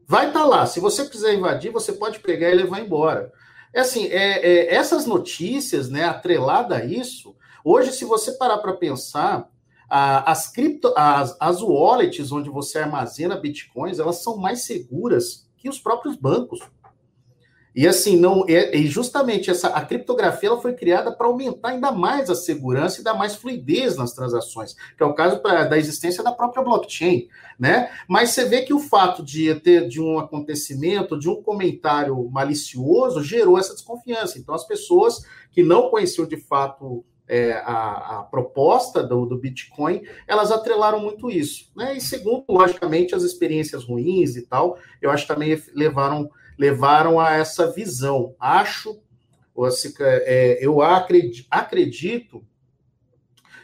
Vai 0.05 0.27
estar 0.27 0.41
tá 0.41 0.45
lá. 0.45 0.67
Se 0.67 0.79
você 0.79 1.09
quiser 1.09 1.33
invadir, 1.33 1.71
você 1.71 1.93
pode 1.93 2.19
pegar 2.19 2.51
e 2.51 2.55
levar 2.55 2.79
embora. 2.79 3.33
É 3.73 3.79
assim, 3.79 4.05
é, 4.05 4.39
é, 4.39 4.75
essas 4.75 5.07
notícias, 5.07 5.89
né, 5.89 6.03
atrelada 6.03 6.75
a 6.75 6.85
isso, 6.85 7.35
hoje, 7.65 7.91
se 7.91 8.05
você 8.05 8.33
parar 8.33 8.59
para 8.59 8.73
pensar, 8.73 9.49
a, 9.89 10.31
as 10.31 10.51
cripto, 10.51 10.93
as, 10.95 11.35
as 11.39 11.59
wallets 11.59 12.31
onde 12.31 12.51
você 12.51 12.77
armazena 12.77 13.35
bitcoins, 13.35 13.97
elas 13.97 14.21
são 14.21 14.37
mais 14.37 14.63
seguras 14.63 15.48
que 15.60 15.69
os 15.69 15.80
próprios 15.80 16.15
bancos. 16.15 16.62
E 17.76 17.88
assim, 17.88 18.17
não 18.17 18.43
e 18.48 18.88
justamente 18.88 19.52
essa 19.52 19.67
a 19.69 19.86
criptografia 19.86 20.50
ela 20.50 20.60
foi 20.60 20.74
criada 20.74 21.12
para 21.12 21.28
aumentar 21.28 21.69
ainda 21.69 21.91
mais 21.91 22.30
a 22.30 22.36
segurança 22.36 23.00
e 23.00 23.04
dar 23.04 23.13
mais 23.13 23.36
fluidez 23.36 23.95
nas 23.95 24.12
transações, 24.12 24.74
que 24.98 25.04
é 25.04 25.06
o 25.06 25.13
caso 25.13 25.39
pra, 25.39 25.65
da 25.65 25.78
existência 25.78 26.24
da 26.24 26.32
própria 26.32 26.63
blockchain, 26.63 27.28
né? 27.60 27.91
Mas 28.08 28.32
você 28.32 28.45
vê 28.45 28.63
que 28.63 28.74
o 28.74 28.80
fato 28.80 29.24
de 29.24 29.54
ter 29.56 29.88
de 29.88 30.02
um 30.02 30.17
acontecimento, 30.17 31.17
de 31.17 31.30
um 31.30 31.43
comentário 31.43 32.30
malicioso, 32.32 33.24
gerou 33.24 33.58
essa 33.58 33.74
desconfiança. 33.74 34.39
Então 34.39 34.56
as 34.56 34.65
pessoas 34.65 35.24
que 35.52 35.62
não 35.62 35.89
conheciam 35.89 36.26
de 36.26 36.38
fato 36.38 37.06
é, 37.29 37.53
a, 37.63 38.19
a, 38.19 38.23
proposta 38.23 39.03
do, 39.03 39.23
do, 39.23 39.37
Bitcoin, 39.37 40.01
elas 40.27 40.51
atrelaram 40.51 40.99
muito 40.99 41.29
isso. 41.29 41.71
Né? 41.75 41.95
E 41.95 42.01
segundo, 42.01 42.43
logicamente, 42.49 43.13
as 43.13 43.21
experiências 43.21 43.85
ruins 43.85 44.35
e 44.35 44.41
tal, 44.41 44.79
eu 44.99 45.11
acho 45.11 45.27
que 45.27 45.33
também 45.33 45.61
levaram 45.75 46.29
levaram 46.57 47.19
a 47.19 47.35
essa 47.35 47.71
visão. 47.71 48.35
Acho, 48.37 48.99
é, 50.01 50.57
eu 50.59 50.81
acredito, 50.81 51.47
acredito 51.49 52.43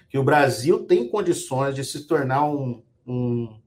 que 0.07 0.17
o 0.17 0.23
Brasil 0.23 0.85
tem 0.85 1.09
condições 1.09 1.75
de 1.75 1.83
se 1.83 2.07
tornar 2.07 2.45
um, 2.45 2.81
um, 3.05 3.59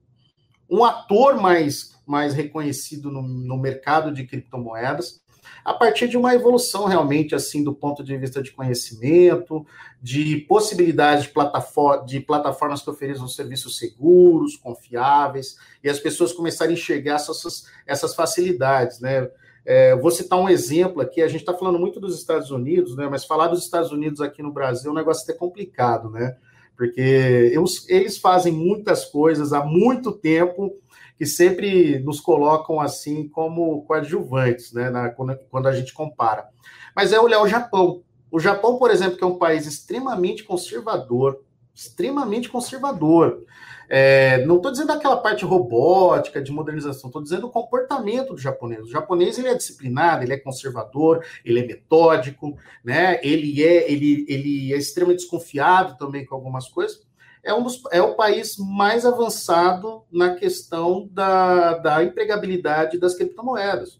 um 0.67 0.83
ator 0.83 1.39
mais, 1.39 1.95
mais 2.07 2.33
reconhecido 2.33 3.11
no, 3.11 3.21
no 3.21 3.57
mercado 3.57 4.11
de 4.11 4.25
criptomoedas 4.25 5.21
a 5.63 5.73
partir 5.73 6.07
de 6.07 6.17
uma 6.17 6.33
evolução 6.33 6.85
realmente 6.85 7.35
assim 7.35 7.63
do 7.63 7.73
ponto 7.73 8.03
de 8.03 8.17
vista 8.17 8.41
de 8.41 8.51
conhecimento, 8.51 9.65
de 10.01 10.37
possibilidade 10.47 11.23
de, 11.23 11.29
plataforma, 11.29 12.05
de 12.05 12.19
plataformas 12.19 12.81
que 12.81 12.89
ofereçam 12.89 13.27
serviços 13.27 13.77
seguros, 13.77 14.55
confiáveis, 14.55 15.57
e 15.83 15.89
as 15.89 15.99
pessoas 15.99 16.33
começarem 16.33 16.75
a 16.75 16.77
enxergar 16.77 17.15
essas, 17.15 17.65
essas 17.85 18.15
facilidades, 18.15 18.99
né? 18.99 19.29
É, 19.65 19.95
vou 19.95 20.09
citar 20.09 20.39
um 20.39 20.49
exemplo 20.49 21.01
aqui, 21.01 21.21
a 21.21 21.27
gente 21.27 21.41
está 21.41 21.53
falando 21.53 21.77
muito 21.77 21.99
dos 21.99 22.17
Estados 22.17 22.49
Unidos, 22.49 22.95
né? 22.95 23.07
Mas 23.07 23.25
falar 23.25 23.47
dos 23.47 23.63
Estados 23.63 23.91
Unidos 23.91 24.21
aqui 24.21 24.41
no 24.41 24.51
Brasil 24.51 24.89
é 24.89 24.91
um 24.91 24.95
negócio 24.95 25.23
até 25.23 25.33
complicado, 25.33 26.09
né? 26.09 26.35
Porque 26.75 27.53
eles 27.89 28.17
fazem 28.17 28.53
muitas 28.53 29.03
coisas 29.03 29.51
há 29.51 29.65
muito 29.65 30.13
tempo 30.13 30.75
que 31.19 31.25
sempre 31.25 31.99
nos 31.99 32.21
colocam 32.21 32.79
assim 32.79 33.27
como 33.27 33.83
coadjuvantes, 33.83 34.71
né, 34.71 34.89
na, 34.89 35.09
quando, 35.09 35.67
a 35.67 35.73
gente 35.73 35.93
compara. 35.93 36.47
Mas 36.95 37.11
é 37.11 37.19
olhar 37.19 37.41
o 37.41 37.47
Japão. 37.47 38.03
O 38.31 38.39
Japão, 38.39 38.77
por 38.77 38.89
exemplo, 38.89 39.17
que 39.17 39.23
é 39.23 39.27
um 39.27 39.37
país 39.37 39.65
extremamente 39.65 40.45
conservador, 40.45 41.41
extremamente 41.75 42.47
conservador. 42.47 43.43
É, 43.89 44.45
não 44.45 44.57
estou 44.57 44.71
dizendo 44.71 44.93
aquela 44.93 45.17
parte 45.17 45.43
robótica, 45.43 46.41
de 46.41 46.53
modernização, 46.53 47.09
estou 47.09 47.21
dizendo 47.21 47.47
o 47.47 47.51
comportamento 47.51 48.33
do 48.33 48.39
japonês. 48.39 48.85
O 48.85 48.89
japonês 48.89 49.37
ele 49.37 49.49
é 49.49 49.55
disciplinado, 49.55 50.23
ele 50.23 50.31
é 50.31 50.37
conservador, 50.37 51.25
ele 51.43 51.59
é 51.59 51.67
metódico, 51.67 52.57
né? 52.81 53.19
ele, 53.21 53.61
é, 53.61 53.91
ele, 53.91 54.25
ele 54.29 54.73
é 54.73 54.77
extremamente 54.77 55.21
desconfiado 55.21 55.97
também 55.97 56.25
com 56.25 56.33
algumas 56.33 56.69
coisas 56.69 57.08
é, 57.43 57.53
um 57.53 57.63
dos, 57.63 57.81
é 57.91 58.01
o 58.01 58.15
país 58.15 58.57
mais 58.57 59.05
avançado 59.05 60.03
na 60.11 60.35
questão 60.35 61.07
da, 61.11 61.77
da 61.77 62.03
empregabilidade 62.03 62.97
das 62.97 63.15
criptomoedas. 63.15 63.99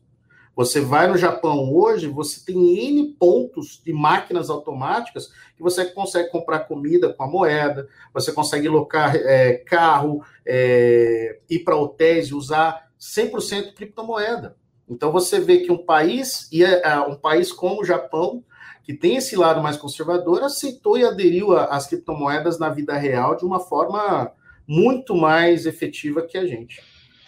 Você 0.56 0.82
vai 0.82 1.08
no 1.08 1.18
Japão 1.18 1.74
hoje, 1.74 2.08
você 2.08 2.44
tem 2.46 2.90
N 2.90 3.16
pontos 3.18 3.82
de 3.86 3.94
máquinas 3.94 4.50
automáticas 4.50 5.32
que 5.56 5.64
você 5.64 5.86
consegue 5.86 6.30
comprar 6.32 6.60
comida 6.60 7.14
com 7.14 7.24
a 7.24 7.28
moeda, 7.28 7.88
você 8.14 8.34
consegue 8.34 8.68
locar 8.68 9.16
é, 9.16 9.54
carro, 9.54 10.22
é, 10.46 11.40
ir 11.50 11.60
para 11.60 11.78
hotéis 11.78 12.28
e 12.28 12.36
usar 12.36 12.90
100% 13.00 13.74
criptomoeda. 13.74 14.58
Então 14.90 15.14
você 15.14 15.40
vê 15.40 15.60
que 15.60 15.72
um 15.72 15.78
país, 15.78 16.50
e 16.52 16.66
é, 16.66 16.82
é, 16.82 17.00
um 17.00 17.16
país 17.16 17.54
como 17.54 17.82
o 17.82 17.86
Japão, 17.86 18.44
que 18.90 18.96
tem 18.96 19.18
esse 19.18 19.36
lado 19.36 19.62
mais 19.62 19.78
conservador, 19.78 20.42
aceitou 20.42 20.98
e 20.98 21.06
aderiu 21.06 21.56
às 21.56 21.86
criptomoedas 21.86 22.58
na 22.58 22.70
vida 22.70 22.98
real 22.98 23.38
de 23.38 23.46
uma 23.46 23.60
forma 23.60 24.32
muito 24.68 25.14
mais 25.16 25.68
efetiva 25.68 26.24
que 26.24 26.36
a 26.36 26.48
gente. 26.48 26.82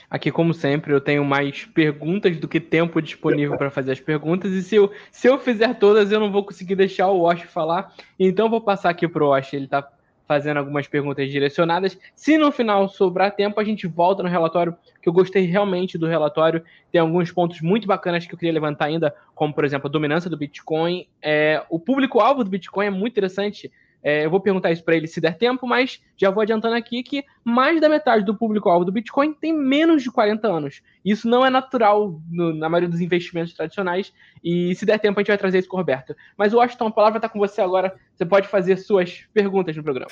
Aqui, 0.09 0.31
como 0.31 0.55
sempre, 0.55 0.91
eu 0.91 0.99
tenho 0.99 1.23
mais 1.23 1.63
perguntas 1.65 2.35
do 2.39 2.47
que 2.47 2.59
tempo 2.59 2.99
disponível 2.99 3.59
para 3.59 3.69
fazer 3.69 3.91
as 3.91 3.99
perguntas, 3.99 4.51
e 4.53 4.63
se 4.63 4.75
eu, 4.75 4.91
se 5.11 5.27
eu 5.27 5.37
fizer 5.37 5.75
todas, 5.75 6.11
eu 6.11 6.19
não 6.19 6.31
vou 6.31 6.43
conseguir 6.43 6.73
deixar 6.73 7.09
o 7.09 7.21
Wash 7.21 7.43
falar, 7.43 7.93
então 8.19 8.49
vou 8.49 8.61
passar 8.61 8.89
aqui 8.89 9.07
para 9.07 9.23
o 9.23 9.29
Wash, 9.29 9.53
ele 9.53 9.65
está 9.65 9.87
fazendo 10.31 10.55
algumas 10.55 10.87
perguntas 10.87 11.29
direcionadas. 11.29 11.99
Se 12.15 12.37
no 12.37 12.53
final 12.53 12.87
sobrar 12.87 13.35
tempo, 13.35 13.59
a 13.59 13.65
gente 13.65 13.85
volta 13.85 14.23
no 14.23 14.29
relatório, 14.29 14.73
que 15.01 15.09
eu 15.09 15.11
gostei 15.11 15.45
realmente 15.45 15.97
do 15.97 16.07
relatório. 16.07 16.63
Tem 16.89 17.01
alguns 17.01 17.29
pontos 17.29 17.59
muito 17.59 17.85
bacanas 17.85 18.25
que 18.25 18.33
eu 18.33 18.37
queria 18.37 18.53
levantar 18.53 18.85
ainda, 18.85 19.13
como, 19.35 19.53
por 19.53 19.65
exemplo, 19.65 19.89
a 19.89 19.91
dominância 19.91 20.29
do 20.29 20.37
Bitcoin. 20.37 21.05
É, 21.21 21.61
o 21.69 21.77
público-alvo 21.77 22.45
do 22.45 22.49
Bitcoin 22.49 22.85
é 22.85 22.89
muito 22.89 23.11
interessante. 23.11 23.69
É, 24.03 24.25
eu 24.25 24.29
vou 24.29 24.39
perguntar 24.39 24.71
isso 24.71 24.83
para 24.83 24.95
ele 24.95 25.07
se 25.07 25.21
der 25.21 25.37
tempo, 25.37 25.67
mas 25.67 26.01
já 26.17 26.29
vou 26.31 26.41
adiantando 26.41 26.75
aqui 26.75 27.03
que 27.03 27.23
mais 27.43 27.79
da 27.79 27.87
metade 27.87 28.25
do 28.25 28.35
público-alvo 28.35 28.85
do 28.85 28.91
Bitcoin 28.91 29.33
tem 29.33 29.53
menos 29.53 30.01
de 30.03 30.11
40 30.11 30.47
anos. 30.47 30.81
Isso 31.05 31.27
não 31.27 31.45
é 31.45 31.49
natural 31.49 32.19
no, 32.29 32.53
na 32.53 32.67
maioria 32.67 32.89
dos 32.89 33.01
investimentos 33.01 33.53
tradicionais, 33.53 34.13
e 34.43 34.73
se 34.75 34.85
der 34.85 34.99
tempo 34.99 35.19
a 35.19 35.21
gente 35.21 35.29
vai 35.29 35.37
trazer 35.37 35.59
isso 35.59 35.67
com 35.67 35.77
o 35.77 35.79
Roberto. 35.79 36.15
Mas, 36.37 36.53
Washington, 36.53 36.87
a 36.87 36.91
palavra 36.91 37.17
está 37.17 37.29
com 37.29 37.39
você 37.39 37.61
agora. 37.61 37.95
Você 38.15 38.25
pode 38.25 38.47
fazer 38.47 38.77
suas 38.77 39.27
perguntas 39.33 39.75
no 39.75 39.83
programa. 39.83 40.11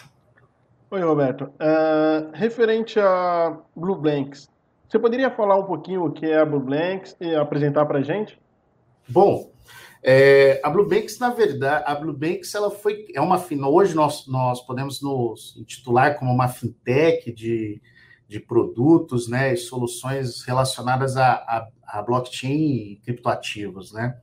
Oi, 0.92 1.02
Roberto. 1.02 1.44
Uh, 1.44 2.32
referente 2.34 3.00
a 3.00 3.58
Blue 3.76 3.96
Blanks, 3.96 4.50
você 4.88 4.98
poderia 4.98 5.30
falar 5.30 5.56
um 5.56 5.66
pouquinho 5.66 6.06
o 6.06 6.12
que 6.12 6.26
é 6.26 6.40
a 6.40 6.46
Blue 6.46 6.60
Blanks 6.60 7.16
e 7.22 7.36
apresentar 7.36 7.86
para 7.86 8.00
a 8.00 8.02
gente? 8.02 8.40
Bom, 9.08 9.52
é, 10.02 10.62
a 10.64 10.70
Blue 10.70 10.88
Banks, 10.88 11.20
na 11.20 11.30
verdade, 11.30 11.84
a 11.86 11.94
Blue 11.94 12.14
Banks 12.14 12.56
ela 12.56 12.72
foi 12.72 13.06
é 13.14 13.20
uma 13.20 13.44
hoje 13.68 13.94
nós, 13.94 14.28
nós 14.28 14.62
podemos 14.62 15.02
nos 15.02 15.56
intitular 15.58 16.18
como 16.18 16.32
uma 16.32 16.48
fintech 16.48 17.32
de, 17.34 17.82
de 18.28 18.40
produtos, 18.40 19.28
né, 19.28 19.54
e 19.54 19.58
soluções 19.58 20.44
relacionadas 20.44 21.18
a, 21.18 21.34
a, 21.34 21.68
a 21.86 22.02
blockchain 22.02 22.94
e 22.94 23.02
criptoativos, 23.04 23.92
né. 23.92 24.16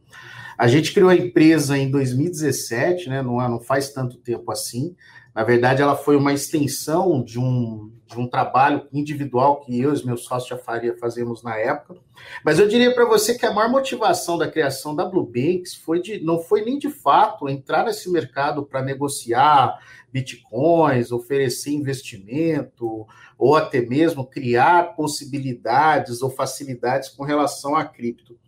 A 0.56 0.68
gente 0.68 0.94
criou 0.94 1.10
a 1.10 1.16
empresa 1.16 1.76
em 1.76 1.90
2017, 1.90 3.10
né, 3.10 3.20
não, 3.20 3.36
não 3.36 3.60
faz 3.60 3.90
tanto 3.90 4.16
tempo 4.16 4.50
assim. 4.50 4.96
Na 5.36 5.44
verdade, 5.44 5.82
ela 5.82 5.94
foi 5.94 6.16
uma 6.16 6.32
extensão 6.32 7.22
de 7.22 7.38
um, 7.38 7.92
de 8.06 8.18
um 8.18 8.26
trabalho 8.26 8.88
individual 8.90 9.60
que 9.60 9.78
eu 9.78 9.90
e 9.90 9.92
os 9.92 10.02
meus 10.02 10.24
sócios 10.24 10.48
já 10.48 10.56
faria, 10.56 10.96
fazemos 10.96 11.42
na 11.42 11.54
época. 11.58 12.00
Mas 12.42 12.58
eu 12.58 12.66
diria 12.66 12.94
para 12.94 13.04
você 13.04 13.36
que 13.36 13.44
a 13.44 13.52
maior 13.52 13.70
motivação 13.70 14.38
da 14.38 14.50
criação 14.50 14.96
da 14.96 15.04
Blue 15.04 15.26
Banks 15.26 15.74
foi 15.74 16.00
de, 16.00 16.24
não 16.24 16.38
foi 16.38 16.64
nem 16.64 16.78
de 16.78 16.88
fato 16.88 17.50
entrar 17.50 17.84
nesse 17.84 18.10
mercado 18.10 18.64
para 18.64 18.80
negociar 18.80 19.78
bitcoins, 20.10 21.12
oferecer 21.12 21.70
investimento, 21.70 23.06
ou 23.36 23.54
até 23.54 23.82
mesmo 23.82 24.24
criar 24.24 24.96
possibilidades 24.96 26.22
ou 26.22 26.30
facilidades 26.30 27.10
com 27.10 27.24
relação 27.24 27.76
a 27.76 27.84
cripto. 27.84 28.38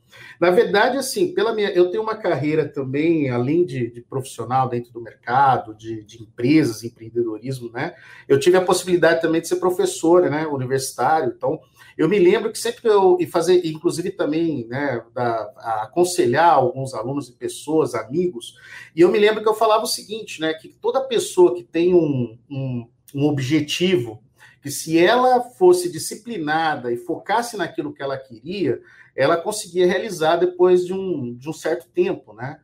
Na 0.40 0.50
verdade, 0.50 0.96
assim, 0.96 1.34
pela 1.34 1.54
minha, 1.54 1.70
eu 1.70 1.90
tenho 1.90 2.02
uma 2.02 2.16
carreira 2.16 2.68
também, 2.68 3.28
além 3.30 3.64
de, 3.64 3.90
de 3.90 4.00
profissional 4.00 4.68
dentro 4.68 4.92
do 4.92 5.00
mercado, 5.00 5.74
de, 5.74 6.04
de, 6.04 6.22
empresas, 6.22 6.84
empreendedorismo, 6.84 7.70
né? 7.70 7.94
Eu 8.28 8.38
tive 8.38 8.56
a 8.56 8.64
possibilidade 8.64 9.20
também 9.20 9.40
de 9.40 9.48
ser 9.48 9.56
professora, 9.56 10.30
né? 10.30 10.46
Universitário. 10.46 11.32
Então, 11.36 11.60
eu 11.96 12.08
me 12.08 12.18
lembro 12.18 12.52
que 12.52 12.58
sempre 12.58 12.82
que 12.82 12.88
eu 12.88 13.16
e 13.18 13.26
fazer, 13.26 13.66
inclusive 13.66 14.10
também, 14.10 14.66
né, 14.68 15.02
da, 15.12 15.42
aconselhar 15.82 16.54
alguns 16.54 16.94
alunos 16.94 17.28
e 17.28 17.32
pessoas, 17.32 17.94
amigos, 17.94 18.54
e 18.94 19.00
eu 19.00 19.10
me 19.10 19.18
lembro 19.18 19.42
que 19.42 19.48
eu 19.48 19.54
falava 19.54 19.82
o 19.82 19.88
seguinte, 19.88 20.40
né? 20.40 20.54
Que 20.54 20.68
toda 20.68 21.00
pessoa 21.00 21.54
que 21.54 21.64
tem 21.64 21.94
um, 21.94 22.38
um, 22.48 22.88
um 23.14 23.26
objetivo 23.26 24.22
que 24.62 24.70
se 24.70 24.98
ela 24.98 25.40
fosse 25.40 25.90
disciplinada 25.90 26.92
e 26.92 26.96
focasse 26.96 27.56
naquilo 27.56 27.92
que 27.92 28.02
ela 28.02 28.16
queria, 28.16 28.80
ela 29.18 29.36
conseguia 29.36 29.84
realizar 29.84 30.36
depois 30.36 30.86
de 30.86 30.92
um, 30.92 31.34
de 31.34 31.50
um 31.50 31.52
certo 31.52 31.88
tempo, 31.88 32.32
né? 32.32 32.60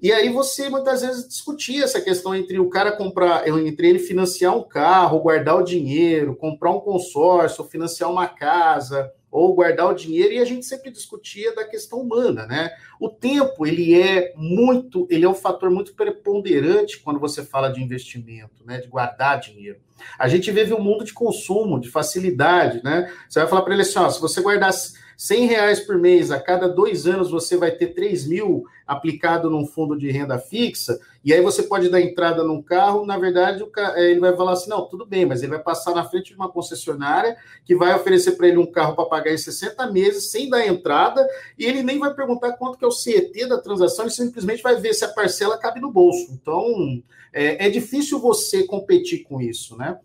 E 0.00 0.10
aí 0.10 0.30
você 0.30 0.68
muitas 0.70 1.02
vezes 1.02 1.28
discutia 1.28 1.84
essa 1.84 2.00
questão 2.00 2.34
entre 2.34 2.58
o 2.58 2.70
cara 2.70 2.92
comprar, 2.92 3.46
entre 3.46 3.88
ele 3.88 3.98
financiar 3.98 4.56
um 4.56 4.62
carro, 4.62 5.20
guardar 5.20 5.56
o 5.56 5.62
dinheiro, 5.62 6.34
comprar 6.36 6.70
um 6.70 6.80
consórcio, 6.80 7.64
financiar 7.64 8.10
uma 8.10 8.26
casa, 8.26 9.12
ou 9.30 9.54
guardar 9.54 9.90
o 9.90 9.94
dinheiro, 9.94 10.32
e 10.32 10.38
a 10.38 10.44
gente 10.44 10.64
sempre 10.64 10.90
discutia 10.90 11.54
da 11.54 11.64
questão 11.64 12.00
humana, 12.00 12.46
né? 12.46 12.70
O 13.00 13.10
tempo, 13.10 13.66
ele 13.66 14.00
é 14.00 14.32
muito, 14.36 15.06
ele 15.10 15.24
é 15.24 15.28
um 15.28 15.34
fator 15.34 15.70
muito 15.70 15.94
preponderante 15.94 17.00
quando 17.00 17.18
você 17.18 17.42
fala 17.42 17.68
de 17.68 17.82
investimento, 17.82 18.64
né? 18.64 18.78
De 18.78 18.88
guardar 18.88 19.40
dinheiro. 19.40 19.80
A 20.18 20.28
gente 20.28 20.50
vive 20.50 20.72
um 20.72 20.80
mundo 20.80 21.04
de 21.04 21.12
consumo, 21.12 21.80
de 21.80 21.90
facilidade, 21.90 22.82
né? 22.82 23.12
Você 23.28 23.40
vai 23.40 23.48
falar 23.48 23.62
para 23.62 23.74
ele 23.74 23.82
assim, 23.82 23.98
ó, 23.98 24.08
se 24.08 24.20
você 24.20 24.40
guardasse 24.40 25.03
100 25.16 25.46
reais 25.46 25.80
por 25.80 25.98
mês, 25.98 26.30
a 26.30 26.40
cada 26.40 26.68
dois 26.68 27.06
anos 27.06 27.30
você 27.30 27.56
vai 27.56 27.70
ter 27.70 27.88
3 27.88 28.26
mil 28.26 28.64
aplicado 28.86 29.48
num 29.48 29.66
fundo 29.66 29.96
de 29.96 30.10
renda 30.10 30.38
fixa, 30.38 30.98
e 31.24 31.32
aí 31.32 31.40
você 31.40 31.62
pode 31.62 31.88
dar 31.88 32.00
entrada 32.00 32.44
num 32.44 32.60
carro, 32.60 33.06
na 33.06 33.16
verdade 33.16 33.64
eh, 33.96 34.10
ele 34.10 34.20
vai 34.20 34.36
falar 34.36 34.52
assim, 34.52 34.68
não, 34.68 34.86
tudo 34.86 35.06
bem, 35.06 35.24
mas 35.24 35.42
ele 35.42 35.52
vai 35.52 35.62
passar 35.62 35.94
na 35.94 36.04
frente 36.04 36.30
de 36.30 36.36
uma 36.36 36.50
concessionária 36.50 37.36
que 37.64 37.74
vai 37.74 37.94
oferecer 37.94 38.32
para 38.32 38.48
ele 38.48 38.58
um 38.58 38.70
carro 38.70 38.94
para 38.94 39.06
pagar 39.06 39.32
em 39.32 39.38
60 39.38 39.90
meses, 39.90 40.30
sem 40.30 40.50
dar 40.50 40.66
entrada, 40.66 41.26
e 41.58 41.64
ele 41.64 41.82
nem 41.82 41.98
vai 41.98 42.12
perguntar 42.12 42.52
quanto 42.54 42.78
que 42.78 42.84
é 42.84 42.88
o 42.88 42.92
CET 42.92 43.46
da 43.46 43.58
transação, 43.58 44.04
ele 44.04 44.12
simplesmente 44.12 44.62
vai 44.62 44.76
ver 44.76 44.92
se 44.92 45.04
a 45.04 45.08
parcela 45.08 45.56
cabe 45.56 45.80
no 45.80 45.90
bolso. 45.90 46.30
Então, 46.30 47.02
é, 47.32 47.66
é 47.66 47.70
difícil 47.70 48.18
você 48.18 48.64
competir 48.64 49.24
com 49.24 49.40
isso, 49.40 49.76
né? 49.76 49.98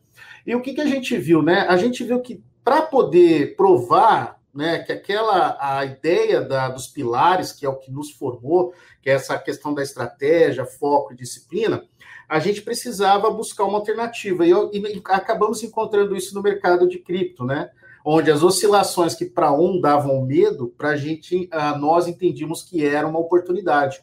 E 0.45 0.55
o 0.55 0.61
que, 0.61 0.73
que 0.73 0.81
a 0.81 0.85
gente 0.85 1.17
viu, 1.17 1.43
né? 1.43 1.65
A 1.67 1.77
gente 1.77 2.03
viu 2.03 2.19
que 2.21 2.41
para 2.63 2.81
poder 2.81 3.55
provar 3.55 4.38
né, 4.53 4.79
que 4.79 4.91
aquela 4.91 5.57
a 5.59 5.85
ideia 5.85 6.41
da, 6.41 6.69
dos 6.69 6.87
pilares, 6.87 7.51
que 7.51 7.65
é 7.65 7.69
o 7.69 7.77
que 7.77 7.91
nos 7.91 8.11
formou, 8.11 8.73
que 9.01 9.09
é 9.09 9.13
essa 9.13 9.37
questão 9.37 9.73
da 9.73 9.83
estratégia, 9.83 10.65
foco 10.65 11.13
e 11.13 11.15
disciplina, 11.15 11.83
a 12.27 12.39
gente 12.39 12.61
precisava 12.61 13.31
buscar 13.31 13.65
uma 13.65 13.77
alternativa. 13.77 14.45
E, 14.45 14.51
eu, 14.51 14.69
e 14.71 15.01
acabamos 15.05 15.63
encontrando 15.63 16.15
isso 16.15 16.35
no 16.35 16.43
mercado 16.43 16.87
de 16.87 16.99
cripto, 16.99 17.43
né? 17.43 17.71
Onde 18.05 18.31
as 18.31 18.43
oscilações 18.43 19.15
que 19.15 19.25
para 19.25 19.51
um 19.51 19.81
davam 19.81 20.21
medo, 20.21 20.73
para 20.77 20.89
a 20.89 20.95
gente, 20.95 21.49
nós 21.79 22.07
entendimos 22.07 22.63
que 22.63 22.85
era 22.85 23.07
uma 23.07 23.19
oportunidade. 23.19 24.01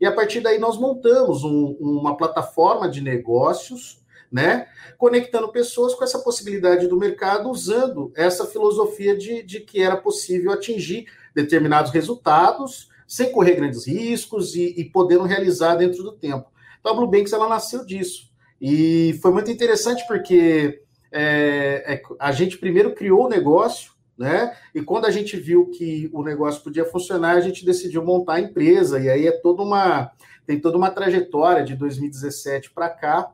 E 0.00 0.06
a 0.06 0.12
partir 0.12 0.40
daí 0.40 0.58
nós 0.58 0.78
montamos 0.78 1.44
um, 1.44 1.76
uma 1.80 2.16
plataforma 2.16 2.88
de 2.88 3.00
negócios 3.00 4.03
né? 4.34 4.66
Conectando 4.98 5.52
pessoas 5.52 5.94
com 5.94 6.02
essa 6.02 6.18
possibilidade 6.18 6.88
do 6.88 6.98
mercado, 6.98 7.48
usando 7.48 8.12
essa 8.16 8.44
filosofia 8.44 9.16
de, 9.16 9.44
de 9.44 9.60
que 9.60 9.80
era 9.80 9.96
possível 9.96 10.50
atingir 10.50 11.06
determinados 11.32 11.92
resultados 11.92 12.90
sem 13.06 13.30
correr 13.30 13.54
grandes 13.54 13.86
riscos 13.86 14.56
e, 14.56 14.74
e 14.76 14.84
podendo 14.86 15.22
realizar 15.22 15.76
dentro 15.76 16.02
do 16.02 16.10
tempo. 16.10 16.50
Então 16.80 16.92
a 16.92 16.96
Blue 16.96 17.06
Banks 17.06 17.32
ela 17.32 17.48
nasceu 17.48 17.86
disso. 17.86 18.28
E 18.60 19.16
foi 19.22 19.30
muito 19.30 19.52
interessante 19.52 20.04
porque 20.08 20.82
é, 21.12 21.94
é, 21.94 22.02
a 22.18 22.32
gente 22.32 22.58
primeiro 22.58 22.92
criou 22.92 23.26
o 23.26 23.28
negócio, 23.28 23.92
né? 24.18 24.56
E 24.74 24.82
quando 24.82 25.04
a 25.04 25.12
gente 25.12 25.36
viu 25.36 25.70
que 25.70 26.10
o 26.12 26.24
negócio 26.24 26.60
podia 26.60 26.84
funcionar, 26.84 27.36
a 27.36 27.40
gente 27.40 27.64
decidiu 27.64 28.02
montar 28.02 28.34
a 28.34 28.40
empresa. 28.40 28.98
E 28.98 29.08
aí 29.08 29.28
é 29.28 29.32
toda 29.32 29.62
uma 29.62 30.10
tem 30.44 30.58
toda 30.60 30.76
uma 30.76 30.90
trajetória 30.90 31.64
de 31.64 31.76
2017 31.76 32.72
para 32.72 32.90
cá, 32.90 33.32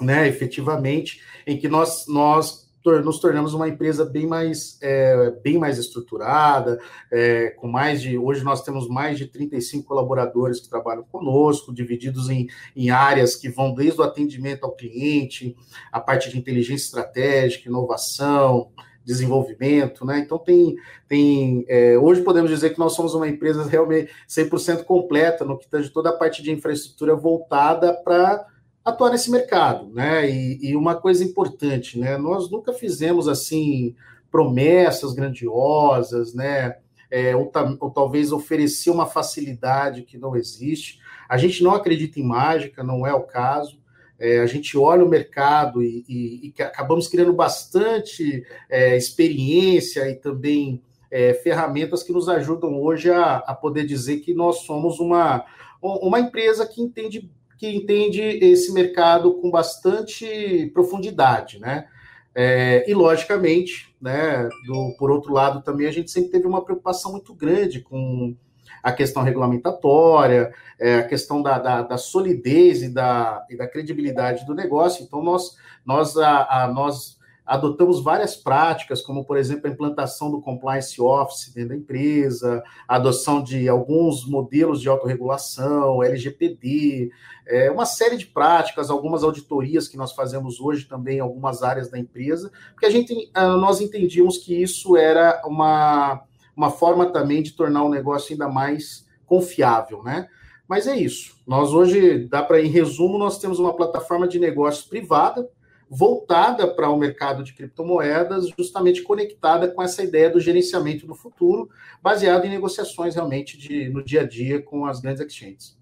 né, 0.00 0.28
efetivamente, 0.28 1.20
em 1.46 1.56
que 1.56 1.68
nós, 1.68 2.06
nós 2.08 2.62
nos 3.04 3.20
tornamos 3.20 3.54
uma 3.54 3.68
empresa 3.68 4.04
bem 4.04 4.26
mais, 4.26 4.78
é, 4.82 5.30
bem 5.42 5.58
mais 5.58 5.78
estruturada, 5.78 6.80
é, 7.10 7.50
com 7.50 7.68
mais 7.68 8.02
de. 8.02 8.18
Hoje 8.18 8.42
nós 8.42 8.62
temos 8.62 8.88
mais 8.88 9.18
de 9.18 9.26
35 9.26 9.86
colaboradores 9.86 10.60
que 10.60 10.68
trabalham 10.68 11.04
conosco, 11.04 11.72
divididos 11.72 12.28
em, 12.28 12.48
em 12.74 12.90
áreas 12.90 13.36
que 13.36 13.48
vão 13.48 13.72
desde 13.74 14.00
o 14.00 14.04
atendimento 14.04 14.64
ao 14.64 14.74
cliente, 14.74 15.56
a 15.92 16.00
parte 16.00 16.30
de 16.30 16.38
inteligência 16.38 16.86
estratégica, 16.86 17.68
inovação, 17.68 18.70
desenvolvimento, 19.04 20.04
né? 20.04 20.18
Então 20.18 20.38
tem, 20.38 20.76
tem 21.08 21.64
é, 21.68 21.96
hoje 21.98 22.22
podemos 22.22 22.50
dizer 22.50 22.70
que 22.70 22.78
nós 22.78 22.94
somos 22.94 23.14
uma 23.14 23.28
empresa 23.28 23.64
realmente 23.64 24.10
100% 24.28 24.84
completa 24.84 25.44
no 25.44 25.58
que 25.58 25.68
tange 25.68 25.90
toda 25.90 26.10
a 26.10 26.16
parte 26.16 26.42
de 26.42 26.50
infraestrutura 26.50 27.14
voltada 27.14 27.92
para 27.94 28.46
atuar 28.84 29.10
nesse 29.10 29.30
mercado, 29.30 29.92
né? 29.92 30.28
E, 30.28 30.70
e, 30.70 30.76
uma 30.76 30.94
coisa 30.94 31.24
importante, 31.24 31.98
né? 31.98 32.16
Nós 32.16 32.50
nunca 32.50 32.72
fizemos 32.72 33.28
assim 33.28 33.94
promessas 34.30 35.12
grandiosas, 35.12 36.34
né? 36.34 36.76
É, 37.10 37.36
ou, 37.36 37.52
ou, 37.78 37.90
talvez 37.90 38.32
oferecer 38.32 38.90
uma 38.90 39.06
facilidade 39.06 40.02
que 40.02 40.16
não 40.16 40.34
existe. 40.34 40.98
A 41.28 41.36
gente 41.36 41.62
não 41.62 41.74
acredita 41.74 42.18
em 42.18 42.24
mágica, 42.24 42.82
não 42.82 43.06
é 43.06 43.12
o 43.12 43.22
caso. 43.22 43.80
É, 44.18 44.38
a 44.38 44.46
gente 44.46 44.78
olha 44.78 45.04
o 45.04 45.08
mercado 45.08 45.82
e, 45.82 46.04
e, 46.08 46.54
e 46.56 46.62
acabamos 46.62 47.08
criando 47.08 47.32
bastante 47.32 48.46
é, 48.70 48.96
experiência 48.96 50.08
e 50.08 50.14
também 50.14 50.80
é, 51.10 51.34
ferramentas 51.34 52.02
que 52.02 52.12
nos 52.12 52.28
ajudam 52.28 52.80
hoje 52.80 53.10
a, 53.10 53.36
a 53.38 53.54
poder 53.54 53.84
dizer 53.84 54.20
que 54.20 54.32
nós 54.32 54.60
somos 54.60 54.98
uma, 54.98 55.44
uma 55.82 56.18
empresa 56.18 56.66
que 56.66 56.80
entende 56.80 57.30
que 57.62 57.76
entende 57.76 58.20
esse 58.20 58.72
mercado 58.72 59.34
com 59.34 59.48
bastante 59.48 60.68
profundidade, 60.74 61.60
né? 61.60 61.86
É, 62.34 62.90
e, 62.90 62.92
logicamente, 62.92 63.94
né, 64.00 64.48
do, 64.66 64.96
por 64.98 65.12
outro 65.12 65.32
lado, 65.32 65.62
também 65.62 65.86
a 65.86 65.92
gente 65.92 66.10
sempre 66.10 66.32
teve 66.32 66.44
uma 66.44 66.64
preocupação 66.64 67.12
muito 67.12 67.32
grande 67.32 67.80
com 67.80 68.34
a 68.82 68.90
questão 68.90 69.22
regulamentatória, 69.22 70.52
é, 70.76 70.96
a 70.96 71.06
questão 71.06 71.40
da, 71.40 71.56
da, 71.60 71.82
da 71.82 71.96
solidez 71.96 72.82
e 72.82 72.88
da, 72.88 73.46
e 73.48 73.56
da, 73.56 73.68
credibilidade 73.68 74.44
do 74.44 74.56
negócio. 74.56 75.04
Então, 75.04 75.22
nós, 75.22 75.56
nós, 75.86 76.16
a, 76.16 76.64
a, 76.64 76.66
nós 76.66 77.16
adotamos 77.44 78.02
várias 78.02 78.36
práticas, 78.36 79.02
como, 79.02 79.24
por 79.24 79.36
exemplo, 79.36 79.66
a 79.66 79.70
implantação 79.70 80.30
do 80.30 80.40
compliance 80.40 81.00
office 81.00 81.52
dentro 81.52 81.70
da 81.70 81.76
empresa, 81.76 82.62
a 82.86 82.96
adoção 82.96 83.42
de 83.42 83.68
alguns 83.68 84.26
modelos 84.26 84.80
de 84.80 84.88
autorregulação, 84.88 86.02
LGPD, 86.02 87.10
é, 87.46 87.70
uma 87.70 87.84
série 87.84 88.16
de 88.16 88.26
práticas, 88.26 88.90
algumas 88.90 89.24
auditorias 89.24 89.88
que 89.88 89.96
nós 89.96 90.12
fazemos 90.12 90.60
hoje 90.60 90.86
também 90.86 91.18
em 91.18 91.20
algumas 91.20 91.62
áreas 91.62 91.90
da 91.90 91.98
empresa, 91.98 92.50
porque 92.70 92.86
a 92.86 92.90
gente, 92.90 93.30
ah, 93.34 93.56
nós 93.56 93.80
entendíamos 93.80 94.38
que 94.38 94.62
isso 94.62 94.96
era 94.96 95.42
uma, 95.44 96.22
uma 96.56 96.70
forma 96.70 97.06
também 97.06 97.42
de 97.42 97.52
tornar 97.52 97.82
o 97.82 97.90
negócio 97.90 98.32
ainda 98.32 98.48
mais 98.48 99.06
confiável, 99.26 100.02
né? 100.02 100.28
Mas 100.68 100.86
é 100.86 100.96
isso. 100.96 101.36
Nós 101.46 101.72
hoje, 101.74 102.26
dá 102.28 102.42
para, 102.42 102.62
em 102.62 102.68
resumo, 102.68 103.18
nós 103.18 103.38
temos 103.38 103.58
uma 103.58 103.74
plataforma 103.74 104.28
de 104.28 104.38
negócios 104.38 104.86
privada, 104.86 105.46
voltada 105.94 106.66
para 106.66 106.88
o 106.88 106.96
mercado 106.96 107.44
de 107.44 107.52
criptomoedas, 107.52 108.48
justamente 108.56 109.02
conectada 109.02 109.68
com 109.68 109.82
essa 109.82 110.02
ideia 110.02 110.30
do 110.30 110.40
gerenciamento 110.40 111.06
do 111.06 111.14
futuro, 111.14 111.68
baseado 112.02 112.46
em 112.46 112.48
negociações 112.48 113.14
realmente 113.14 113.58
de, 113.58 113.90
no 113.90 114.02
dia 114.02 114.22
a 114.22 114.26
dia 114.26 114.62
com 114.62 114.86
as 114.86 115.00
grandes 115.00 115.20
exchanges. 115.20 115.76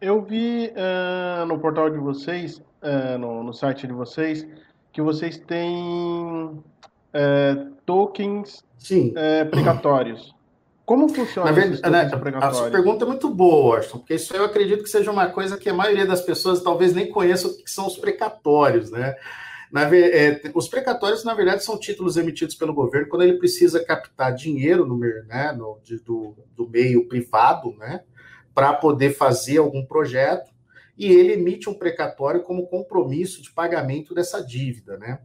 Eu 0.00 0.20
vi 0.20 0.72
uh, 0.72 1.46
no 1.46 1.60
portal 1.60 1.88
de 1.88 1.96
vocês, 1.96 2.58
uh, 2.82 3.16
no, 3.20 3.44
no, 3.44 3.54
site 3.54 3.86
de 3.86 3.92
vocês, 3.92 4.44
que 4.92 5.00
vocês 5.00 5.38
têm 5.38 5.80
uh, 5.84 6.60
tokens 7.86 8.64
precatórios. 9.52 10.34
Como 10.86 11.08
funciona 11.08 11.50
isso? 11.66 11.82
né, 11.90 12.08
A 12.40 12.52
sua 12.52 12.70
pergunta 12.70 13.04
é 13.04 13.08
muito 13.08 13.28
boa, 13.28 13.78
Austin, 13.78 13.98
porque 13.98 14.14
isso 14.14 14.34
eu 14.36 14.44
acredito 14.44 14.84
que 14.84 14.88
seja 14.88 15.10
uma 15.10 15.26
coisa 15.26 15.58
que 15.58 15.68
a 15.68 15.74
maioria 15.74 16.06
das 16.06 16.20
pessoas 16.20 16.62
talvez 16.62 16.94
nem 16.94 17.10
conheça 17.10 17.48
o 17.48 17.56
que 17.56 17.68
são 17.68 17.88
os 17.88 17.98
precatórios, 17.98 18.92
né? 18.92 19.16
Na, 19.72 19.82
é, 19.92 20.40
os 20.54 20.68
precatórios, 20.68 21.24
na 21.24 21.34
verdade, 21.34 21.64
são 21.64 21.76
títulos 21.76 22.16
emitidos 22.16 22.54
pelo 22.54 22.72
governo 22.72 23.08
quando 23.08 23.22
ele 23.22 23.36
precisa 23.36 23.84
captar 23.84 24.32
dinheiro 24.32 24.86
no, 24.86 24.96
né, 24.96 25.50
no, 25.50 25.80
de, 25.82 25.96
do, 25.98 26.36
do 26.56 26.68
meio 26.68 27.08
privado, 27.08 27.74
né? 27.76 28.02
Para 28.54 28.72
poder 28.72 29.10
fazer 29.10 29.58
algum 29.58 29.84
projeto, 29.84 30.52
e 30.96 31.12
ele 31.12 31.32
emite 31.32 31.68
um 31.68 31.74
precatório 31.74 32.42
como 32.42 32.68
compromisso 32.68 33.42
de 33.42 33.50
pagamento 33.52 34.14
dessa 34.14 34.40
dívida, 34.40 34.96
né? 34.96 35.18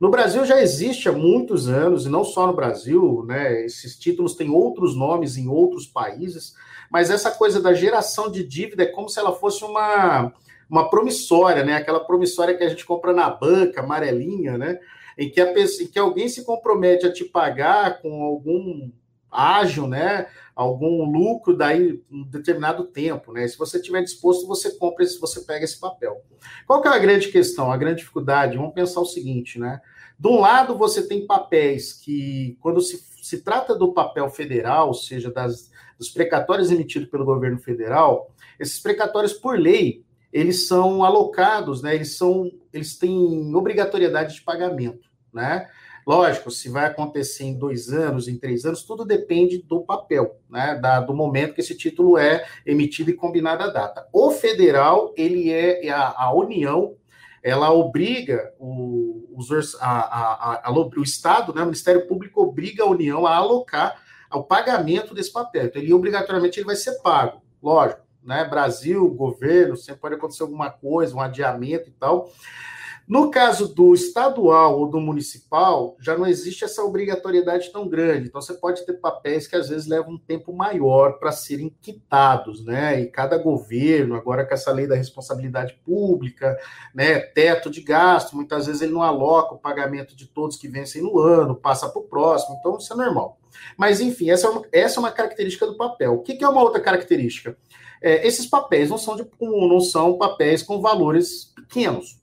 No 0.00 0.10
Brasil 0.10 0.44
já 0.44 0.60
existe 0.60 1.08
há 1.08 1.12
muitos 1.12 1.68
anos, 1.68 2.06
e 2.06 2.08
não 2.08 2.22
só 2.24 2.46
no 2.46 2.52
Brasil, 2.52 3.24
né? 3.26 3.64
Esses 3.64 3.98
títulos 3.98 4.34
têm 4.34 4.50
outros 4.50 4.94
nomes 4.94 5.36
em 5.36 5.48
outros 5.48 5.86
países, 5.86 6.54
mas 6.90 7.10
essa 7.10 7.30
coisa 7.32 7.60
da 7.60 7.74
geração 7.74 8.30
de 8.30 8.44
dívida 8.44 8.84
é 8.84 8.86
como 8.86 9.08
se 9.08 9.18
ela 9.18 9.32
fosse 9.32 9.64
uma, 9.64 10.32
uma 10.70 10.88
promissória, 10.88 11.64
né? 11.64 11.74
Aquela 11.74 12.00
promissória 12.00 12.56
que 12.56 12.62
a 12.62 12.68
gente 12.68 12.84
compra 12.84 13.12
na 13.12 13.28
banca, 13.28 13.80
amarelinha, 13.80 14.56
né? 14.56 14.78
Em 15.16 15.28
que, 15.28 15.40
a 15.40 15.52
em 15.52 15.86
que 15.88 15.98
alguém 15.98 16.28
se 16.28 16.44
compromete 16.44 17.04
a 17.04 17.12
te 17.12 17.24
pagar 17.24 18.00
com 18.00 18.22
algum 18.22 18.88
ágil, 19.30 19.86
né? 19.86 20.26
Algum 20.54 21.04
lucro 21.04 21.56
daí 21.56 22.02
um 22.10 22.24
determinado 22.24 22.84
tempo, 22.84 23.32
né? 23.32 23.46
Se 23.46 23.56
você 23.56 23.80
tiver 23.80 24.02
disposto, 24.02 24.46
você 24.46 24.72
compra, 24.76 25.06
se 25.06 25.20
você 25.20 25.40
pega 25.42 25.64
esse 25.64 25.78
papel. 25.78 26.22
Qual 26.66 26.82
que 26.82 26.88
é 26.88 26.90
a 26.90 26.98
grande 26.98 27.28
questão, 27.28 27.70
a 27.70 27.76
grande 27.76 27.98
dificuldade? 27.98 28.56
Vamos 28.56 28.74
pensar 28.74 29.00
o 29.00 29.06
seguinte, 29.06 29.58
né? 29.58 29.80
De 30.18 30.26
um 30.26 30.40
lado, 30.40 30.76
você 30.76 31.06
tem 31.06 31.26
papéis 31.26 31.92
que, 31.92 32.58
quando 32.60 32.80
se, 32.80 33.04
se 33.22 33.42
trata 33.42 33.74
do 33.74 33.92
papel 33.92 34.28
federal, 34.28 34.88
ou 34.88 34.94
seja, 34.94 35.30
das, 35.30 35.70
dos 35.96 36.08
precatórios 36.08 36.72
emitidos 36.72 37.08
pelo 37.08 37.24
governo 37.24 37.58
federal, 37.58 38.34
esses 38.58 38.80
precatórios, 38.80 39.32
por 39.32 39.56
lei, 39.56 40.04
eles 40.32 40.66
são 40.66 41.04
alocados, 41.04 41.82
né? 41.82 41.94
Eles 41.94 42.16
são, 42.16 42.50
eles 42.72 42.96
têm 42.98 43.54
obrigatoriedade 43.54 44.34
de 44.34 44.42
pagamento, 44.42 45.08
né? 45.32 45.68
Lógico, 46.08 46.50
se 46.50 46.70
vai 46.70 46.86
acontecer 46.86 47.44
em 47.44 47.58
dois 47.58 47.92
anos, 47.92 48.28
em 48.28 48.38
três 48.38 48.64
anos, 48.64 48.82
tudo 48.82 49.04
depende 49.04 49.58
do 49.58 49.82
papel, 49.82 50.40
né? 50.48 50.74
Da, 50.80 51.00
do 51.00 51.12
momento 51.12 51.52
que 51.52 51.60
esse 51.60 51.76
título 51.76 52.16
é 52.16 52.46
emitido 52.64 53.10
e 53.10 53.14
combinada 53.14 53.64
a 53.64 53.68
data. 53.68 54.08
O 54.10 54.30
federal, 54.30 55.12
ele 55.18 55.52
é, 55.52 55.86
é 55.86 55.90
a, 55.90 56.14
a 56.16 56.32
União, 56.32 56.96
ela 57.42 57.70
obriga 57.74 58.54
o, 58.58 59.28
os, 59.36 59.50
a, 59.82 60.64
a, 60.66 60.72
o 60.72 61.02
Estado, 61.02 61.52
né? 61.52 61.60
O 61.60 61.66
Ministério 61.66 62.08
Público 62.08 62.40
obriga 62.40 62.84
a 62.84 62.88
União 62.88 63.26
a 63.26 63.36
alocar 63.36 64.00
o 64.32 64.42
pagamento 64.42 65.12
desse 65.12 65.30
papel. 65.30 65.66
Então, 65.66 65.82
ele 65.82 65.92
obrigatoriamente 65.92 66.58
ele 66.58 66.64
vai 66.66 66.76
ser 66.76 67.02
pago, 67.02 67.42
lógico. 67.62 68.00
Né, 68.24 68.46
Brasil, 68.46 69.06
governo, 69.10 69.76
sempre 69.76 70.00
pode 70.00 70.14
acontecer 70.14 70.42
alguma 70.42 70.70
coisa, 70.70 71.14
um 71.14 71.20
adiamento 71.20 71.90
e 71.90 71.92
tal. 71.92 72.30
No 73.08 73.30
caso 73.30 73.74
do 73.74 73.94
estadual 73.94 74.78
ou 74.78 74.86
do 74.86 75.00
municipal, 75.00 75.96
já 75.98 76.14
não 76.14 76.26
existe 76.26 76.62
essa 76.62 76.84
obrigatoriedade 76.84 77.72
tão 77.72 77.88
grande. 77.88 78.28
Então, 78.28 78.42
você 78.42 78.52
pode 78.52 78.84
ter 78.84 78.92
papéis 79.00 79.46
que 79.46 79.56
às 79.56 79.70
vezes 79.70 79.86
levam 79.86 80.12
um 80.12 80.18
tempo 80.18 80.52
maior 80.52 81.18
para 81.18 81.32
serem 81.32 81.74
quitados, 81.80 82.62
né? 82.62 83.00
E 83.00 83.06
cada 83.06 83.38
governo, 83.38 84.14
agora 84.14 84.44
com 84.44 84.52
essa 84.52 84.70
lei 84.70 84.86
da 84.86 84.94
responsabilidade 84.94 85.80
pública, 85.86 86.54
né? 86.94 87.18
Teto 87.18 87.70
de 87.70 87.80
gasto, 87.80 88.36
muitas 88.36 88.66
vezes 88.66 88.82
ele 88.82 88.92
não 88.92 89.02
aloca 89.02 89.54
o 89.54 89.58
pagamento 89.58 90.14
de 90.14 90.26
todos 90.26 90.58
que 90.58 90.68
vencem 90.68 91.00
no 91.00 91.18
ano, 91.18 91.56
passa 91.56 91.88
para 91.88 92.02
o 92.02 92.04
próximo. 92.04 92.56
Então, 92.60 92.76
isso 92.76 92.92
é 92.92 92.96
normal. 92.96 93.38
Mas, 93.74 94.02
enfim, 94.02 94.28
essa 94.28 94.48
é 94.48 94.50
uma, 94.50 94.62
essa 94.70 94.98
é 94.98 95.00
uma 95.00 95.10
característica 95.10 95.66
do 95.66 95.78
papel. 95.78 96.12
O 96.12 96.22
que, 96.22 96.36
que 96.36 96.44
é 96.44 96.48
uma 96.48 96.62
outra 96.62 96.78
característica? 96.78 97.56
É, 98.02 98.26
esses 98.26 98.44
papéis 98.44 98.90
não 98.90 98.98
são, 98.98 99.16
de, 99.16 99.26
não 99.40 99.80
são 99.80 100.18
papéis 100.18 100.62
com 100.62 100.82
valores 100.82 101.54
pequenos 101.56 102.18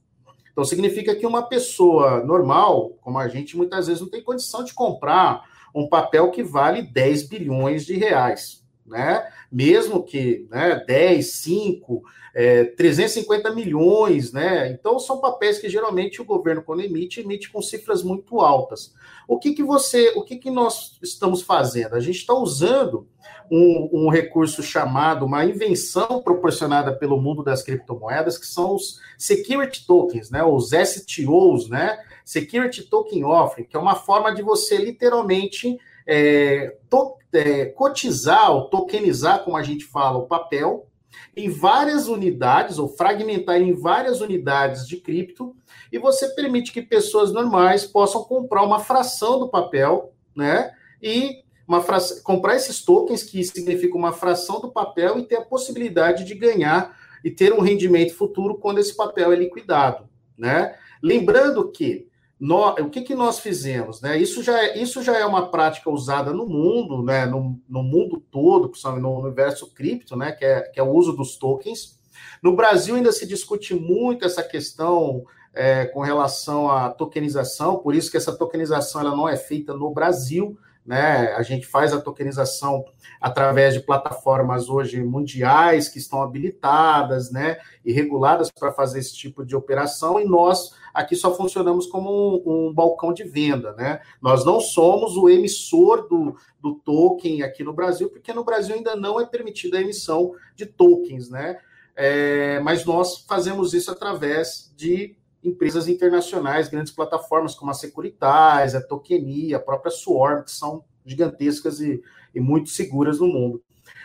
então, 0.56 0.64
significa 0.64 1.14
que 1.14 1.28
uma 1.28 1.44
pessoa 1.44 2.24
normal, 2.24 2.92
como 3.02 3.20
a 3.20 3.28
gente, 3.28 3.58
muitas 3.58 3.88
vezes 3.88 4.02
não 4.02 4.10
tem 4.10 4.24
condição 4.24 4.64
de 4.64 4.74
comprar 4.74 5.44
um 5.76 5.86
papel 5.90 6.32
que 6.32 6.42
vale 6.42 6.82
10 6.82 7.28
bilhões 7.28 7.86
de 7.86 7.98
reais, 7.98 8.65
né? 8.86 9.28
Mesmo 9.52 10.04
que 10.04 10.48
né, 10.50 10.84
10, 10.86 11.32
5, 11.32 12.04
é, 12.34 12.66
350 12.66 13.54
milhões, 13.56 14.32
né? 14.32 14.70
Então, 14.70 15.00
são 15.00 15.20
papéis 15.20 15.58
que 15.58 15.70
geralmente 15.70 16.22
o 16.22 16.26
governo, 16.26 16.62
quando 16.62 16.82
emite, 16.82 17.22
emite 17.22 17.50
com 17.50 17.62
cifras 17.62 18.04
muito 18.04 18.42
altas. 18.42 18.94
O 19.28 19.40
que, 19.40 19.54
que 19.54 19.64
você, 19.64 20.10
o 20.16 20.24
que, 20.24 20.36
que 20.36 20.52
nós 20.52 20.98
estamos 21.02 21.42
fazendo? 21.42 21.96
A 21.96 22.00
gente 22.00 22.18
está 22.18 22.34
usando 22.34 23.08
um, 23.50 23.90
um, 23.92 24.10
recurso 24.10 24.62
chamado, 24.62 25.26
uma 25.26 25.46
invenção 25.46 26.22
proporcionada 26.22 26.94
pelo 26.94 27.20
mundo 27.20 27.44
das 27.44 27.64
criptomoedas, 27.64 28.38
que 28.38 28.46
são 28.46 28.76
os 28.76 29.00
security 29.18 29.86
tokens, 29.88 30.30
né? 30.30 30.44
Os 30.44 30.72
STOs, 30.72 31.70
né? 31.70 31.98
Security 32.26 32.84
Token 32.84 33.24
Offering, 33.24 33.68
que 33.68 33.78
é 33.78 33.80
uma 33.80 33.96
forma 33.96 34.34
de 34.34 34.42
você 34.42 34.78
literalmente 34.78 35.80
é, 36.06 36.78
to, 36.90 37.18
é, 37.34 37.66
cotizar 37.66 38.52
ou 38.52 38.70
tokenizar, 38.70 39.44
como 39.44 39.58
a 39.58 39.64
gente 39.64 39.86
fala, 39.86 40.18
o 40.18 40.28
papel 40.28 40.88
em 41.36 41.50
várias 41.50 42.08
unidades, 42.08 42.78
ou 42.78 42.88
fragmentar 42.88 43.62
em 43.62 43.74
várias 43.74 44.22
unidades 44.22 44.88
de 44.88 44.98
cripto, 44.98 45.56
e 45.92 45.98
você 45.98 46.30
permite 46.30 46.72
que 46.72 46.82
pessoas 46.82 47.32
normais 47.32 47.86
possam 47.86 48.24
comprar 48.24 48.64
uma 48.64 48.80
fração 48.80 49.40
do 49.40 49.50
papel, 49.50 50.14
né? 50.36 50.72
E 51.02 51.44
uma 51.68 51.82
fra... 51.82 52.00
comprar 52.24 52.56
esses 52.56 52.84
tokens, 52.84 53.24
que 53.24 53.44
significa 53.44 53.98
uma 53.98 54.12
fração 54.12 54.62
do 54.62 54.72
papel, 54.72 55.20
e 55.20 55.24
ter 55.24 55.36
a 55.36 55.46
possibilidade 55.46 56.24
de 56.24 56.36
ganhar 56.36 56.98
e 57.24 57.32
ter 57.32 57.54
um 57.54 57.62
rendimento 57.62 58.14
futuro 58.14 58.56
quando 58.56 58.80
esse 58.80 58.96
papel 58.96 59.32
é 59.32 59.36
liquidado, 59.36 60.08
né? 60.38 60.76
Lembrando 61.02 61.70
que 61.72 62.08
nós, 62.40 62.80
o 62.84 62.90
que, 62.90 63.02
que 63.02 63.16
nós 63.16 63.40
fizemos? 63.40 64.02
Né? 64.02 64.18
Isso, 64.18 64.44
já 64.44 64.60
é, 64.62 64.78
isso 64.78 65.02
já 65.02 65.18
é 65.18 65.26
uma 65.26 65.50
prática 65.50 65.90
usada 65.90 66.34
no 66.34 66.46
mundo, 66.46 67.02
né? 67.02 67.26
no, 67.26 67.60
no 67.68 67.82
mundo 67.82 68.22
todo, 68.32 68.72
no 69.00 69.20
universo 69.20 69.74
cripto, 69.74 70.16
né? 70.16 70.32
que, 70.32 70.44
é, 70.44 70.62
que 70.62 70.80
é 70.80 70.84
o 70.84 70.92
uso 70.92 71.14
dos 71.14 71.38
tokens. 71.38 72.00
No 72.44 72.56
Brasil 72.56 72.96
ainda 72.96 73.12
se 73.12 73.26
discute 73.26 73.74
muito 73.74 74.26
essa 74.26 74.44
questão 74.44 75.24
é, 75.54 75.86
com 75.86 76.02
relação 76.02 76.70
à 76.70 76.90
tokenização, 76.90 77.78
por 77.78 77.96
isso 77.96 78.12
que 78.12 78.18
essa 78.18 78.36
tokenização 78.36 79.02
ela 79.02 79.16
não 79.16 79.28
é 79.28 79.38
feita 79.38 79.74
no 79.74 79.90
Brasil, 79.92 80.58
né? 80.86 81.34
A 81.34 81.42
gente 81.42 81.66
faz 81.66 81.92
a 81.92 82.00
tokenização 82.00 82.86
através 83.20 83.74
de 83.74 83.80
plataformas 83.80 84.70
hoje 84.70 85.04
mundiais 85.04 85.90
que 85.90 85.98
estão 85.98 86.22
habilitadas, 86.22 87.32
né, 87.32 87.58
e 87.84 87.92
reguladas 87.92 88.52
para 88.52 88.72
fazer 88.72 89.00
esse 89.00 89.16
tipo 89.16 89.44
de 89.44 89.56
operação, 89.56 90.20
e 90.20 90.26
nós 90.26 90.76
aqui 90.94 91.16
só 91.16 91.36
funcionamos 91.36 91.88
como 91.88 92.10
um, 92.10 92.68
um, 92.68 92.74
balcão 92.74 93.12
de 93.12 93.24
venda, 93.24 93.74
né? 93.74 94.00
Nós 94.22 94.46
não 94.46 94.60
somos 94.60 95.18
o 95.18 95.28
emissor 95.28 96.08
do, 96.08 96.36
do 96.62 96.76
token 96.76 97.42
aqui 97.42 97.64
no 97.64 97.74
Brasil, 97.74 98.10
porque 98.10 98.32
no 98.32 98.44
Brasil 98.44 98.76
ainda 98.76 98.96
não 98.96 99.20
é 99.20 99.26
permitida 99.26 99.78
a 99.78 99.82
emissão 99.82 100.34
de 100.56 100.66
tokens, 100.66 101.30
né? 101.30 101.58
É, 101.96 102.60
mas 102.60 102.86
nós 102.86 103.26
fazemos 103.28 103.74
isso 103.74 103.90
através 103.90 104.74
de 104.76 105.16
empresas 105.46 105.88
internacionais, 105.88 106.70
grandes 106.70 106.94
plataformas 106.94 107.56
como 107.56 107.72
a 107.72 107.74
Securitas, 107.74 108.76
a 108.76 108.82
Tokenia, 108.82 109.58
a 109.58 109.60
própria 109.60 109.92
Swarm, 109.92 110.44
que 110.44 110.52
são 110.52 110.84
gigantescas 111.06 111.80
e, 111.80 112.02
e 112.34 112.40
muito 112.40 112.70
seguras 112.70 113.20
no 113.20 113.28
mundo. 113.28 113.62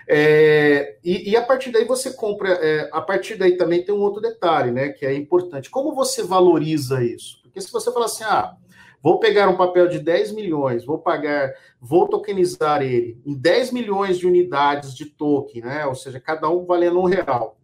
É, 0.08 0.98
e, 1.04 1.30
e, 1.30 1.36
a 1.36 1.42
partir 1.42 1.70
daí 1.70 1.84
você 1.84 2.12
compra. 2.12 2.50
É, 2.50 2.88
a 2.92 3.00
partir 3.00 3.36
daí 3.36 3.56
também 3.56 3.84
tem 3.84 3.94
um 3.94 4.00
outro 4.00 4.20
detalhe, 4.20 4.70
né? 4.70 4.88
Que 4.88 5.06
é 5.06 5.14
importante. 5.14 5.70
Como 5.70 5.94
você 5.94 6.22
valoriza 6.22 7.04
isso? 7.04 7.40
Porque 7.42 7.60
se 7.60 7.70
você 7.70 7.92
falar 7.92 8.06
assim, 8.06 8.24
ah, 8.24 8.56
vou 9.00 9.20
pegar 9.20 9.48
um 9.48 9.56
papel 9.56 9.86
de 9.88 10.00
10 10.00 10.32
milhões, 10.32 10.84
vou 10.84 10.98
pagar, 10.98 11.52
vou 11.80 12.08
tokenizar 12.08 12.82
ele 12.82 13.20
em 13.24 13.34
10 13.34 13.72
milhões 13.72 14.18
de 14.18 14.26
unidades 14.26 14.94
de 14.94 15.06
token, 15.06 15.62
né? 15.62 15.86
Ou 15.86 15.94
seja, 15.94 16.18
cada 16.18 16.48
um 16.50 16.64
valendo 16.64 16.98
um 16.98 17.04
real 17.04 17.59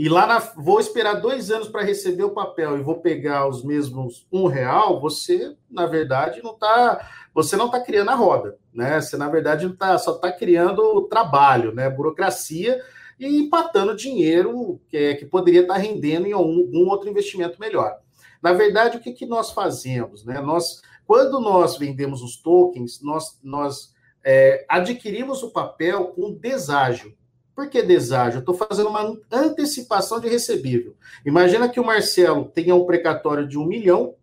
e 0.00 0.08
lá 0.08 0.26
na, 0.26 0.38
vou 0.38 0.80
esperar 0.80 1.20
dois 1.20 1.50
anos 1.50 1.68
para 1.68 1.82
receber 1.82 2.24
o 2.24 2.30
papel 2.30 2.78
e 2.78 2.82
vou 2.82 3.02
pegar 3.02 3.46
os 3.46 3.62
mesmos 3.62 4.26
um 4.32 4.46
real, 4.46 4.98
você, 4.98 5.54
na 5.70 5.84
verdade, 5.84 6.42
não 6.42 6.54
está. 6.54 7.06
Você 7.34 7.54
não 7.54 7.66
está 7.66 7.78
criando 7.78 8.08
a 8.08 8.14
roda, 8.14 8.56
né? 8.72 8.98
Você, 8.98 9.18
na 9.18 9.28
verdade, 9.28 9.66
não 9.66 9.76
tá, 9.76 9.98
só 9.98 10.12
está 10.12 10.32
criando 10.32 11.02
trabalho, 11.02 11.74
né? 11.74 11.90
Burocracia 11.90 12.80
e 13.18 13.42
empatando 13.42 13.94
dinheiro 13.94 14.80
que, 14.88 14.96
é, 14.96 15.14
que 15.16 15.26
poderia 15.26 15.60
estar 15.60 15.74
tá 15.74 15.80
rendendo 15.80 16.26
em 16.26 16.32
algum, 16.32 16.88
outro 16.88 17.10
investimento 17.10 17.60
melhor. 17.60 17.98
Na 18.42 18.54
verdade, 18.54 18.96
o 18.96 19.00
que, 19.00 19.12
que 19.12 19.26
nós 19.26 19.50
fazemos? 19.50 20.24
Né? 20.24 20.40
Nós, 20.40 20.80
quando 21.06 21.38
nós 21.40 21.76
vendemos 21.76 22.22
os 22.22 22.38
tokens, 22.38 23.02
nós, 23.02 23.38
nós 23.42 23.92
é, 24.24 24.64
adquirimos 24.66 25.42
o 25.42 25.50
papel 25.50 26.06
com 26.06 26.32
deságio. 26.32 27.14
Por 27.60 27.68
que 27.68 27.82
deságio? 27.82 28.38
Eu 28.38 28.40
estou 28.40 28.54
fazendo 28.54 28.88
uma 28.88 29.18
antecipação 29.30 30.18
de 30.18 30.30
recebível. 30.30 30.96
Imagina 31.26 31.68
que 31.68 31.78
o 31.78 31.84
Marcelo 31.84 32.46
tenha 32.46 32.74
um 32.74 32.86
precatório 32.86 33.46
de 33.46 33.58
um 33.58 33.66
milhão, 33.66 34.14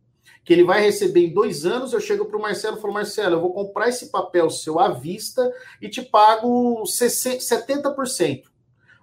que 0.43 0.51
ele 0.51 0.63
vai 0.63 0.81
receber 0.81 1.27
em 1.27 1.31
dois 1.31 1.63
anos. 1.63 1.93
Eu 1.93 1.99
chego 1.99 2.25
para 2.25 2.35
o 2.35 2.41
Marcelo 2.41 2.77
e 2.77 2.81
falo: 2.81 2.95
Marcelo, 2.95 3.35
eu 3.35 3.41
vou 3.41 3.53
comprar 3.53 3.89
esse 3.89 4.07
papel 4.07 4.49
seu 4.49 4.79
à 4.79 4.89
vista 4.89 5.53
e 5.79 5.87
te 5.87 6.01
pago 6.01 6.81
70%. 6.81 8.41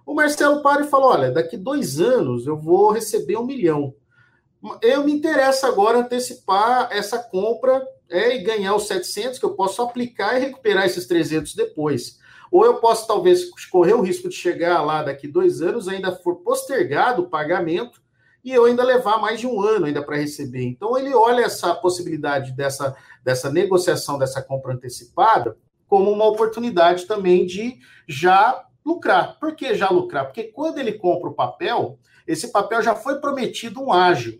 O 0.05 0.13
Marcelo 0.13 0.61
para 0.61 0.83
e 0.83 0.89
fala: 0.89 1.05
olha, 1.05 1.31
daqui 1.31 1.55
dois 1.55 2.01
anos 2.01 2.45
eu 2.45 2.57
vou 2.57 2.91
receber 2.91 3.37
um 3.37 3.45
milhão. 3.45 3.93
Eu 4.81 5.05
me 5.05 5.13
interessa 5.13 5.69
agora 5.69 5.99
antecipar 5.99 6.89
essa 6.91 7.19
compra 7.19 7.81
é, 8.09 8.35
e 8.35 8.43
ganhar 8.43 8.75
os 8.75 8.85
700, 8.85 9.39
que 9.39 9.45
eu 9.45 9.53
posso 9.53 9.81
aplicar 9.81 10.35
e 10.35 10.41
recuperar 10.41 10.85
esses 10.85 11.07
300 11.07 11.55
depois. 11.55 12.19
Ou 12.51 12.65
eu 12.65 12.75
posso, 12.75 13.07
talvez, 13.07 13.49
correr 13.69 13.93
o 13.93 14.01
risco 14.01 14.29
de 14.29 14.35
chegar 14.35 14.81
lá 14.81 15.03
daqui 15.03 15.27
dois 15.27 15.61
anos, 15.61 15.87
ainda 15.87 16.11
for 16.11 16.37
postergado 16.37 17.23
o 17.23 17.29
pagamento, 17.29 18.01
e 18.43 18.51
eu 18.51 18.65
ainda 18.65 18.83
levar 18.83 19.19
mais 19.19 19.39
de 19.39 19.47
um 19.47 19.59
ano 19.59 19.87
ainda 19.87 20.03
para 20.03 20.17
receber. 20.17 20.63
Então, 20.63 20.97
ele 20.97 21.13
olha 21.15 21.45
essa 21.45 21.73
possibilidade 21.73 22.51
dessa, 22.53 22.95
dessa 23.23 23.49
negociação, 23.49 24.19
dessa 24.19 24.41
compra 24.41 24.73
antecipada, 24.73 25.57
como 25.87 26.11
uma 26.11 26.25
oportunidade 26.25 27.05
também 27.05 27.45
de 27.45 27.79
já 28.07 28.63
lucrar. 28.85 29.39
Por 29.39 29.55
que 29.55 29.73
já 29.73 29.89
lucrar? 29.89 30.25
Porque 30.25 30.43
quando 30.43 30.77
ele 30.77 30.93
compra 30.93 31.29
o 31.29 31.33
papel, 31.33 31.97
esse 32.27 32.51
papel 32.51 32.83
já 32.83 32.93
foi 32.93 33.19
prometido 33.19 33.81
um 33.81 33.91
ágio. 33.91 34.39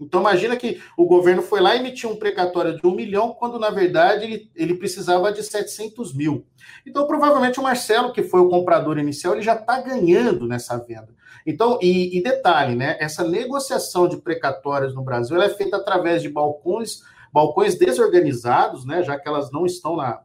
Então, 0.00 0.20
imagina 0.20 0.56
que 0.56 0.80
o 0.96 1.04
governo 1.04 1.42
foi 1.42 1.60
lá 1.60 1.74
e 1.74 1.78
emitiu 1.78 2.10
um 2.10 2.16
precatório 2.16 2.76
de 2.76 2.86
um 2.86 2.94
milhão, 2.94 3.34
quando, 3.34 3.58
na 3.58 3.70
verdade, 3.70 4.24
ele, 4.24 4.50
ele 4.56 4.74
precisava 4.74 5.30
de 5.30 5.42
700 5.42 6.14
mil. 6.14 6.46
Então, 6.86 7.06
provavelmente, 7.06 7.60
o 7.60 7.62
Marcelo, 7.62 8.12
que 8.12 8.22
foi 8.22 8.40
o 8.40 8.48
comprador 8.48 8.98
inicial, 8.98 9.34
ele 9.34 9.42
já 9.42 9.54
está 9.54 9.80
ganhando 9.80 10.46
nessa 10.46 10.78
venda. 10.78 11.14
Então, 11.46 11.78
e, 11.82 12.16
e, 12.16 12.22
detalhe, 12.22 12.74
né? 12.74 12.96
Essa 13.00 13.24
negociação 13.24 14.08
de 14.08 14.16
precatórios 14.16 14.94
no 14.94 15.02
Brasil 15.02 15.40
é 15.40 15.48
feita 15.48 15.76
através 15.76 16.22
de 16.22 16.28
balcões, 16.28 17.02
balcões 17.32 17.78
desorganizados, 17.78 18.84
né? 18.84 19.02
Já 19.02 19.18
que 19.18 19.28
elas 19.28 19.50
não 19.50 19.66
estão 19.66 19.96
na, 19.96 20.20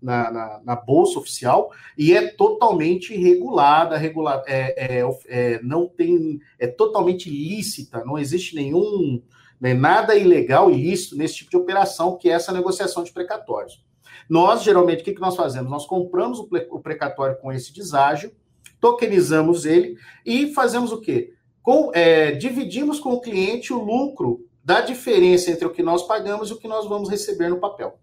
na, 0.00 0.30
na, 0.30 0.60
na, 0.64 0.76
bolsa 0.76 1.18
oficial 1.18 1.70
e 1.96 2.14
é 2.14 2.28
totalmente 2.28 3.16
regulada, 3.16 3.96
regular, 3.96 4.42
é, 4.46 5.00
é, 5.00 5.18
é, 5.26 5.62
não 5.62 5.88
tem, 5.88 6.40
é 6.58 6.66
totalmente 6.66 7.28
lícita, 7.28 8.04
não 8.04 8.18
existe 8.18 8.54
nenhum, 8.54 9.22
né, 9.60 9.74
nada 9.74 10.16
ilegal, 10.16 10.70
ilícito 10.70 11.16
nesse 11.16 11.36
tipo 11.36 11.50
de 11.50 11.56
operação, 11.56 12.16
que 12.16 12.28
é 12.30 12.32
essa 12.32 12.52
negociação 12.52 13.02
de 13.02 13.12
precatórios. 13.12 13.84
Nós, 14.28 14.62
geralmente, 14.62 15.00
o 15.00 15.04
que, 15.04 15.14
que 15.14 15.20
nós 15.20 15.36
fazemos? 15.36 15.70
Nós 15.70 15.86
compramos 15.86 16.38
o, 16.38 16.80
precatório 16.80 17.38
com 17.38 17.52
esse 17.52 17.72
deságio, 17.72 18.32
tokenizamos 18.80 19.64
ele 19.64 19.96
e 20.24 20.52
fazemos 20.52 20.92
o 20.92 21.00
quê? 21.00 21.32
Com, 21.62 21.90
é, 21.94 22.32
dividimos 22.32 23.00
com 23.00 23.14
o 23.14 23.20
cliente 23.20 23.72
o 23.72 23.82
lucro 23.82 24.46
da 24.62 24.80
diferença 24.80 25.50
entre 25.50 25.66
o 25.66 25.70
que 25.70 25.82
nós 25.82 26.02
pagamos 26.06 26.50
e 26.50 26.52
o 26.52 26.58
que 26.58 26.68
nós 26.68 26.86
vamos 26.86 27.08
receber 27.08 27.48
no 27.48 27.58
papel. 27.58 27.98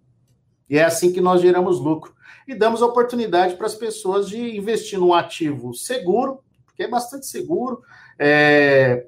E 0.69 0.77
é 0.77 0.83
assim 0.83 1.11
que 1.11 1.21
nós 1.21 1.41
geramos 1.41 1.79
lucro. 1.79 2.13
E 2.47 2.55
damos 2.55 2.81
oportunidade 2.81 3.55
para 3.55 3.67
as 3.67 3.75
pessoas 3.75 4.27
de 4.27 4.57
investir 4.57 4.99
num 4.99 5.13
ativo 5.13 5.73
seguro, 5.73 6.39
porque 6.65 6.83
é 6.83 6.87
bastante 6.87 7.25
seguro, 7.25 7.81
é, 8.19 9.05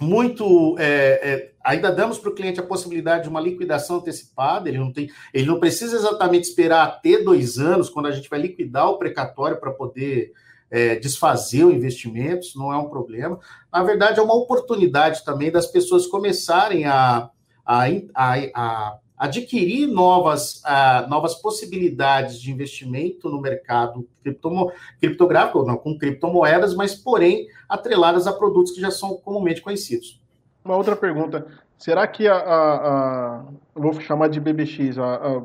muito. 0.00 0.76
É, 0.78 1.20
é, 1.22 1.52
ainda 1.62 1.92
damos 1.92 2.18
para 2.18 2.30
o 2.30 2.34
cliente 2.34 2.58
a 2.58 2.64
possibilidade 2.64 3.24
de 3.24 3.28
uma 3.28 3.40
liquidação 3.40 3.96
antecipada, 3.96 4.68
ele 4.68 4.78
não 4.78 4.92
tem, 4.92 5.10
ele 5.32 5.46
não 5.46 5.60
precisa 5.60 5.96
exatamente 5.96 6.44
esperar 6.44 6.86
até 6.86 7.18
dois 7.22 7.58
anos, 7.58 7.90
quando 7.90 8.06
a 8.06 8.12
gente 8.12 8.28
vai 8.28 8.40
liquidar 8.40 8.88
o 8.88 8.98
precatório 8.98 9.58
para 9.58 9.70
poder 9.70 10.32
é, 10.70 10.96
desfazer 10.96 11.64
o 11.64 11.72
investimento, 11.72 12.46
isso 12.46 12.58
não 12.58 12.72
é 12.72 12.76
um 12.76 12.88
problema. 12.88 13.38
Na 13.72 13.82
verdade, 13.82 14.20
é 14.20 14.22
uma 14.22 14.34
oportunidade 14.34 15.24
também 15.24 15.50
das 15.50 15.66
pessoas 15.66 16.06
começarem 16.06 16.86
a, 16.86 17.28
a, 17.64 17.84
a, 18.14 18.36
a 18.54 18.98
adquirir 19.20 19.86
novas, 19.86 20.62
uh, 20.64 21.06
novas 21.06 21.34
possibilidades 21.34 22.40
de 22.40 22.50
investimento 22.50 23.28
no 23.28 23.38
mercado 23.38 24.08
criptomo, 24.22 24.72
criptográfico, 24.98 25.62
não, 25.62 25.76
com 25.76 25.98
criptomoedas, 25.98 26.74
mas 26.74 26.94
porém 26.94 27.46
atreladas 27.68 28.26
a 28.26 28.32
produtos 28.32 28.72
que 28.72 28.80
já 28.80 28.90
são 28.90 29.18
comumente 29.18 29.60
conhecidos. 29.60 30.18
Uma 30.64 30.74
outra 30.74 30.96
pergunta: 30.96 31.46
será 31.76 32.06
que 32.06 32.26
a, 32.26 32.34
a, 32.34 33.40
a 33.40 33.44
vou 33.74 33.92
chamar 34.00 34.28
de 34.28 34.40
BBX, 34.40 34.96
a, 34.96 35.16
a 35.16 35.40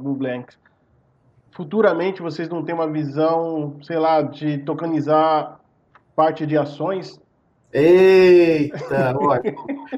futuramente 1.51 2.21
vocês 2.21 2.47
não 2.47 2.63
têm 2.63 2.75
uma 2.75 2.89
visão, 2.89 3.75
sei 3.83 3.99
lá, 3.99 4.21
de 4.21 4.59
tokenizar 4.59 5.59
parte 6.15 6.45
de 6.45 6.57
ações 6.57 7.19
Eita, 7.77 9.13
olha, 9.19 9.53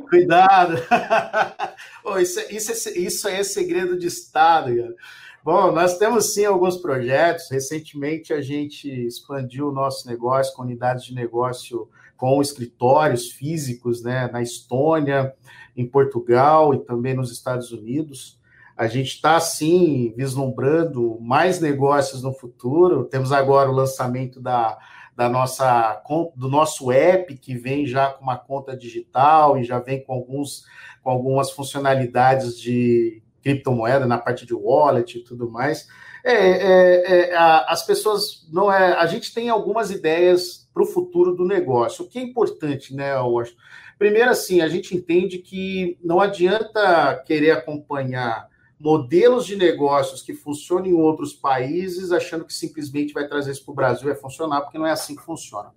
cuidado. 0.09 0.77
isso, 2.19 2.39
é, 2.39 2.51
isso, 2.51 2.89
é, 2.89 2.91
isso 2.93 3.27
é 3.27 3.43
segredo 3.43 3.99
de 3.99 4.07
Estado, 4.07 4.75
cara. 4.75 4.95
Bom, 5.43 5.71
nós 5.71 5.95
temos 5.99 6.33
sim 6.33 6.43
alguns 6.43 6.77
projetos. 6.77 7.51
Recentemente 7.51 8.33
a 8.33 8.41
gente 8.41 8.89
expandiu 8.89 9.67
o 9.67 9.71
nosso 9.71 10.07
negócio 10.07 10.55
com 10.55 10.63
unidades 10.63 11.05
de 11.05 11.13
negócio 11.13 11.87
com 12.17 12.41
escritórios 12.41 13.29
físicos 13.29 14.01
né, 14.01 14.27
na 14.33 14.41
Estônia, 14.41 15.35
em 15.75 15.85
Portugal 15.85 16.73
e 16.73 16.79
também 16.79 17.13
nos 17.13 17.31
Estados 17.31 17.71
Unidos. 17.71 18.39
A 18.75 18.87
gente 18.87 19.13
está, 19.13 19.39
sim, 19.39 20.15
vislumbrando 20.17 21.19
mais 21.21 21.59
negócios 21.59 22.23
no 22.23 22.33
futuro. 22.33 23.05
Temos 23.05 23.31
agora 23.31 23.69
o 23.69 23.73
lançamento 23.73 24.41
da 24.41 24.79
da 25.17 25.27
nossa 25.27 25.99
do 26.35 26.47
nosso 26.47 26.91
app 26.91 27.35
que 27.37 27.55
vem 27.55 27.87
já 27.87 28.09
com 28.11 28.21
uma 28.21 28.37
conta 28.37 28.77
digital 28.77 29.57
e 29.57 29.63
já 29.63 29.79
vem 29.79 30.03
com 30.03 30.13
alguns 30.13 30.63
com 31.01 31.09
algumas 31.09 31.49
funcionalidades 31.49 32.59
de 32.59 33.23
criptomoeda 33.41 34.05
na 34.05 34.19
parte 34.19 34.45
de 34.45 34.53
wallet 34.53 35.17
e 35.17 35.23
tudo 35.23 35.49
mais. 35.49 35.87
É, 36.23 36.33
é, 36.33 37.29
é, 37.31 37.35
a, 37.35 37.65
as 37.71 37.83
pessoas 37.83 38.47
não 38.51 38.71
é. 38.71 38.93
A 38.93 39.07
gente 39.07 39.33
tem 39.33 39.49
algumas 39.49 39.89
ideias 39.89 40.69
para 40.71 40.83
o 40.83 40.87
futuro 40.87 41.33
do 41.33 41.45
negócio. 41.45 42.05
O 42.05 42.07
que 42.07 42.19
é 42.19 42.21
importante, 42.21 42.93
né, 42.93 43.17
Washington? 43.17 43.59
Primeiro, 43.97 44.29
assim, 44.29 44.61
a 44.61 44.67
gente 44.67 44.95
entende 44.95 45.39
que 45.39 45.97
não 46.03 46.19
adianta 46.19 47.23
querer 47.25 47.51
acompanhar 47.51 48.47
modelos 48.79 49.45
de 49.45 49.55
negócios 49.55 50.21
que 50.21 50.33
funcionam 50.33 50.85
em 50.85 50.93
outros 50.93 51.33
países, 51.33 52.11
achando 52.11 52.45
que 52.45 52.53
simplesmente 52.53 53.13
vai 53.13 53.27
trazer 53.27 53.51
isso 53.51 53.65
para 53.65 53.71
o 53.71 53.75
Brasil 53.75 54.03
e 54.03 54.11
vai 54.11 54.15
funcionar, 54.15 54.61
porque 54.61 54.77
não 54.77 54.85
é 54.85 54.91
assim 54.91 55.15
que 55.15 55.23
funciona. 55.23 55.71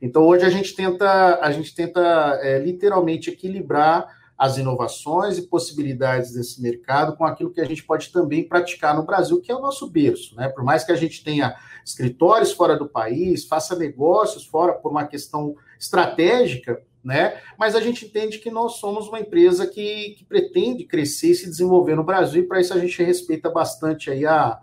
Então, 0.00 0.26
hoje 0.26 0.44
a 0.44 0.50
gente 0.50 0.74
tenta, 0.74 1.38
a 1.42 1.52
gente 1.52 1.74
tenta 1.74 2.00
é, 2.42 2.58
literalmente 2.58 3.30
equilibrar 3.30 4.16
as 4.38 4.56
inovações 4.56 5.36
e 5.36 5.42
possibilidades 5.42 6.32
desse 6.32 6.62
mercado 6.62 7.16
com 7.16 7.24
aquilo 7.24 7.50
que 7.50 7.60
a 7.60 7.64
gente 7.64 7.82
pode 7.82 8.10
também 8.12 8.46
praticar 8.46 8.94
no 8.94 9.02
Brasil, 9.02 9.40
que 9.40 9.50
é 9.50 9.54
o 9.54 9.60
nosso 9.60 9.90
berço. 9.90 10.36
Né? 10.36 10.48
Por 10.48 10.62
mais 10.62 10.84
que 10.84 10.92
a 10.92 10.96
gente 10.96 11.24
tenha 11.24 11.56
escritórios 11.84 12.52
fora 12.52 12.76
do 12.76 12.88
país, 12.88 13.44
faça 13.44 13.74
negócios 13.74 14.46
fora 14.46 14.74
por 14.74 14.92
uma 14.92 15.04
questão 15.04 15.56
estratégica, 15.78 16.80
né? 17.02 17.40
Mas 17.58 17.74
a 17.74 17.80
gente 17.80 18.06
entende 18.06 18.38
que 18.38 18.50
nós 18.50 18.74
somos 18.74 19.08
uma 19.08 19.20
empresa 19.20 19.66
que, 19.66 20.16
que 20.18 20.24
pretende 20.24 20.84
crescer 20.84 21.30
e 21.30 21.34
se 21.34 21.46
desenvolver 21.46 21.94
no 21.94 22.04
Brasil, 22.04 22.42
e 22.42 22.46
para 22.46 22.60
isso 22.60 22.74
a 22.74 22.78
gente 22.78 23.02
respeita 23.02 23.50
bastante 23.50 24.10
aí 24.10 24.26
a, 24.26 24.60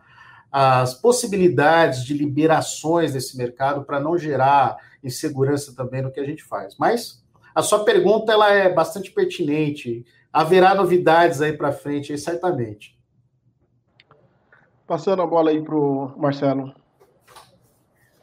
as 0.51 0.93
possibilidades 0.93 2.03
de 2.03 2.13
liberações 2.13 3.13
desse 3.13 3.37
mercado 3.37 3.83
para 3.83 3.99
não 3.99 4.17
gerar 4.17 4.77
insegurança 5.03 5.75
também 5.75 6.01
no 6.01 6.11
que 6.11 6.19
a 6.19 6.25
gente 6.25 6.43
faz. 6.43 6.75
Mas 6.77 7.23
a 7.53 7.61
sua 7.61 7.83
pergunta 7.83 8.31
ela 8.31 8.51
é 8.51 8.71
bastante 8.73 9.11
pertinente. 9.11 10.05
Haverá 10.31 10.73
novidades 10.73 11.41
aí 11.41 11.53
para 11.53 11.71
frente, 11.71 12.11
aí, 12.11 12.17
certamente. 12.17 12.97
Passando 14.87 15.21
a 15.21 15.27
bola 15.27 15.51
aí 15.51 15.61
para 15.61 15.75
o 15.75 16.13
Marcelo. 16.17 16.73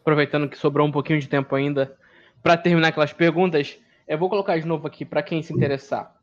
Aproveitando 0.01 0.49
que 0.49 0.59
sobrou 0.59 0.87
um 0.87 0.93
pouquinho 0.93 1.21
de 1.21 1.29
tempo 1.29 1.55
ainda, 1.55 1.97
para 2.43 2.57
terminar 2.57 2.89
aquelas 2.89 3.13
perguntas, 3.13 3.79
eu 4.07 4.19
vou 4.19 4.29
colocar 4.29 4.59
de 4.59 4.67
novo 4.67 4.87
aqui 4.87 5.05
para 5.05 5.23
quem 5.23 5.43
se 5.43 5.53
interessar 5.53 6.15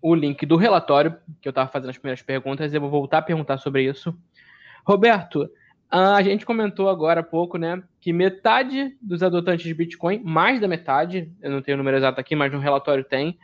o 0.00 0.14
link 0.14 0.44
do 0.46 0.56
relatório, 0.56 1.16
que 1.40 1.48
eu 1.48 1.50
estava 1.50 1.70
fazendo 1.70 1.90
as 1.90 1.98
primeiras 1.98 2.22
perguntas, 2.22 2.72
eu 2.72 2.80
vou 2.80 2.90
voltar 2.90 3.18
a 3.18 3.22
perguntar 3.22 3.58
sobre 3.58 3.82
isso. 3.82 4.16
Roberto, 4.84 5.50
a 5.90 6.22
gente 6.22 6.46
comentou 6.46 6.88
agora 6.88 7.20
há 7.20 7.24
pouco, 7.24 7.58
né, 7.58 7.82
que 8.00 8.12
metade 8.12 8.96
dos 9.00 9.22
adotantes 9.22 9.64
de 9.64 9.74
Bitcoin, 9.74 10.20
mais 10.22 10.60
da 10.60 10.68
metade, 10.68 11.30
eu 11.42 11.50
não 11.50 11.62
tenho 11.62 11.76
o 11.76 11.78
número 11.78 11.96
exato 11.96 12.20
aqui, 12.20 12.36
mas 12.36 12.52
no 12.52 12.58
relatório 12.58 13.04
tem, 13.04 13.38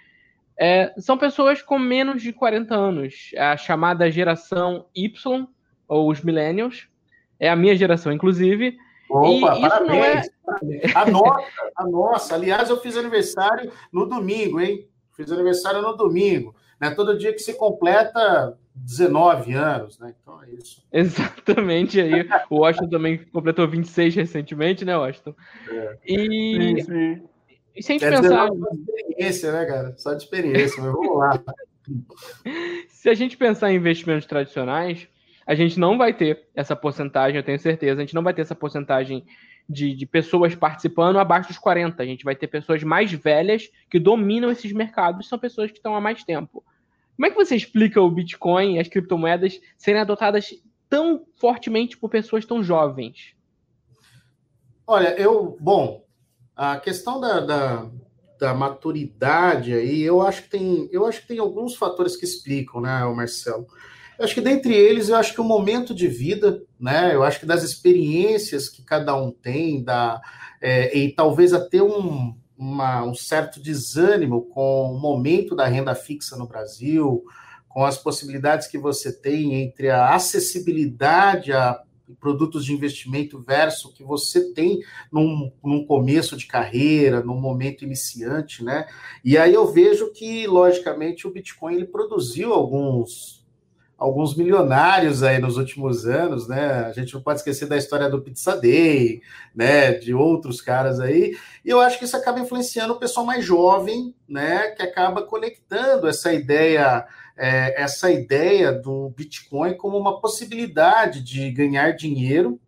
é, 0.56 0.92
são 0.98 1.16
pessoas 1.16 1.62
com 1.62 1.78
menos 1.78 2.22
de 2.22 2.32
40 2.32 2.74
anos, 2.74 3.30
a 3.36 3.56
chamada 3.56 4.10
geração 4.10 4.86
Y, 4.94 5.46
ou 5.88 6.10
os 6.10 6.22
millennials, 6.22 6.88
é 7.40 7.48
a 7.48 7.56
minha 7.56 7.74
geração, 7.74 8.12
inclusive, 8.12 8.76
Opa, 9.12 9.58
e 9.58 9.60
parabéns, 9.60 10.26
é... 10.26 10.98
A 10.98 11.10
nossa, 11.10 11.46
a 11.76 11.86
nossa. 11.86 12.34
Aliás, 12.34 12.70
eu 12.70 12.80
fiz 12.80 12.96
aniversário 12.96 13.70
no 13.92 14.06
domingo, 14.06 14.60
hein? 14.60 14.88
Fiz 15.16 15.30
aniversário 15.30 15.82
no 15.82 15.96
domingo. 15.96 16.54
né? 16.80 16.90
Todo 16.90 17.18
dia 17.18 17.32
que 17.32 17.38
se 17.38 17.54
completa 17.54 18.56
19 18.74 19.52
anos, 19.52 19.98
né? 19.98 20.14
Então 20.20 20.42
é 20.42 20.50
isso. 20.50 20.82
Exatamente 20.92 22.00
aí. 22.00 22.28
O 22.48 22.60
Washington 22.60 22.88
também 22.88 23.18
completou 23.18 23.68
26 23.68 24.14
recentemente, 24.14 24.84
né, 24.84 24.96
Washington? 24.96 25.34
É. 25.70 25.98
E, 26.06 26.16
sim, 26.16 26.84
sim. 26.84 27.22
e 27.76 27.82
se 27.82 27.92
a 27.92 27.94
gente 27.94 28.00
Quer 28.00 28.20
pensar. 28.20 28.48
Dizer, 28.48 28.60
só 28.60 28.70
de 28.70 28.80
experiência, 28.80 29.52
né, 29.52 29.64
cara? 29.66 29.94
Só 29.96 30.14
de 30.14 30.22
experiência, 30.22 30.82
mas 30.82 30.92
vamos 30.92 31.18
lá. 31.18 31.42
se 32.88 33.08
a 33.08 33.14
gente 33.14 33.36
pensar 33.36 33.70
em 33.70 33.76
investimentos 33.76 34.26
tradicionais, 34.26 35.08
a 35.46 35.54
gente 35.54 35.78
não 35.78 35.98
vai 35.98 36.12
ter 36.12 36.48
essa 36.54 36.76
porcentagem, 36.76 37.36
eu 37.36 37.42
tenho 37.42 37.58
certeza, 37.58 38.00
a 38.00 38.04
gente 38.04 38.14
não 38.14 38.22
vai 38.22 38.34
ter 38.34 38.42
essa 38.42 38.54
porcentagem 38.54 39.24
de, 39.68 39.94
de, 39.94 40.06
pessoas 40.06 40.54
participando 40.54 41.18
abaixo 41.18 41.48
dos 41.48 41.58
40. 41.58 42.02
A 42.02 42.06
gente 42.06 42.24
vai 42.24 42.34
ter 42.34 42.46
pessoas 42.46 42.82
mais 42.82 43.12
velhas 43.12 43.70
que 43.90 43.98
dominam 43.98 44.50
esses 44.50 44.72
mercados, 44.72 45.28
são 45.28 45.38
pessoas 45.38 45.70
que 45.70 45.78
estão 45.78 45.94
há 45.94 46.00
mais 46.00 46.24
tempo. 46.24 46.64
Como 47.16 47.26
é 47.26 47.30
que 47.30 47.36
você 47.36 47.54
explica 47.54 48.00
o 48.00 48.10
Bitcoin 48.10 48.76
e 48.76 48.80
as 48.80 48.88
criptomoedas 48.88 49.60
serem 49.76 50.00
adotadas 50.00 50.50
tão 50.88 51.24
fortemente 51.36 51.96
por 51.96 52.10
pessoas 52.10 52.44
tão 52.44 52.62
jovens? 52.62 53.34
Olha, 54.86 55.14
eu, 55.18 55.56
bom, 55.60 56.04
a 56.56 56.78
questão 56.78 57.20
da, 57.20 57.40
da, 57.40 57.90
da, 58.38 58.54
maturidade 58.54 59.72
aí, 59.72 60.02
eu 60.02 60.20
acho 60.20 60.42
que 60.42 60.50
tem, 60.50 60.88
eu 60.90 61.06
acho 61.06 61.22
que 61.22 61.28
tem 61.28 61.38
alguns 61.38 61.76
fatores 61.76 62.16
que 62.16 62.24
explicam, 62.24 62.80
né, 62.80 63.04
Marcelo? 63.04 63.66
Eu 64.22 64.26
acho 64.26 64.34
que 64.34 64.40
dentre 64.40 64.72
eles, 64.72 65.08
eu 65.08 65.16
acho 65.16 65.34
que 65.34 65.40
o 65.40 65.44
momento 65.44 65.92
de 65.92 66.06
vida, 66.06 66.62
né? 66.78 67.12
Eu 67.12 67.24
acho 67.24 67.40
que 67.40 67.46
das 67.46 67.64
experiências 67.64 68.68
que 68.68 68.80
cada 68.80 69.16
um 69.16 69.32
tem, 69.32 69.82
da, 69.82 70.20
é, 70.60 70.96
e 70.96 71.12
talvez 71.12 71.52
até 71.52 71.82
um, 71.82 72.32
uma, 72.56 73.02
um 73.02 73.16
certo 73.16 73.60
desânimo 73.60 74.42
com 74.42 74.92
o 74.92 75.00
momento 75.00 75.56
da 75.56 75.66
renda 75.66 75.92
fixa 75.96 76.36
no 76.36 76.46
Brasil, 76.46 77.24
com 77.68 77.84
as 77.84 77.98
possibilidades 77.98 78.68
que 78.68 78.78
você 78.78 79.12
tem 79.12 79.54
entre 79.54 79.90
a 79.90 80.14
acessibilidade 80.14 81.52
a 81.52 81.82
produtos 82.20 82.64
de 82.64 82.72
investimento 82.72 83.42
versus 83.42 83.86
o 83.86 83.92
que 83.92 84.04
você 84.04 84.52
tem 84.52 84.84
num, 85.10 85.50
num 85.64 85.84
começo 85.84 86.36
de 86.36 86.46
carreira, 86.46 87.24
num 87.24 87.40
momento 87.40 87.82
iniciante, 87.82 88.62
né? 88.62 88.86
E 89.24 89.36
aí 89.36 89.52
eu 89.52 89.66
vejo 89.66 90.12
que, 90.12 90.46
logicamente, 90.46 91.26
o 91.26 91.32
Bitcoin 91.32 91.74
ele 91.74 91.86
produziu 91.86 92.52
alguns 92.52 93.41
alguns 94.02 94.36
milionários 94.36 95.22
aí 95.22 95.38
nos 95.38 95.56
últimos 95.56 96.04
anos, 96.06 96.48
né? 96.48 96.86
A 96.86 96.92
gente 96.92 97.14
não 97.14 97.22
pode 97.22 97.38
esquecer 97.38 97.66
da 97.66 97.76
história 97.76 98.10
do 98.10 98.20
Pizza 98.20 98.56
Day, 98.56 99.22
né? 99.54 99.92
De 99.92 100.12
outros 100.12 100.60
caras 100.60 100.98
aí. 100.98 101.36
E 101.64 101.70
eu 101.70 101.80
acho 101.80 102.00
que 102.00 102.04
isso 102.04 102.16
acaba 102.16 102.40
influenciando 102.40 102.94
o 102.94 102.98
pessoal 102.98 103.24
mais 103.24 103.44
jovem, 103.44 104.12
né? 104.28 104.72
Que 104.72 104.82
acaba 104.82 105.22
conectando 105.22 106.08
essa 106.08 106.32
ideia, 106.32 107.06
é, 107.36 107.80
essa 107.80 108.10
ideia 108.10 108.72
do 108.72 109.10
Bitcoin 109.16 109.76
como 109.76 109.96
uma 109.96 110.20
possibilidade 110.20 111.22
de 111.22 111.52
ganhar 111.52 111.92
dinheiro 111.92 112.58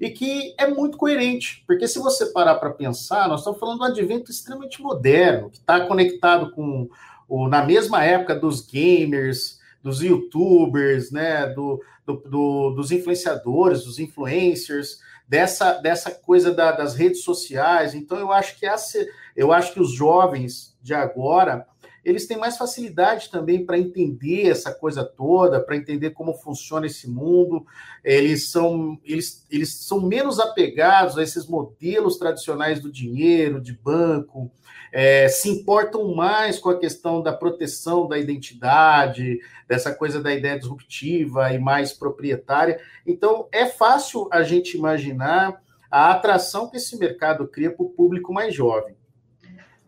e 0.00 0.10
que 0.10 0.54
é 0.58 0.66
muito 0.66 0.96
coerente, 0.96 1.62
porque 1.66 1.86
se 1.86 1.98
você 1.98 2.26
parar 2.32 2.54
para 2.54 2.70
pensar, 2.70 3.28
nós 3.28 3.40
estamos 3.40 3.60
falando 3.60 3.76
de 3.76 3.84
um 3.84 3.86
advento 3.86 4.30
extremamente 4.30 4.80
moderno, 4.82 5.50
que 5.50 5.58
está 5.58 5.86
conectado 5.86 6.50
com 6.52 6.88
o, 7.28 7.46
na 7.46 7.62
mesma 7.62 8.02
época 8.02 8.34
dos 8.34 8.66
gamers, 8.66 9.59
dos 9.82 10.02
youtubers, 10.02 11.10
né, 11.10 11.46
do, 11.48 11.82
do, 12.06 12.16
do, 12.16 12.70
dos 12.70 12.90
influenciadores, 12.90 13.84
dos 13.84 13.98
influencers, 13.98 14.98
dessa, 15.28 15.74
dessa 15.74 16.10
coisa 16.10 16.52
da, 16.52 16.72
das 16.72 16.94
redes 16.94 17.22
sociais. 17.22 17.94
Então, 17.94 18.18
eu 18.18 18.32
acho 18.32 18.58
que 18.58 18.66
essa, 18.66 18.98
eu 19.36 19.52
acho 19.52 19.72
que 19.72 19.80
os 19.80 19.92
jovens 19.92 20.76
de 20.82 20.92
agora 20.92 21.66
eles 22.04 22.26
têm 22.26 22.38
mais 22.38 22.56
facilidade 22.56 23.30
também 23.30 23.64
para 23.64 23.78
entender 23.78 24.48
essa 24.48 24.72
coisa 24.72 25.04
toda, 25.04 25.60
para 25.60 25.76
entender 25.76 26.10
como 26.10 26.32
funciona 26.32 26.86
esse 26.86 27.08
mundo. 27.08 27.66
Eles 28.02 28.50
são, 28.50 28.98
eles, 29.04 29.46
eles 29.50 29.74
são 29.74 30.00
menos 30.00 30.40
apegados 30.40 31.18
a 31.18 31.22
esses 31.22 31.46
modelos 31.46 32.16
tradicionais 32.16 32.80
do 32.80 32.90
dinheiro, 32.90 33.60
de 33.60 33.74
banco, 33.74 34.50
é, 34.92 35.28
se 35.28 35.48
importam 35.48 36.14
mais 36.14 36.58
com 36.58 36.70
a 36.70 36.78
questão 36.78 37.22
da 37.22 37.32
proteção 37.32 38.08
da 38.08 38.18
identidade, 38.18 39.40
dessa 39.68 39.94
coisa 39.94 40.22
da 40.22 40.32
ideia 40.34 40.58
disruptiva 40.58 41.52
e 41.52 41.58
mais 41.58 41.92
proprietária. 41.92 42.80
Então, 43.06 43.48
é 43.52 43.66
fácil 43.66 44.28
a 44.32 44.42
gente 44.42 44.76
imaginar 44.76 45.60
a 45.90 46.10
atração 46.12 46.70
que 46.70 46.76
esse 46.76 46.96
mercado 46.98 47.46
cria 47.46 47.70
para 47.70 47.84
o 47.84 47.90
público 47.90 48.32
mais 48.32 48.54
jovem. 48.54 48.94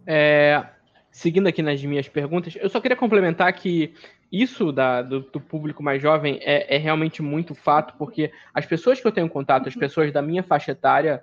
É, 0.07 0.65
seguindo 1.11 1.47
aqui 1.47 1.63
nas 1.63 1.83
minhas 1.83 2.09
perguntas, 2.09 2.57
eu 2.57 2.69
só 2.69 2.81
queria 2.81 2.97
complementar 2.97 3.53
que 3.53 3.95
isso 4.33 4.73
da, 4.73 5.03
do, 5.03 5.21
do, 5.21 5.41
público 5.41 5.83
mais 5.83 6.01
jovem 6.01 6.41
é, 6.43 6.75
é, 6.75 6.79
realmente 6.79 7.21
muito 7.21 7.55
fato, 7.55 7.95
porque 7.99 8.33
as 8.55 8.65
pessoas 8.65 8.99
que 8.99 9.07
eu 9.07 9.13
tenho 9.13 9.29
contato, 9.29 9.69
as 9.69 9.77
pessoas 9.77 10.11
da 10.11 10.23
minha 10.23 10.43
faixa 10.43 10.73
etária, 10.73 11.23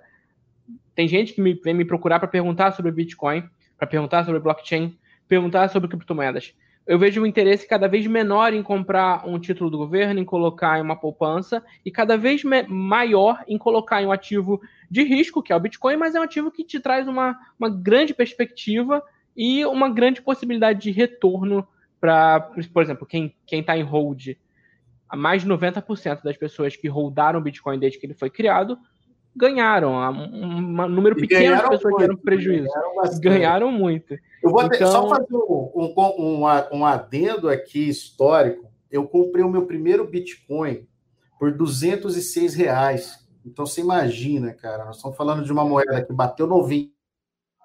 tem 0.94 1.08
gente 1.08 1.32
que 1.32 1.40
me, 1.40 1.54
vem 1.54 1.74
me 1.74 1.84
procurar 1.84 2.20
para 2.20 2.28
perguntar 2.28 2.70
sobre 2.70 2.92
Bitcoin, 2.92 3.48
para 3.80 3.86
perguntar 3.86 4.26
sobre 4.26 4.38
blockchain, 4.38 4.94
perguntar 5.26 5.68
sobre 5.68 5.88
criptomoedas. 5.88 6.54
Eu 6.86 6.98
vejo 6.98 7.22
um 7.22 7.26
interesse 7.26 7.66
cada 7.66 7.88
vez 7.88 8.06
menor 8.06 8.52
em 8.52 8.62
comprar 8.62 9.26
um 9.26 9.38
título 9.38 9.70
do 9.70 9.78
governo, 9.78 10.20
em 10.20 10.24
colocar 10.24 10.78
em 10.78 10.82
uma 10.82 10.96
poupança, 10.96 11.64
e 11.82 11.90
cada 11.90 12.18
vez 12.18 12.42
maior 12.68 13.42
em 13.48 13.56
colocar 13.56 14.02
em 14.02 14.06
um 14.06 14.12
ativo 14.12 14.60
de 14.90 15.02
risco, 15.02 15.42
que 15.42 15.50
é 15.50 15.56
o 15.56 15.60
Bitcoin, 15.60 15.96
mas 15.96 16.14
é 16.14 16.20
um 16.20 16.24
ativo 16.24 16.50
que 16.50 16.62
te 16.62 16.78
traz 16.78 17.08
uma, 17.08 17.38
uma 17.58 17.70
grande 17.70 18.12
perspectiva 18.12 19.02
e 19.34 19.64
uma 19.64 19.88
grande 19.88 20.20
possibilidade 20.20 20.82
de 20.82 20.90
retorno 20.90 21.66
para, 21.98 22.50
por 22.72 22.82
exemplo, 22.82 23.06
quem 23.06 23.34
está 23.50 23.78
em 23.78 23.82
hold. 23.82 24.36
Mais 25.14 25.42
de 25.42 25.48
90% 25.48 26.22
das 26.22 26.36
pessoas 26.36 26.76
que 26.76 26.88
holdaram 26.88 27.40
o 27.40 27.42
Bitcoin 27.42 27.78
desde 27.78 27.98
que 27.98 28.04
ele 28.04 28.14
foi 28.14 28.28
criado 28.28 28.78
ganharam. 29.34 29.92
Um, 29.92 30.88
número 30.88 31.18
e 31.18 31.22
pequeno 31.22 31.56
de 31.56 31.68
pessoas 31.68 31.94
tiveram 31.94 32.16
prejuízo. 32.16 32.68
Ganharam, 32.68 33.20
ganharam, 33.20 33.72
muito. 33.72 34.14
Eu 34.42 34.50
vou 34.50 34.62
então... 34.62 34.90
só 34.90 35.08
fazer 35.08 35.34
um, 35.34 35.94
um, 35.96 36.44
um, 36.72 36.86
adendo 36.86 37.48
aqui 37.48 37.88
histórico. 37.88 38.70
Eu 38.90 39.06
comprei 39.06 39.44
o 39.44 39.50
meu 39.50 39.66
primeiro 39.66 40.06
Bitcoin 40.06 40.86
por 41.38 41.52
206 41.52 42.54
reais. 42.54 43.18
Então 43.44 43.64
você 43.64 43.80
imagina, 43.80 44.52
cara, 44.52 44.84
nós 44.84 44.96
estamos 44.96 45.16
falando 45.16 45.44
de 45.44 45.52
uma 45.52 45.64
moeda 45.64 46.04
que 46.04 46.12
bateu 46.12 46.46
90 46.46 46.90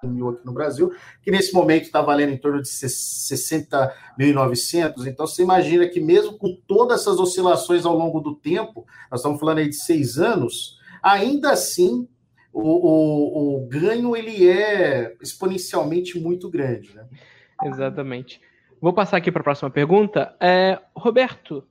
mil 0.03 0.29
aqui 0.29 0.45
no 0.45 0.53
Brasil, 0.53 0.93
que 1.21 1.31
nesse 1.31 1.53
momento 1.53 1.83
está 1.83 2.01
valendo 2.01 2.31
em 2.31 2.37
torno 2.37 2.61
de 2.61 2.69
60.900. 2.69 5.07
Então, 5.07 5.25
você 5.25 5.41
imagina 5.41 5.87
que 5.87 5.99
mesmo 5.99 6.37
com 6.37 6.55
todas 6.67 7.01
essas 7.01 7.19
oscilações 7.19 7.83
ao 7.85 7.97
longo 7.97 8.19
do 8.19 8.35
tempo, 8.35 8.85
nós 9.09 9.21
estamos 9.21 9.39
falando 9.39 9.57
aí 9.59 9.69
de 9.69 9.75
seis 9.75 10.17
anos, 10.17 10.77
ainda 11.05 11.51
assim, 11.51 12.07
o, 12.51 12.61
o, 12.61 13.57
o 13.57 13.67
ganho 13.67 14.15
ele 14.15 14.49
é 14.49 15.15
exponencialmente 15.21 16.19
muito 16.19 16.49
grande. 16.49 16.95
Né? 16.95 17.05
Exatamente. 17.63 18.41
Vou 18.81 18.91
passar 18.91 19.17
aqui 19.17 19.31
para 19.31 19.41
a 19.41 19.43
próxima 19.43 19.69
pergunta. 19.69 20.35
É, 20.39 20.79
Roberto, 20.95 21.63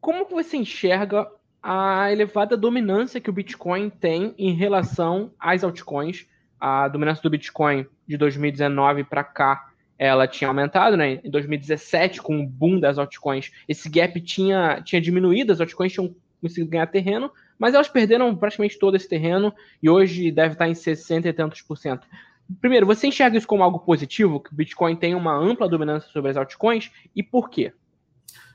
como 0.00 0.24
você 0.24 0.56
enxerga 0.56 1.28
a 1.62 2.10
elevada 2.10 2.56
dominância 2.56 3.20
que 3.20 3.30
o 3.30 3.32
Bitcoin 3.32 3.90
tem 3.90 4.34
em 4.38 4.52
relação 4.52 5.32
às 5.38 5.62
altcoins 5.62 6.26
a 6.58 6.88
dominância 6.88 7.22
do 7.22 7.30
Bitcoin 7.30 7.86
de 8.06 8.16
2019 8.16 9.04
para 9.04 9.22
cá 9.22 9.68
ela 9.98 10.26
tinha 10.26 10.48
aumentado, 10.48 10.96
né? 10.96 11.20
Em 11.22 11.30
2017, 11.30 12.20
com 12.20 12.40
o 12.40 12.46
boom 12.46 12.80
das 12.80 12.98
altcoins, 12.98 13.52
esse 13.68 13.88
gap 13.88 14.20
tinha, 14.20 14.82
tinha 14.84 15.00
diminuído, 15.00 15.52
as 15.52 15.60
altcoins 15.60 15.92
tinham 15.92 16.12
conseguido 16.40 16.70
ganhar 16.70 16.88
terreno, 16.88 17.30
mas 17.62 17.74
elas 17.74 17.88
perderam 17.88 18.34
praticamente 18.34 18.76
todo 18.76 18.96
esse 18.96 19.08
terreno 19.08 19.54
e 19.80 19.88
hoje 19.88 20.32
deve 20.32 20.54
estar 20.54 20.68
em 20.68 20.74
60 20.74 21.28
e 21.28 21.32
tantos 21.32 21.62
por 21.62 21.78
cento. 21.78 22.08
Primeiro, 22.60 22.84
você 22.84 23.06
enxerga 23.06 23.38
isso 23.38 23.46
como 23.46 23.62
algo 23.62 23.78
positivo, 23.78 24.40
que 24.40 24.52
o 24.52 24.56
Bitcoin 24.56 24.96
tem 24.96 25.14
uma 25.14 25.32
ampla 25.32 25.68
dominância 25.68 26.10
sobre 26.10 26.32
as 26.32 26.36
altcoins, 26.36 26.90
e 27.14 27.22
por 27.22 27.48
quê? 27.48 27.72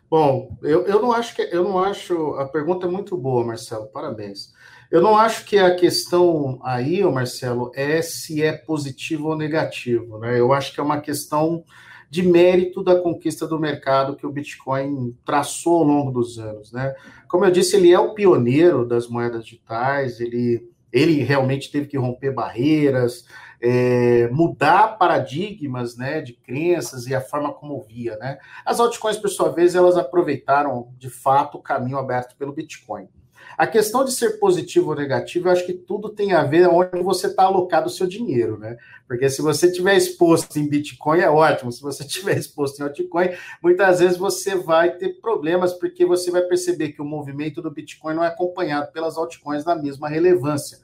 Bom, 0.09 0.57
eu, 0.61 0.85
eu 0.85 1.01
não 1.01 1.13
acho 1.13 1.33
que 1.33 1.41
eu 1.41 1.63
não 1.63 1.79
acho. 1.79 2.33
A 2.33 2.49
pergunta 2.49 2.85
é 2.85 2.89
muito 2.89 3.15
boa, 3.15 3.45
Marcelo. 3.45 3.87
Parabéns. 3.87 4.51
Eu 4.89 5.01
não 5.01 5.17
acho 5.17 5.45
que 5.45 5.57
a 5.57 5.75
questão 5.75 6.59
aí, 6.63 7.03
Marcelo, 7.03 7.71
é 7.75 8.01
se 8.01 8.41
é 8.41 8.53
positivo 8.53 9.29
ou 9.29 9.37
negativo. 9.37 10.17
Né? 10.19 10.39
Eu 10.39 10.53
acho 10.53 10.73
que 10.73 10.79
é 10.79 10.83
uma 10.83 11.01
questão 11.01 11.63
de 12.09 12.23
mérito 12.23 12.81
da 12.81 12.95
conquista 12.95 13.45
do 13.45 13.59
mercado 13.59 14.15
que 14.15 14.25
o 14.25 14.31
Bitcoin 14.31 15.13
traçou 15.25 15.79
ao 15.79 15.83
longo 15.83 16.11
dos 16.11 16.39
anos. 16.39 16.71
Né? 16.71 16.95
Como 17.27 17.43
eu 17.43 17.51
disse, 17.51 17.75
ele 17.75 17.91
é 17.91 17.99
o 17.99 18.13
pioneiro 18.13 18.87
das 18.87 19.09
moedas 19.09 19.43
digitais, 19.43 20.21
ele, 20.21 20.69
ele 20.91 21.21
realmente 21.21 21.69
teve 21.69 21.87
que 21.87 21.97
romper 21.97 22.31
barreiras, 22.31 23.25
é, 23.61 24.29
mudar 24.31 24.97
paradigmas 24.97 25.97
né, 25.97 26.21
de 26.21 26.31
crenças 26.31 27.07
e 27.07 27.15
a 27.15 27.19
forma 27.19 27.51
como 27.51 27.81
via. 27.83 28.15
Né? 28.17 28.37
As 28.65 28.79
altcoins, 28.79 29.17
por 29.17 29.29
sua 29.29 29.49
vez, 29.49 29.75
elas 29.75 29.97
aproveitaram 29.97 30.93
de 30.97 31.09
fato 31.09 31.57
o 31.57 31.61
caminho 31.61 31.97
aberto 31.97 32.37
pelo 32.37 32.53
Bitcoin. 32.53 33.09
A 33.55 33.67
questão 33.67 34.03
de 34.03 34.11
ser 34.11 34.39
positivo 34.39 34.89
ou 34.89 34.95
negativo, 34.95 35.47
eu 35.47 35.51
acho 35.51 35.65
que 35.65 35.73
tudo 35.73 36.09
tem 36.09 36.33
a 36.33 36.43
ver 36.43 36.67
onde 36.67 37.01
você 37.03 37.27
está 37.27 37.43
alocado 37.43 37.87
o 37.87 37.91
seu 37.91 38.07
dinheiro, 38.07 38.57
né? 38.57 38.77
Porque 39.07 39.29
se 39.29 39.41
você 39.41 39.71
tiver 39.71 39.95
exposto 39.95 40.57
em 40.57 40.67
Bitcoin, 40.67 41.19
é 41.19 41.29
ótimo. 41.29 41.71
Se 41.71 41.81
você 41.81 42.03
tiver 42.07 42.37
exposto 42.37 42.79
em 42.79 42.83
altcoin, 42.83 43.29
muitas 43.61 43.99
vezes 43.99 44.17
você 44.17 44.55
vai 44.55 44.91
ter 44.97 45.19
problemas, 45.21 45.73
porque 45.73 46.05
você 46.05 46.29
vai 46.29 46.41
perceber 46.41 46.89
que 46.89 47.01
o 47.01 47.05
movimento 47.05 47.61
do 47.61 47.71
Bitcoin 47.71 48.15
não 48.15 48.23
é 48.23 48.27
acompanhado 48.27 48.91
pelas 48.91 49.17
altcoins 49.17 49.65
na 49.65 49.75
mesma 49.75 50.09
relevância. 50.09 50.79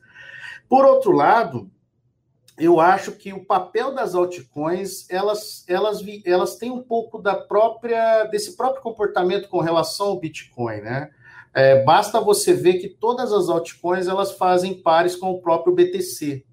Por 0.70 0.86
outro 0.86 1.12
lado, 1.12 1.70
eu 2.58 2.80
acho 2.80 3.14
que 3.14 3.34
o 3.34 3.44
papel 3.44 3.94
das 3.94 4.14
altcoins 4.14 5.10
elas, 5.10 5.66
elas, 5.68 6.04
elas 6.26 6.56
têm 6.56 6.72
um 6.72 6.84
pouco 6.84 7.20
da 7.20 7.36
própria 7.36 8.26
desse 8.26 8.56
próprio 8.56 8.82
comportamento 8.82 9.50
com 9.50 9.60
relação 9.60 10.08
ao 10.08 10.20
Bitcoin, 10.20 10.82
né? 10.82 11.10
É, 11.54 11.84
basta 11.84 12.20
você 12.20 12.54
ver 12.54 12.76
que 12.76 12.90
todas 12.90 13.32
as 13.32 13.48
altcoins 13.48 14.08
elas 14.08 14.32
fazem 14.32 14.74
pares 14.74 15.16
com 15.16 15.32
o 15.32 15.42
próprio 15.42 15.76
BTC, 15.76 16.44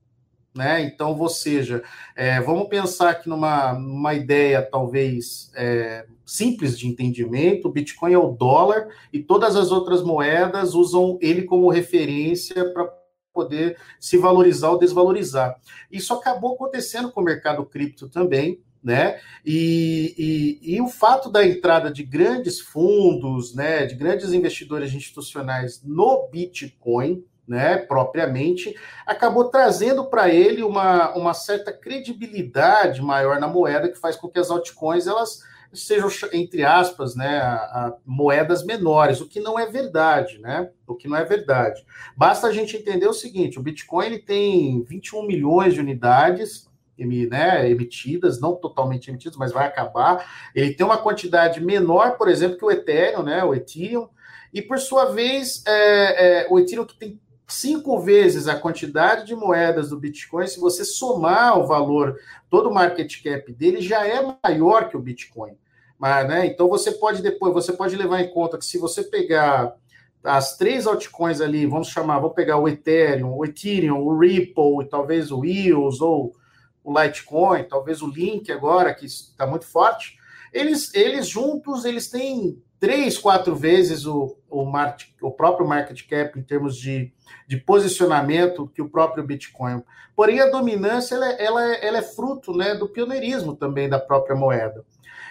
né? 0.55 0.83
Então, 0.83 1.19
ou 1.19 1.29
seja, 1.29 1.83
é, 2.15 2.41
vamos 2.41 2.69
pensar 2.69 3.11
aqui 3.11 3.29
numa, 3.29 3.73
numa 3.73 4.15
ideia 4.15 4.61
talvez 4.61 5.51
é, 5.55 6.07
simples 6.27 6.79
de 6.79 6.87
entendimento: 6.87 7.69
o 7.69 7.73
Bitcoin 7.73 8.13
é 8.13 8.19
o 8.19 8.33
dólar 8.33 8.89
e 9.13 9.23
todas 9.23 9.57
as 9.57 9.73
outras 9.73 10.03
moedas 10.03 10.75
usam 10.75 11.19
ele 11.23 11.43
como 11.43 11.71
referência 11.71 12.71
para 12.73 12.93
poder 13.33 13.79
se 13.99 14.19
valorizar 14.19 14.71
ou 14.71 14.79
desvalorizar. 14.79 15.59
Isso 15.91 16.13
acabou 16.13 16.55
acontecendo 16.55 17.11
com 17.11 17.21
o 17.21 17.25
mercado 17.25 17.65
cripto 17.65 18.09
também, 18.09 18.61
né? 18.83 19.21
E, 19.45 20.59
e, 20.63 20.77
e, 20.77 20.81
o 20.81 20.89
fato 20.89 21.31
da 21.31 21.47
entrada 21.47 21.91
de 21.91 22.03
grandes 22.03 22.61
fundos, 22.61 23.55
né, 23.55 23.85
de 23.85 23.95
grandes 23.95 24.33
investidores 24.33 24.95
institucionais 24.95 25.83
no 25.85 26.29
Bitcoin, 26.31 27.25
né, 27.47 27.77
propriamente, 27.77 28.75
acabou 29.05 29.51
trazendo 29.51 30.05
para 30.09 30.29
ele 30.29 30.63
uma, 30.63 31.13
uma 31.15 31.35
certa 31.35 31.73
credibilidade 31.73 33.03
maior 33.03 33.41
na 33.41 33.49
moeda 33.49 33.89
que 33.89 33.99
faz 33.99 34.17
com 34.17 34.29
que 34.29 34.39
as 34.39 34.51
altcoins 34.51 35.07
elas 35.07 35.41
sejam, 35.73 36.09
entre 36.33 36.65
aspas, 36.65 37.15
né, 37.15 37.39
a, 37.39 37.57
a 37.57 37.97
moedas 38.05 38.65
menores, 38.65 39.21
o 39.21 39.29
que 39.29 39.41
não 39.41 39.59
é 39.59 39.67
verdade, 39.67 40.39
né? 40.39 40.71
O 40.87 40.95
que 40.95 41.09
não 41.09 41.17
é 41.17 41.25
verdade. 41.25 41.85
Basta 42.17 42.47
a 42.47 42.53
gente 42.53 42.77
entender 42.77 43.07
o 43.07 43.13
seguinte: 43.13 43.59
o 43.59 43.63
Bitcoin 43.63 44.07
ele 44.07 44.19
tem 44.19 44.83
21 44.83 45.27
milhões 45.27 45.75
de 45.75 45.81
unidades. 45.81 46.70
Né, 47.01 47.71
emitidas, 47.71 48.41
não 48.41 48.55
totalmente 48.55 49.09
emitidas, 49.09 49.39
mas 49.39 49.53
vai 49.53 49.67
acabar. 49.67 50.51
Ele 50.55 50.75
tem 50.75 50.85
uma 50.85 50.99
quantidade 50.99 51.61
menor, 51.61 52.19
por 52.19 52.29
exemplo, 52.29 52.59
que 52.59 52.65
o 52.65 52.71
Ethereum, 52.71 53.23
né, 53.23 53.43
o 53.43 53.55
Ethereum, 53.55 54.09
e 54.53 54.61
por 54.61 54.79
sua 54.79 55.07
vez, 55.07 55.65
é, 55.67 56.43
é, 56.43 56.47
o 56.51 56.59
Ethereum 56.59 56.85
tem 56.85 57.19
cinco 57.47 57.99
vezes 58.01 58.47
a 58.49 58.55
quantidade 58.55 59.27
de 59.27 59.35
moedas 59.35 59.91
do 59.91 59.99
Bitcoin, 59.99 60.47
se 60.47 60.61
você 60.61 60.85
somar 60.85 61.59
o 61.59 61.67
valor, 61.67 62.17
todo 62.49 62.69
o 62.69 62.75
market 62.75 63.23
cap 63.23 63.53
dele 63.53 63.81
já 63.81 64.07
é 64.07 64.21
maior 64.45 64.89
que 64.89 64.97
o 64.97 65.01
Bitcoin. 65.01 65.57
Mas, 65.99 66.27
né, 66.29 66.47
então 66.47 66.69
você 66.69 66.93
pode 66.93 67.23
depois, 67.23 67.53
você 67.53 67.73
pode 67.73 67.97
levar 67.97 68.21
em 68.21 68.31
conta 68.31 68.57
que 68.57 68.65
se 68.65 68.79
você 68.79 69.03
pegar 69.03 69.75
as 70.23 70.57
três 70.57 70.87
altcoins 70.87 71.41
ali, 71.41 71.67
vamos 71.67 71.89
chamar, 71.89 72.21
vou 72.21 72.31
pegar 72.31 72.59
o 72.59 72.69
Ethereum, 72.69 73.37
o 73.37 73.45
Ethereum, 73.45 74.01
o 74.01 74.19
Ripple, 74.19 74.83
e 74.83 74.85
talvez 74.85 75.31
o 75.33 75.45
EOS 75.45 76.01
ou 76.01 76.35
o 76.83 76.99
Litecoin, 76.99 77.65
talvez 77.65 78.03
o 78.03 78.09
Link 78.09 78.51
agora, 78.51 78.95
que 78.95 79.07
está 79.07 79.47
muito 79.47 79.67
forte, 79.67 80.19
eles, 80.53 80.93
eles 80.95 81.29
juntos, 81.29 81.85
eles 81.85 82.09
têm 82.09 82.61
três, 82.81 83.19
quatro 83.19 83.55
vezes 83.55 84.07
o, 84.07 84.37
o, 84.49 84.65
market, 84.65 85.11
o 85.21 85.31
próprio 85.31 85.69
market 85.69 86.09
cap 86.09 86.39
em 86.39 86.43
termos 86.43 86.77
de, 86.77 87.13
de 87.47 87.59
posicionamento 87.59 88.67
que 88.75 88.81
o 88.81 88.89
próprio 88.89 89.23
Bitcoin. 89.23 89.83
Porém, 90.17 90.41
a 90.41 90.51
dominância 90.51 91.15
ela, 91.15 91.29
é, 91.29 91.45
ela, 91.45 91.65
é, 91.65 91.87
ela 91.87 91.99
é 91.99 92.03
fruto 92.03 92.53
né, 92.55 92.75
do 92.75 92.89
pioneirismo 92.89 93.55
também 93.55 93.89
da 93.89 93.99
própria 93.99 94.35
moeda. 94.35 94.85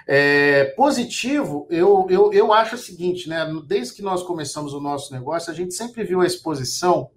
É, 0.07 0.65
positivo, 0.75 1.67
eu, 1.69 2.07
eu, 2.09 2.33
eu 2.33 2.53
acho 2.53 2.75
o 2.75 2.79
seguinte, 2.79 3.29
né? 3.29 3.45
Desde 3.67 3.93
que 3.93 4.01
nós 4.01 4.23
começamos 4.23 4.73
o 4.73 4.79
nosso 4.79 5.13
negócio, 5.13 5.51
a 5.51 5.55
gente 5.55 5.75
sempre 5.75 6.03
viu 6.03 6.21
a 6.21 6.25
exposição 6.25 7.11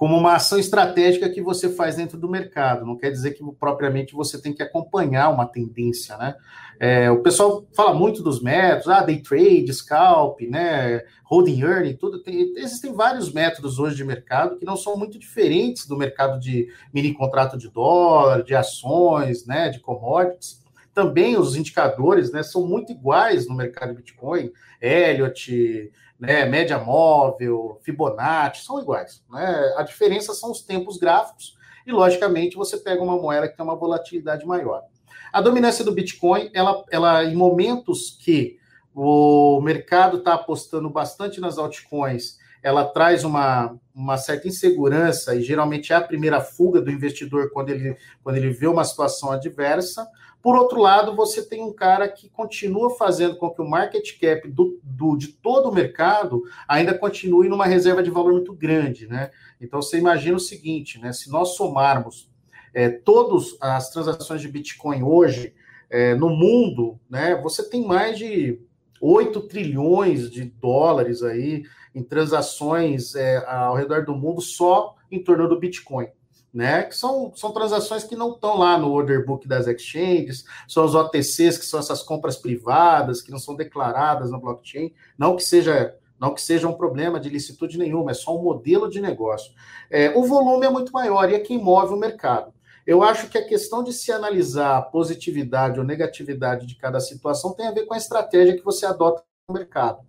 como 0.00 0.16
uma 0.16 0.36
ação 0.36 0.58
estratégica 0.58 1.28
que 1.28 1.42
você 1.42 1.68
faz 1.68 1.96
dentro 1.96 2.16
do 2.16 2.26
mercado. 2.26 2.86
Não 2.86 2.96
quer 2.96 3.10
dizer 3.10 3.32
que 3.32 3.44
propriamente 3.52 4.14
você 4.14 4.40
tem 4.40 4.50
que 4.50 4.62
acompanhar 4.62 5.28
uma 5.28 5.44
tendência, 5.44 6.16
né? 6.16 6.36
É, 6.78 7.10
o 7.10 7.20
pessoal 7.20 7.66
fala 7.76 7.92
muito 7.92 8.22
dos 8.22 8.42
métodos, 8.42 8.88
ah, 8.88 9.02
day 9.02 9.20
trade, 9.20 9.70
scalp, 9.74 10.40
né, 10.40 11.02
holding 11.24 11.60
earning, 11.60 11.96
tudo. 11.96 12.22
Tem, 12.22 12.54
existem 12.56 12.94
vários 12.94 13.30
métodos 13.30 13.78
hoje 13.78 13.94
de 13.94 14.02
mercado 14.02 14.56
que 14.56 14.64
não 14.64 14.74
são 14.74 14.96
muito 14.96 15.18
diferentes 15.18 15.86
do 15.86 15.98
mercado 15.98 16.40
de 16.40 16.72
mini 16.94 17.12
contrato 17.12 17.58
de 17.58 17.68
dólar, 17.68 18.42
de 18.42 18.54
ações, 18.54 19.44
né, 19.44 19.68
de 19.68 19.80
commodities. 19.80 20.64
Também 20.94 21.36
os 21.36 21.54
indicadores, 21.56 22.32
né, 22.32 22.42
são 22.42 22.66
muito 22.66 22.90
iguais 22.90 23.46
no 23.46 23.54
mercado 23.54 23.90
de 23.90 23.96
Bitcoin, 23.96 24.50
Elliott, 24.80 25.92
né, 26.20 26.44
média 26.44 26.78
móvel, 26.78 27.80
Fibonacci, 27.82 28.64
são 28.64 28.80
iguais. 28.80 29.24
Né? 29.30 29.74
A 29.76 29.82
diferença 29.82 30.34
são 30.34 30.50
os 30.50 30.60
tempos 30.60 30.98
gráficos 30.98 31.56
e, 31.86 31.90
logicamente, 31.90 32.56
você 32.56 32.76
pega 32.76 33.02
uma 33.02 33.16
moeda 33.16 33.48
que 33.48 33.56
tem 33.56 33.64
uma 33.64 33.74
volatilidade 33.74 34.44
maior. 34.46 34.82
A 35.32 35.40
dominância 35.40 35.84
do 35.84 35.92
Bitcoin, 35.92 36.50
ela, 36.52 36.84
ela 36.90 37.24
em 37.24 37.34
momentos 37.34 38.18
que 38.22 38.58
o 38.94 39.60
mercado 39.62 40.18
está 40.18 40.34
apostando 40.34 40.90
bastante 40.90 41.40
nas 41.40 41.56
altcoins, 41.56 42.38
ela 42.62 42.84
traz 42.84 43.24
uma, 43.24 43.74
uma 43.94 44.18
certa 44.18 44.48
insegurança 44.48 45.34
e 45.34 45.42
geralmente 45.42 45.92
é 45.92 45.96
a 45.96 46.00
primeira 46.00 46.40
fuga 46.40 46.80
do 46.80 46.90
investidor 46.90 47.50
quando 47.50 47.70
ele, 47.70 47.96
quando 48.22 48.36
ele 48.36 48.50
vê 48.50 48.66
uma 48.66 48.84
situação 48.84 49.32
adversa. 49.32 50.06
Por 50.42 50.56
outro 50.56 50.80
lado, 50.80 51.14
você 51.14 51.46
tem 51.46 51.62
um 51.62 51.72
cara 51.72 52.08
que 52.08 52.28
continua 52.30 52.96
fazendo 52.96 53.36
com 53.36 53.50
que 53.50 53.60
o 53.60 53.68
market 53.68 54.18
cap 54.18 54.48
do, 54.48 54.80
do, 54.82 55.16
de 55.16 55.28
todo 55.28 55.68
o 55.68 55.74
mercado 55.74 56.42
ainda 56.66 56.96
continue 56.96 57.48
numa 57.48 57.66
reserva 57.66 58.02
de 58.02 58.10
valor 58.10 58.32
muito 58.32 58.54
grande, 58.54 59.06
né? 59.06 59.30
Então 59.60 59.82
você 59.82 59.98
imagina 59.98 60.36
o 60.36 60.40
seguinte, 60.40 60.98
né? 60.98 61.12
Se 61.12 61.30
nós 61.30 61.56
somarmos 61.56 62.30
é, 62.72 62.88
todas 62.88 63.56
as 63.60 63.90
transações 63.90 64.40
de 64.40 64.48
Bitcoin 64.48 65.02
hoje 65.02 65.54
é, 65.90 66.14
no 66.14 66.30
mundo, 66.30 66.98
né? 67.08 67.38
Você 67.42 67.68
tem 67.68 67.84
mais 67.84 68.16
de 68.16 68.58
8 68.98 69.42
trilhões 69.42 70.30
de 70.30 70.44
dólares 70.44 71.22
aí 71.22 71.64
em 71.94 72.02
transações 72.02 73.14
é, 73.14 73.44
ao 73.46 73.74
redor 73.74 74.06
do 74.06 74.14
mundo 74.14 74.40
só 74.40 74.94
em 75.10 75.22
torno 75.22 75.48
do 75.48 75.58
Bitcoin 75.58 76.08
né? 76.52 76.82
Que 76.82 76.96
são, 76.96 77.32
são 77.34 77.52
transações 77.52 78.04
que 78.04 78.16
não 78.16 78.32
estão 78.32 78.58
lá 78.58 78.76
no 78.76 78.90
order 78.90 79.24
book 79.24 79.46
das 79.46 79.66
exchanges, 79.66 80.44
são 80.68 80.84
os 80.84 80.94
OTCs, 80.94 81.58
que 81.58 81.64
são 81.64 81.80
essas 81.80 82.02
compras 82.02 82.36
privadas, 82.36 83.22
que 83.22 83.30
não 83.30 83.38
são 83.38 83.54
declaradas 83.54 84.30
no 84.30 84.40
blockchain, 84.40 84.92
não 85.16 85.36
que 85.36 85.42
seja 85.42 85.96
não 86.20 86.34
que 86.34 86.42
seja 86.42 86.68
um 86.68 86.74
problema 86.74 87.18
de 87.18 87.30
licitude 87.30 87.78
nenhuma, 87.78 88.10
é 88.10 88.14
só 88.14 88.38
um 88.38 88.42
modelo 88.42 88.90
de 88.90 89.00
negócio. 89.00 89.54
É, 89.90 90.10
o 90.10 90.22
volume 90.22 90.66
é 90.66 90.68
muito 90.70 90.92
maior 90.92 91.30
e 91.30 91.34
é 91.34 91.40
quem 91.40 91.56
move 91.56 91.94
o 91.94 91.96
mercado. 91.96 92.52
Eu 92.86 93.02
acho 93.02 93.30
que 93.30 93.38
a 93.38 93.46
questão 93.46 93.82
de 93.82 93.90
se 93.90 94.12
analisar 94.12 94.76
a 94.76 94.82
positividade 94.82 95.78
ou 95.78 95.86
negatividade 95.86 96.66
de 96.66 96.74
cada 96.74 97.00
situação 97.00 97.54
tem 97.54 97.66
a 97.66 97.72
ver 97.72 97.86
com 97.86 97.94
a 97.94 97.96
estratégia 97.96 98.54
que 98.54 98.64
você 98.64 98.84
adota 98.84 99.22
no 99.48 99.54
mercado. 99.54 100.00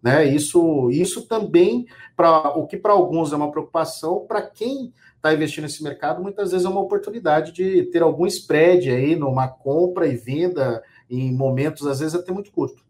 Né? 0.00 0.26
Isso, 0.26 0.90
isso 0.90 1.26
também, 1.26 1.86
para 2.16 2.56
o 2.56 2.66
que 2.66 2.76
para 2.76 2.92
alguns 2.92 3.32
é 3.32 3.36
uma 3.36 3.50
preocupação, 3.50 4.24
para 4.26 4.42
quem 4.42 4.92
está 5.18 5.34
investindo 5.34 5.64
nesse 5.64 5.82
mercado, 5.82 6.22
muitas 6.22 6.52
vezes 6.52 6.64
é 6.64 6.68
uma 6.68 6.80
oportunidade 6.80 7.52
de 7.52 7.82
ter 7.86 8.02
algum 8.02 8.24
spread 8.26 8.90
aí 8.90 9.16
numa 9.16 9.48
compra 9.48 10.06
e 10.06 10.16
venda 10.16 10.82
em 11.10 11.32
momentos, 11.32 11.86
às 11.86 12.00
vezes, 12.00 12.14
até 12.14 12.32
muito 12.32 12.50
curto. 12.52 12.82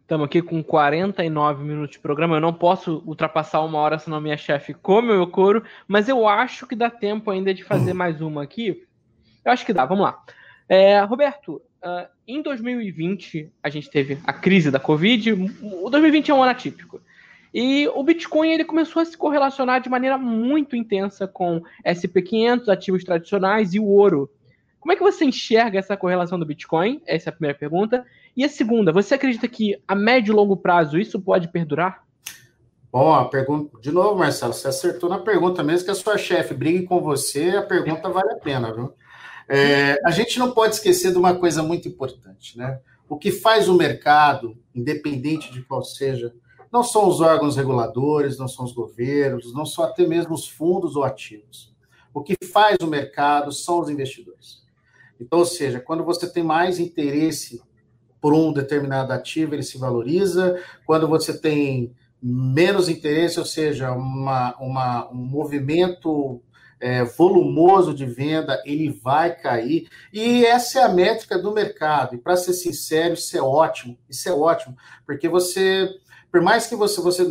Estamos 0.00 0.26
aqui 0.26 0.42
com 0.42 0.62
49 0.62 1.64
minutos 1.64 1.96
de 1.96 1.98
programa. 1.98 2.36
Eu 2.36 2.40
não 2.40 2.52
posso 2.52 3.02
ultrapassar 3.06 3.62
uma 3.62 3.78
hora, 3.78 3.98
senão 3.98 4.20
minha 4.20 4.36
chefe 4.36 4.74
come 4.74 5.10
o 5.10 5.16
meu 5.16 5.26
couro, 5.26 5.64
mas 5.88 6.08
eu 6.08 6.28
acho 6.28 6.66
que 6.66 6.76
dá 6.76 6.90
tempo 6.90 7.30
ainda 7.30 7.54
de 7.54 7.64
fazer 7.64 7.94
mais 7.94 8.20
uma 8.20 8.42
aqui. 8.42 8.86
Eu 9.44 9.52
acho 9.52 9.64
que 9.64 9.72
dá, 9.72 9.86
vamos 9.86 10.04
lá. 10.04 10.22
É, 10.68 11.00
Roberto, 11.00 11.62
uh, 11.82 12.06
em 12.28 12.42
2020 12.42 13.50
a 13.62 13.68
gente 13.70 13.90
teve 13.90 14.18
a 14.24 14.32
crise 14.32 14.70
da 14.70 14.78
Covid. 14.78 15.32
O 15.62 15.88
2020 15.88 16.30
é 16.30 16.34
um 16.34 16.42
ano 16.42 16.52
atípico. 16.52 17.00
E 17.54 17.86
o 17.88 18.02
Bitcoin 18.02 18.50
ele 18.50 18.64
começou 18.64 19.02
a 19.02 19.04
se 19.04 19.16
correlacionar 19.16 19.80
de 19.80 19.90
maneira 19.90 20.16
muito 20.16 20.74
intensa 20.74 21.28
com 21.28 21.62
SP500, 21.86 22.68
ativos 22.68 23.04
tradicionais 23.04 23.74
e 23.74 23.80
o 23.80 23.86
ouro. 23.86 24.30
Como 24.80 24.92
é 24.92 24.96
que 24.96 25.02
você 25.02 25.24
enxerga 25.24 25.78
essa 25.78 25.96
correlação 25.96 26.38
do 26.38 26.46
Bitcoin? 26.46 27.00
Essa 27.06 27.28
é 27.28 27.30
a 27.30 27.34
primeira 27.34 27.56
pergunta. 27.56 28.04
E 28.36 28.42
a 28.42 28.48
segunda, 28.48 28.90
você 28.90 29.14
acredita 29.14 29.46
que 29.46 29.80
a 29.86 29.94
médio 29.94 30.32
e 30.32 30.34
longo 30.34 30.56
prazo 30.56 30.98
isso 30.98 31.20
pode 31.20 31.48
perdurar? 31.48 32.02
Bom, 32.90 33.12
a 33.14 33.26
pergunta, 33.26 33.78
de 33.80 33.90
novo, 33.90 34.18
Marcelo, 34.18 34.52
você 34.52 34.68
acertou 34.68 35.08
na 35.08 35.18
pergunta, 35.18 35.62
mesmo 35.62 35.84
que 35.84 35.90
a 35.90 35.94
sua 35.94 36.18
chefe 36.18 36.52
brigue 36.52 36.84
com 36.84 37.00
você, 37.00 37.50
a 37.50 37.62
pergunta 37.62 38.08
vale 38.10 38.32
a 38.32 38.36
pena, 38.36 38.74
viu? 38.74 38.92
É, 39.48 39.98
a 40.04 40.10
gente 40.10 40.38
não 40.38 40.50
pode 40.50 40.74
esquecer 40.74 41.12
de 41.12 41.18
uma 41.18 41.34
coisa 41.34 41.62
muito 41.62 41.88
importante, 41.88 42.58
né? 42.58 42.80
O 43.08 43.16
que 43.16 43.30
faz 43.30 43.68
o 43.68 43.74
mercado, 43.74 44.56
independente 44.74 45.52
de 45.52 45.62
qual 45.62 45.82
seja, 45.82 46.34
Não 46.72 46.82
são 46.82 47.06
os 47.06 47.20
órgãos 47.20 47.56
reguladores, 47.56 48.38
não 48.38 48.48
são 48.48 48.64
os 48.64 48.72
governos, 48.72 49.52
não 49.52 49.66
são 49.66 49.84
até 49.84 50.06
mesmo 50.06 50.34
os 50.34 50.48
fundos 50.48 50.96
ou 50.96 51.04
ativos. 51.04 51.72
O 52.14 52.22
que 52.22 52.34
faz 52.46 52.78
o 52.80 52.86
mercado 52.86 53.52
são 53.52 53.80
os 53.80 53.90
investidores. 53.90 54.62
Então, 55.20 55.40
ou 55.40 55.46
seja, 55.46 55.78
quando 55.78 56.02
você 56.02 56.26
tem 56.26 56.42
mais 56.42 56.78
interesse 56.78 57.62
por 58.20 58.32
um 58.32 58.52
determinado 58.52 59.12
ativo, 59.12 59.54
ele 59.54 59.62
se 59.62 59.76
valoriza. 59.76 60.58
Quando 60.86 61.06
você 61.06 61.38
tem 61.38 61.94
menos 62.22 62.88
interesse, 62.88 63.38
ou 63.38 63.44
seja, 63.44 63.92
uma, 63.92 64.56
uma 64.58 65.10
um 65.10 65.16
movimento 65.16 66.40
é, 66.82 67.04
volumoso 67.04 67.94
de 67.94 68.04
venda, 68.04 68.60
ele 68.66 68.90
vai 68.90 69.34
cair. 69.36 69.88
E 70.12 70.44
essa 70.44 70.80
é 70.80 70.82
a 70.82 70.88
métrica 70.88 71.38
do 71.38 71.52
mercado. 71.52 72.16
E 72.16 72.18
para 72.18 72.36
ser 72.36 72.52
sincero, 72.52 73.14
isso 73.14 73.36
é 73.36 73.40
ótimo. 73.40 73.96
Isso 74.10 74.28
é 74.28 74.32
ótimo, 74.32 74.76
porque 75.06 75.28
você, 75.28 75.88
por 76.32 76.40
mais 76.40 76.66
que 76.66 76.74
você 76.74 76.98
você, 77.02 77.24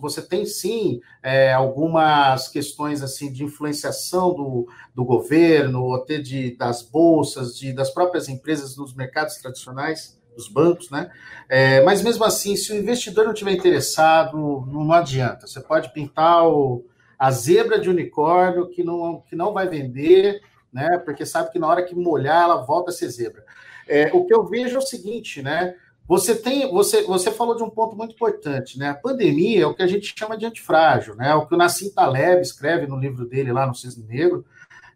você 0.00 0.22
tem 0.22 0.46
sim 0.46 1.02
é, 1.22 1.52
algumas 1.52 2.48
questões 2.48 3.02
assim 3.02 3.30
de 3.30 3.44
influenciação 3.44 4.34
do, 4.34 4.66
do 4.94 5.04
governo, 5.04 5.94
até 5.94 6.16
de, 6.16 6.56
das 6.56 6.80
bolsas, 6.80 7.58
de, 7.58 7.74
das 7.74 7.90
próprias 7.90 8.26
empresas 8.26 8.74
nos 8.74 8.94
mercados 8.94 9.36
tradicionais, 9.36 10.18
dos 10.34 10.48
bancos, 10.48 10.90
né? 10.90 11.10
É, 11.46 11.82
mas 11.82 12.02
mesmo 12.02 12.24
assim, 12.24 12.56
se 12.56 12.72
o 12.72 12.76
investidor 12.76 13.26
não 13.26 13.34
tiver 13.34 13.52
interessado, 13.52 14.64
não 14.66 14.90
adianta. 14.92 15.46
Você 15.46 15.60
pode 15.60 15.92
pintar 15.92 16.48
o 16.48 16.86
a 17.18 17.32
zebra 17.32 17.80
de 17.80 17.90
unicórnio 17.90 18.68
que 18.68 18.84
não, 18.84 19.20
que 19.28 19.34
não 19.34 19.52
vai 19.52 19.66
vender, 19.66 20.40
né? 20.72 20.96
Porque 21.04 21.26
sabe 21.26 21.50
que 21.50 21.58
na 21.58 21.66
hora 21.66 21.82
que 21.82 21.94
molhar, 21.94 22.44
ela 22.44 22.64
volta 22.64 22.90
a 22.90 22.94
ser 22.94 23.08
zebra. 23.08 23.44
É, 23.88 24.10
o 24.12 24.24
que 24.24 24.32
eu 24.32 24.44
vejo 24.44 24.76
é 24.76 24.78
o 24.78 24.82
seguinte, 24.82 25.42
né? 25.42 25.74
Você 26.08 26.34
tem, 26.34 26.70
você, 26.72 27.02
você 27.02 27.30
falou 27.30 27.54
de 27.54 27.62
um 27.62 27.70
ponto 27.70 27.94
muito 27.94 28.14
importante, 28.14 28.78
né? 28.78 28.88
A 28.88 28.94
pandemia 28.94 29.62
é 29.62 29.66
o 29.66 29.74
que 29.74 29.82
a 29.82 29.86
gente 29.86 30.14
chama 30.18 30.36
de 30.36 30.46
antifrágil, 30.46 31.14
né? 31.14 31.34
O 31.34 31.46
que 31.46 31.54
o 31.54 31.58
Nassim 31.58 31.92
Taleb 31.92 32.40
escreve 32.40 32.86
no 32.86 32.98
livro 32.98 33.26
dele 33.26 33.52
lá 33.52 33.66
no 33.66 33.74
Cisne 33.74 34.04
Negro, 34.04 34.44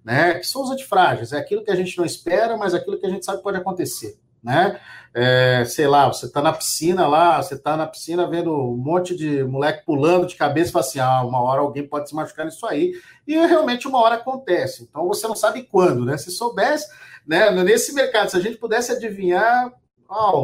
né? 0.05 0.35
Que 0.35 0.47
são 0.47 0.63
os 0.63 0.71
antifrágeis, 0.71 1.33
é 1.33 1.39
aquilo 1.39 1.63
que 1.63 1.71
a 1.71 1.77
gente 1.77 1.97
não 1.99 2.05
espera, 2.05 2.57
mas 2.57 2.75
aquilo 2.75 2.99
que 2.99 3.07
a 3.07 3.11
gente 3.11 3.25
sabe 3.25 3.43
pode 3.43 3.59
acontecer 3.59 4.19
né? 4.43 4.81
É, 5.15 5.65
sei 5.67 5.87
lá, 5.87 6.09
você 6.09 6.29
tá 6.29 6.43
na 6.43 6.53
piscina 6.53 7.07
lá, 7.07 7.41
você 7.41 7.57
tá 7.57 7.77
na 7.77 7.87
piscina 7.87 8.27
vendo 8.27 8.53
um 8.53 8.77
monte 8.77 9.15
de 9.15 9.45
moleque 9.45 9.85
pulando 9.85 10.27
de 10.27 10.35
cabeça 10.35 10.73
fala 10.73 10.85
assim: 10.85 10.99
ah, 10.99 11.23
uma 11.23 11.41
hora 11.41 11.61
alguém 11.61 11.87
pode 11.87 12.09
se 12.09 12.15
machucar 12.15 12.47
nisso 12.47 12.67
aí, 12.67 12.93
e 13.27 13.35
realmente 13.35 13.87
uma 13.87 14.01
hora 14.01 14.17
acontece. 14.17 14.83
Então 14.83 15.07
você 15.07 15.29
não 15.29 15.37
sabe 15.37 15.63
quando, 15.63 16.05
né? 16.05 16.17
Se 16.17 16.31
soubesse, 16.31 16.89
né? 17.27 17.51
Nesse 17.63 17.95
mercado, 17.95 18.31
se 18.31 18.37
a 18.37 18.41
gente 18.41 18.57
pudesse 18.57 18.91
adivinhar, 18.91 19.73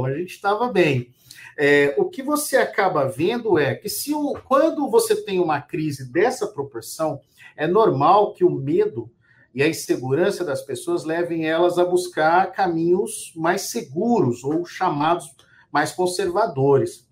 a 0.05 0.15
gente 0.15 0.31
estava 0.31 0.73
bem. 0.73 1.13
É, 1.57 1.95
o 1.99 2.05
que 2.05 2.23
você 2.23 2.57
acaba 2.57 3.09
vendo 3.09 3.59
é 3.59 3.75
que 3.75 3.89
se 3.89 4.15
o, 4.15 4.39
quando 4.47 4.89
você 4.91 5.17
tem 5.17 5.41
uma 5.41 5.61
crise 5.61 6.11
dessa 6.11 6.47
proporção, 6.47 7.21
é 7.57 7.67
normal 7.67 8.33
que 8.33 8.45
o 8.45 8.51
medo 8.51 9.11
e 9.55 9.63
a 9.63 9.69
insegurança 9.69 10.45
das 10.45 10.63
pessoas 10.63 11.05
levem 11.05 11.47
elas 11.47 11.79
a 11.79 11.85
buscar 11.85 12.53
caminhos 12.53 13.33
mais 13.35 13.63
seguros 13.63 14.45
ou 14.45 14.65
chamados 14.65 15.35
mais 15.73 15.93
conservadores. 15.93 17.07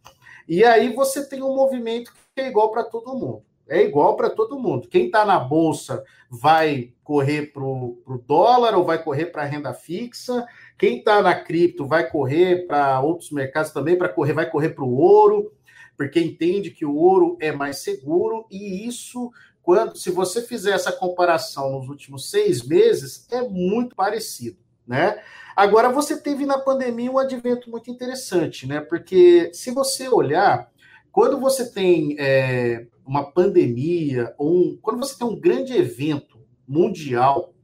E 0.48 0.64
aí 0.64 0.94
você 0.94 1.28
tem 1.28 1.42
um 1.42 1.54
movimento 1.54 2.12
que 2.34 2.40
é 2.40 2.48
igual 2.48 2.70
para 2.70 2.84
todo 2.84 3.14
mundo. 3.14 3.45
É 3.68 3.82
igual 3.82 4.16
para 4.16 4.30
todo 4.30 4.58
mundo. 4.58 4.88
Quem 4.88 5.06
está 5.06 5.24
na 5.24 5.38
bolsa 5.38 6.04
vai 6.30 6.92
correr 7.02 7.52
para 7.52 7.62
o 7.62 8.22
dólar 8.26 8.76
ou 8.76 8.84
vai 8.84 9.02
correr 9.02 9.26
para 9.26 9.42
a 9.42 9.46
renda 9.46 9.74
fixa. 9.74 10.46
Quem 10.78 10.98
está 10.98 11.20
na 11.20 11.34
cripto 11.34 11.86
vai 11.86 12.08
correr 12.08 12.66
para 12.66 13.00
outros 13.00 13.30
mercados 13.30 13.72
também, 13.72 13.96
para 13.96 14.08
correr, 14.08 14.32
vai 14.32 14.48
correr 14.48 14.70
para 14.70 14.84
o 14.84 14.96
ouro, 14.96 15.52
porque 15.96 16.20
entende 16.20 16.70
que 16.70 16.84
o 16.84 16.94
ouro 16.94 17.36
é 17.40 17.50
mais 17.50 17.78
seguro, 17.78 18.46
e 18.50 18.86
isso 18.86 19.30
quando, 19.66 19.96
se 19.96 20.12
você 20.12 20.42
fizer 20.42 20.70
essa 20.70 20.92
comparação 20.92 21.72
nos 21.72 21.88
últimos 21.88 22.30
seis 22.30 22.64
meses, 22.64 23.26
é 23.32 23.42
muito 23.42 23.96
parecido, 23.96 24.58
né? 24.86 25.20
Agora, 25.56 25.88
você 25.88 26.16
teve 26.20 26.46
na 26.46 26.56
pandemia 26.56 27.10
um 27.10 27.18
advento 27.18 27.68
muito 27.68 27.90
interessante, 27.90 28.64
né? 28.64 28.80
Porque 28.80 29.50
se 29.52 29.72
você 29.72 30.08
olhar, 30.08 30.70
quando 31.10 31.40
você 31.40 31.68
tem 31.68 32.14
é, 32.16 32.86
uma 33.06 33.30
pandemia, 33.30 34.34
ou 34.36 34.56
um, 34.56 34.78
quando 34.82 34.98
você 34.98 35.16
tem 35.16 35.26
um 35.26 35.38
grande 35.38 35.72
evento 35.72 36.38
mundial, 36.66 37.54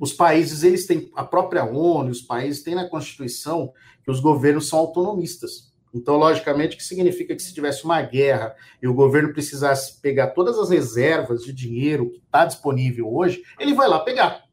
os 0.00 0.12
países, 0.12 0.62
eles 0.62 0.86
têm, 0.86 1.10
a 1.16 1.24
própria 1.24 1.64
ONU, 1.64 2.10
os 2.10 2.22
países 2.22 2.62
têm 2.62 2.74
na 2.74 2.88
Constituição 2.88 3.72
que 4.04 4.10
os 4.10 4.20
governos 4.20 4.68
são 4.68 4.78
autonomistas. 4.78 5.72
Então, 5.92 6.16
logicamente, 6.16 6.76
que 6.76 6.84
significa 6.84 7.34
que 7.34 7.42
se 7.42 7.54
tivesse 7.54 7.84
uma 7.84 8.00
guerra 8.02 8.54
e 8.80 8.86
o 8.86 8.94
governo 8.94 9.32
precisasse 9.32 10.00
pegar 10.00 10.28
todas 10.28 10.58
as 10.58 10.70
reservas 10.70 11.42
de 11.42 11.52
dinheiro 11.52 12.10
que 12.10 12.18
está 12.18 12.44
disponível 12.44 13.12
hoje, 13.12 13.42
ele 13.58 13.74
vai 13.74 13.88
lá 13.88 13.98
pegar 14.00 14.47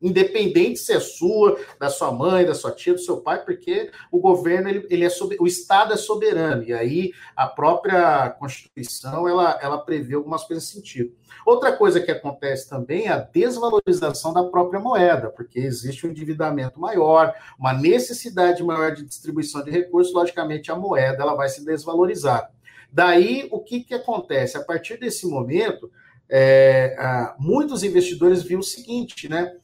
independente 0.00 0.78
se 0.78 0.92
é 0.92 1.00
sua, 1.00 1.58
da 1.78 1.90
sua 1.90 2.12
mãe, 2.12 2.46
da 2.46 2.54
sua 2.54 2.72
tia, 2.72 2.94
do 2.94 3.00
seu 3.00 3.18
pai, 3.18 3.44
porque 3.44 3.90
o 4.10 4.20
governo, 4.20 4.68
ele, 4.68 4.86
ele 4.90 5.04
é 5.04 5.08
o 5.40 5.46
Estado 5.46 5.92
é 5.92 5.96
soberano, 5.96 6.62
e 6.62 6.72
aí 6.72 7.12
a 7.34 7.46
própria 7.46 8.30
Constituição, 8.30 9.28
ela, 9.28 9.58
ela 9.60 9.78
prevê 9.78 10.14
algumas 10.14 10.44
coisas 10.44 10.64
nesse 10.64 10.76
sentido. 10.76 11.12
Outra 11.44 11.72
coisa 11.72 12.00
que 12.00 12.10
acontece 12.10 12.68
também 12.68 13.06
é 13.06 13.12
a 13.12 13.18
desvalorização 13.18 14.32
da 14.32 14.44
própria 14.44 14.80
moeda, 14.80 15.30
porque 15.30 15.58
existe 15.58 16.06
um 16.06 16.10
endividamento 16.10 16.80
maior, 16.80 17.34
uma 17.58 17.72
necessidade 17.72 18.62
maior 18.62 18.94
de 18.94 19.04
distribuição 19.04 19.64
de 19.64 19.70
recursos, 19.70 20.12
logicamente 20.12 20.70
a 20.70 20.76
moeda 20.76 21.22
ela 21.22 21.34
vai 21.34 21.48
se 21.48 21.64
desvalorizar. 21.64 22.50
Daí, 22.90 23.48
o 23.50 23.60
que, 23.60 23.80
que 23.80 23.94
acontece? 23.94 24.56
A 24.56 24.64
partir 24.64 24.98
desse 24.98 25.26
momento, 25.26 25.90
é, 26.28 26.96
muitos 27.38 27.82
investidores 27.82 28.42
viram 28.42 28.60
o 28.60 28.64
seguinte, 28.64 29.28
né? 29.28 29.54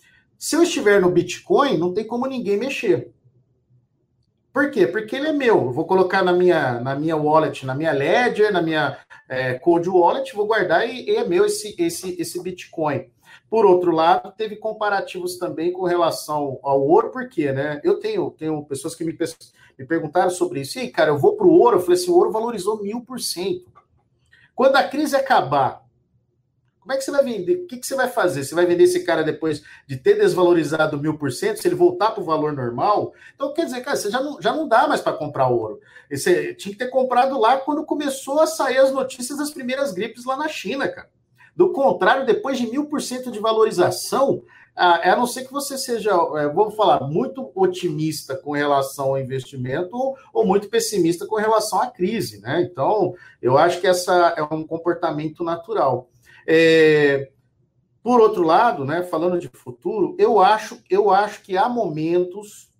Se 0.44 0.56
eu 0.56 0.62
estiver 0.62 1.00
no 1.00 1.10
Bitcoin, 1.10 1.78
não 1.78 1.94
tem 1.94 2.06
como 2.06 2.26
ninguém 2.26 2.58
mexer. 2.58 3.10
Por 4.52 4.70
quê? 4.70 4.86
Porque 4.86 5.16
ele 5.16 5.28
é 5.28 5.32
meu. 5.32 5.56
Eu 5.56 5.72
vou 5.72 5.86
colocar 5.86 6.22
na 6.22 6.34
minha, 6.34 6.78
na 6.80 6.94
minha 6.94 7.16
wallet, 7.16 7.64
na 7.64 7.74
minha 7.74 7.92
Ledger, 7.92 8.52
na 8.52 8.60
minha 8.60 8.98
é, 9.26 9.54
Cold 9.54 9.88
Wallet, 9.88 10.36
vou 10.36 10.46
guardar 10.46 10.86
e, 10.86 11.08
e, 11.08 11.16
é 11.16 11.26
meu 11.26 11.46
esse, 11.46 11.74
esse, 11.78 12.20
esse 12.20 12.42
Bitcoin. 12.42 13.10
Por 13.48 13.64
outro 13.64 13.90
lado, 13.90 14.34
teve 14.36 14.56
comparativos 14.56 15.38
também 15.38 15.72
com 15.72 15.84
relação 15.84 16.60
ao 16.62 16.78
ouro, 16.78 17.10
porque 17.10 17.50
né, 17.50 17.80
eu 17.82 17.98
tenho, 17.98 18.30
tenho 18.32 18.62
pessoas 18.66 18.94
que 18.94 19.02
me, 19.02 19.16
me 19.78 19.86
perguntaram 19.86 20.28
sobre 20.28 20.60
isso. 20.60 20.78
E, 20.78 20.90
cara, 20.90 21.08
eu 21.08 21.18
vou 21.18 21.38
para 21.38 21.46
o 21.46 21.58
ouro, 21.58 21.78
eu 21.78 21.80
falei 21.80 21.98
assim, 21.98 22.10
o 22.10 22.16
ouro 22.16 22.30
valorizou 22.30 22.82
mil 22.82 23.00
por 23.00 23.18
cento. 23.18 23.72
Quando 24.54 24.76
a 24.76 24.82
crise 24.82 25.16
acabar, 25.16 25.83
como 26.84 26.92
é 26.92 26.98
que 26.98 27.04
você 27.04 27.10
vai 27.10 27.24
vender? 27.24 27.62
O 27.62 27.66
que, 27.66 27.78
que 27.78 27.86
você 27.86 27.94
vai 27.94 28.08
fazer? 28.08 28.44
Você 28.44 28.54
vai 28.54 28.66
vender 28.66 28.84
esse 28.84 29.04
cara 29.04 29.24
depois 29.24 29.62
de 29.86 29.96
ter 29.96 30.18
desvalorizado 30.18 31.00
mil 31.00 31.16
por 31.16 31.32
cento, 31.32 31.56
se 31.56 31.66
ele 31.66 31.74
voltar 31.74 32.10
para 32.10 32.22
o 32.22 32.26
valor 32.26 32.52
normal? 32.52 33.14
Então, 33.34 33.54
quer 33.54 33.64
dizer, 33.64 33.80
cara, 33.80 33.96
você 33.96 34.10
já 34.10 34.20
não, 34.20 34.38
já 34.38 34.52
não 34.52 34.68
dá 34.68 34.86
mais 34.86 35.00
para 35.00 35.14
comprar 35.14 35.48
ouro. 35.48 35.80
Você 36.10 36.52
tinha 36.52 36.74
que 36.74 36.78
ter 36.78 36.90
comprado 36.90 37.40
lá 37.40 37.56
quando 37.56 37.86
começou 37.86 38.38
a 38.38 38.46
sair 38.46 38.76
as 38.76 38.92
notícias 38.92 39.38
das 39.38 39.50
primeiras 39.50 39.92
gripes 39.94 40.26
lá 40.26 40.36
na 40.36 40.46
China, 40.46 40.86
cara. 40.86 41.08
Do 41.56 41.72
contrário, 41.72 42.26
depois 42.26 42.58
de 42.58 42.66
mil 42.66 42.84
por 42.84 43.00
cento 43.00 43.30
de 43.30 43.38
valorização, 43.38 44.42
a 44.76 45.16
não 45.16 45.26
ser 45.26 45.46
que 45.46 45.52
você 45.52 45.78
seja, 45.78 46.10
é, 46.10 46.48
vamos 46.48 46.74
falar, 46.74 47.08
muito 47.08 47.50
otimista 47.54 48.36
com 48.36 48.50
relação 48.52 49.06
ao 49.06 49.18
investimento 49.18 49.96
ou, 49.96 50.18
ou, 50.34 50.44
muito 50.44 50.68
pessimista 50.68 51.26
com 51.26 51.36
relação 51.36 51.80
à 51.80 51.86
crise, 51.86 52.40
né? 52.40 52.60
Então, 52.60 53.14
eu 53.40 53.56
acho 53.56 53.80
que 53.80 53.86
essa 53.86 54.34
é 54.36 54.42
um 54.42 54.66
comportamento 54.66 55.42
natural. 55.42 56.10
É, 56.46 57.30
por 58.02 58.20
outro 58.20 58.42
lado, 58.42 58.84
né, 58.84 59.02
falando 59.02 59.38
de 59.38 59.48
futuro, 59.48 60.14
eu 60.18 60.40
acho, 60.40 60.78
eu 60.90 61.10
acho 61.10 61.42
que 61.42 61.56
há 61.56 61.68
momentos, 61.68 62.70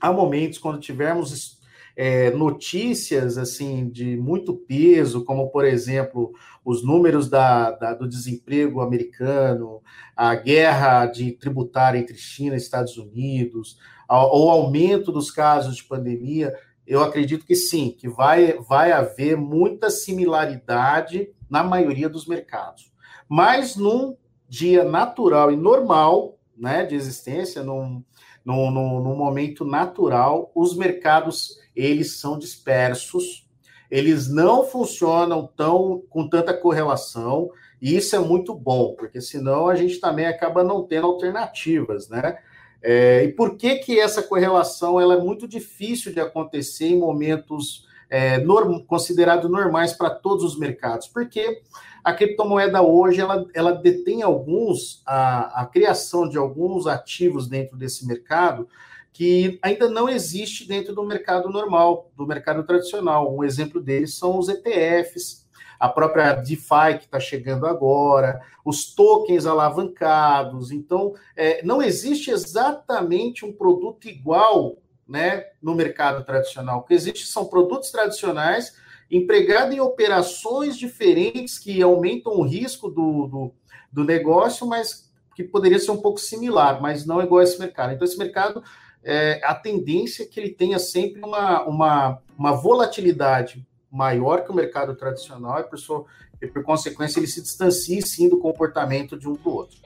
há 0.00 0.12
momentos 0.12 0.58
quando 0.58 0.78
tivermos 0.78 1.58
é, 1.96 2.30
notícias 2.30 3.36
assim 3.36 3.90
de 3.90 4.16
muito 4.16 4.54
peso, 4.54 5.24
como 5.24 5.50
por 5.50 5.64
exemplo 5.64 6.32
os 6.64 6.84
números 6.84 7.28
da, 7.28 7.72
da, 7.72 7.94
do 7.94 8.08
desemprego 8.08 8.80
americano, 8.80 9.82
a 10.16 10.36
guerra 10.36 11.06
de 11.06 11.32
tributária 11.32 11.98
entre 11.98 12.16
China 12.16 12.54
e 12.54 12.58
Estados 12.58 12.96
Unidos, 12.96 13.76
o 14.08 14.48
aumento 14.48 15.10
dos 15.10 15.32
casos 15.32 15.76
de 15.76 15.84
pandemia, 15.84 16.54
eu 16.86 17.02
acredito 17.02 17.44
que 17.44 17.56
sim, 17.56 17.90
que 17.90 18.08
vai, 18.08 18.52
vai 18.60 18.92
haver 18.92 19.36
muita 19.36 19.90
similaridade 19.90 21.28
na 21.48 21.62
maioria 21.62 22.08
dos 22.08 22.26
mercados. 22.26 22.92
Mas 23.28 23.76
num 23.76 24.16
dia 24.48 24.84
natural 24.84 25.52
e 25.52 25.56
normal 25.56 26.38
né, 26.56 26.84
de 26.84 26.94
existência, 26.94 27.62
num, 27.62 28.02
num, 28.44 28.70
num, 28.70 29.16
momento 29.16 29.64
natural, 29.64 30.50
os 30.54 30.74
mercados 30.76 31.58
eles 31.76 32.18
são 32.18 32.38
dispersos, 32.38 33.46
eles 33.90 34.28
não 34.28 34.64
funcionam 34.64 35.46
tão 35.46 36.02
com 36.08 36.28
tanta 36.28 36.52
correlação, 36.52 37.50
e 37.80 37.96
isso 37.96 38.16
é 38.16 38.18
muito 38.18 38.54
bom, 38.54 38.94
porque 38.94 39.20
senão 39.20 39.68
a 39.68 39.76
gente 39.76 40.00
também 40.00 40.26
acaba 40.26 40.64
não 40.64 40.82
tendo 40.82 41.06
alternativas, 41.06 42.08
né? 42.08 42.38
É, 42.82 43.24
e 43.24 43.32
por 43.32 43.56
que 43.56 43.76
que 43.76 43.98
essa 43.98 44.22
correlação 44.22 45.00
ela 45.00 45.14
é 45.14 45.20
muito 45.20 45.48
difícil 45.48 46.12
de 46.12 46.20
acontecer 46.20 46.86
em 46.86 46.98
momentos 46.98 47.87
é, 48.10 48.38
norm, 48.38 48.80
considerado 48.80 49.48
normais 49.48 49.92
para 49.92 50.10
todos 50.10 50.44
os 50.44 50.58
mercados, 50.58 51.06
porque 51.08 51.62
a 52.02 52.12
criptomoeda 52.12 52.80
hoje 52.82 53.20
ela, 53.20 53.46
ela 53.54 53.72
detém 53.72 54.22
alguns, 54.22 55.02
a, 55.06 55.62
a 55.62 55.66
criação 55.66 56.28
de 56.28 56.38
alguns 56.38 56.86
ativos 56.86 57.46
dentro 57.48 57.76
desse 57.76 58.06
mercado 58.06 58.68
que 59.12 59.58
ainda 59.62 59.90
não 59.90 60.08
existe 60.08 60.66
dentro 60.66 60.94
do 60.94 61.02
mercado 61.02 61.48
normal, 61.48 62.08
do 62.16 62.24
mercado 62.24 62.62
tradicional. 62.62 63.34
Um 63.34 63.42
exemplo 63.42 63.80
deles 63.80 64.14
são 64.14 64.38
os 64.38 64.48
ETFs, 64.48 65.44
a 65.78 65.88
própria 65.88 66.34
DeFi 66.34 66.98
que 66.98 67.04
está 67.04 67.18
chegando 67.18 67.66
agora, 67.66 68.40
os 68.64 68.94
tokens 68.94 69.44
alavancados. 69.44 70.70
Então, 70.70 71.14
é, 71.36 71.64
não 71.64 71.82
existe 71.82 72.30
exatamente 72.30 73.44
um 73.44 73.52
produto 73.52 74.08
igual 74.08 74.76
né, 75.08 75.46
no 75.62 75.74
mercado 75.74 76.24
tradicional. 76.24 76.80
O 76.80 76.82
que 76.82 76.94
existe 76.94 77.26
são 77.26 77.46
produtos 77.46 77.90
tradicionais 77.90 78.74
empregados 79.10 79.74
em 79.74 79.80
operações 79.80 80.76
diferentes 80.76 81.58
que 81.58 81.80
aumentam 81.80 82.34
o 82.34 82.42
risco 82.42 82.90
do, 82.90 83.26
do, 83.26 83.54
do 83.90 84.04
negócio, 84.04 84.66
mas 84.66 85.10
que 85.34 85.42
poderia 85.42 85.78
ser 85.78 85.92
um 85.92 85.96
pouco 85.96 86.18
similar, 86.18 86.82
mas 86.82 87.06
não 87.06 87.22
igual 87.22 87.40
a 87.40 87.44
esse 87.44 87.58
mercado. 87.58 87.92
Então, 87.92 88.04
esse 88.04 88.18
mercado, 88.18 88.62
é, 89.02 89.40
a 89.44 89.54
tendência 89.54 90.24
é 90.24 90.26
que 90.26 90.38
ele 90.38 90.50
tenha 90.50 90.78
sempre 90.78 91.22
uma, 91.22 91.62
uma, 91.62 92.18
uma 92.36 92.52
volatilidade 92.52 93.66
maior 93.90 94.44
que 94.44 94.50
o 94.50 94.54
mercado 94.54 94.94
tradicional 94.94 95.60
e 95.60 95.64
por, 95.64 95.78
sua, 95.78 96.04
e, 96.42 96.46
por 96.46 96.62
consequência, 96.62 97.18
ele 97.18 97.26
se 97.26 97.40
distancie, 97.40 98.02
sim, 98.02 98.28
do 98.28 98.38
comportamento 98.38 99.18
de 99.18 99.28
um 99.28 99.34
para 99.34 99.50
o 99.50 99.54
outro. 99.54 99.78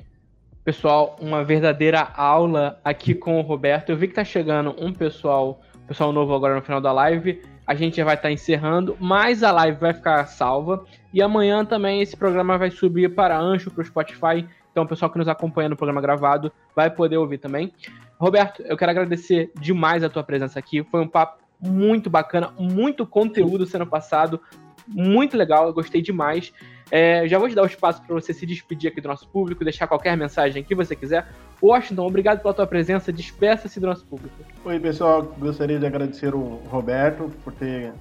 Pessoal, 0.65 1.17
uma 1.21 1.43
verdadeira 1.43 2.13
aula 2.15 2.79
aqui 2.85 3.17
com 3.17 3.37
o 3.37 3.43
Roberto. 3.43 3.91
Eu 3.91 3.97
vi 3.97 4.07
que 4.07 4.15
tá 4.15 4.23
chegando 4.23 4.73
um 4.79 4.93
pessoal, 4.93 5.61
pessoal 5.89 6.13
novo 6.13 6.33
agora 6.33 6.55
no 6.55 6.63
final 6.63 6.81
da 6.81 6.93
live. 6.93 7.43
A 7.67 7.75
gente 7.75 7.97
já 7.97 8.05
vai 8.05 8.15
estar 8.15 8.29
tá 8.29 8.33
encerrando, 8.33 8.97
mas 9.01 9.43
a 9.43 9.51
live 9.51 9.81
vai 9.81 9.93
ficar 9.93 10.25
salva. 10.27 10.85
E 11.13 11.21
amanhã 11.21 11.65
também 11.65 12.01
esse 12.01 12.17
programa 12.17 12.57
vai 12.57 12.71
subir 12.71 13.13
para 13.13 13.37
Ancho, 13.37 13.73
para 13.73 13.83
o 13.83 13.85
Spotify. 13.85 14.47
Então, 14.71 14.85
o 14.85 14.87
pessoal 14.87 15.11
que 15.11 15.19
nos 15.19 15.27
acompanha 15.27 15.69
no 15.69 15.77
programa 15.77 16.01
gravado 16.01 16.53
vai 16.77 16.89
poder 16.89 17.17
ouvir 17.17 17.39
também. 17.39 17.73
Roberto, 18.17 18.63
eu 18.63 18.77
quero 18.77 18.93
agradecer 18.93 19.51
demais 19.61 20.05
a 20.05 20.09
tua 20.09 20.23
presença 20.23 20.61
aqui. 20.61 20.85
Foi 20.85 21.01
um 21.01 21.09
papo 21.09 21.43
muito 21.61 22.09
bacana, 22.09 22.53
muito 22.57 23.05
conteúdo 23.05 23.67
sendo 23.67 23.87
passado, 23.87 24.41
muito 24.87 25.37
legal, 25.37 25.67
eu 25.67 25.75
gostei 25.75 26.01
demais. 26.01 26.53
É, 26.95 27.27
já 27.27 27.39
vou 27.39 27.49
te 27.49 27.55
dar 27.55 27.63
o 27.63 27.67
espaço 27.67 28.03
para 28.03 28.15
você 28.15 28.35
se 28.35 28.45
despedir 28.45 28.91
aqui 28.91 29.01
do 29.01 29.09
nosso 29.09 29.27
público, 29.27 29.65
deixar 29.65 29.87
qualquer 29.87 30.15
mensagem 30.15 30.63
que 30.63 30.75
você 30.75 30.95
quiser. 30.95 31.27
Washington, 31.63 32.07
obrigado 32.07 32.43
pela 32.43 32.53
tua 32.53 32.67
presença, 32.67 33.11
despeça-se 33.11 33.81
do 33.81 33.87
nosso 33.87 34.05
público. 34.05 34.35
Oi, 34.63 34.79
pessoal, 34.79 35.23
gostaria 35.39 35.79
de 35.79 35.87
agradecer 35.87 36.35
o 36.35 36.61
Roberto 36.69 37.33
por 37.43 37.55
ter 37.55 37.95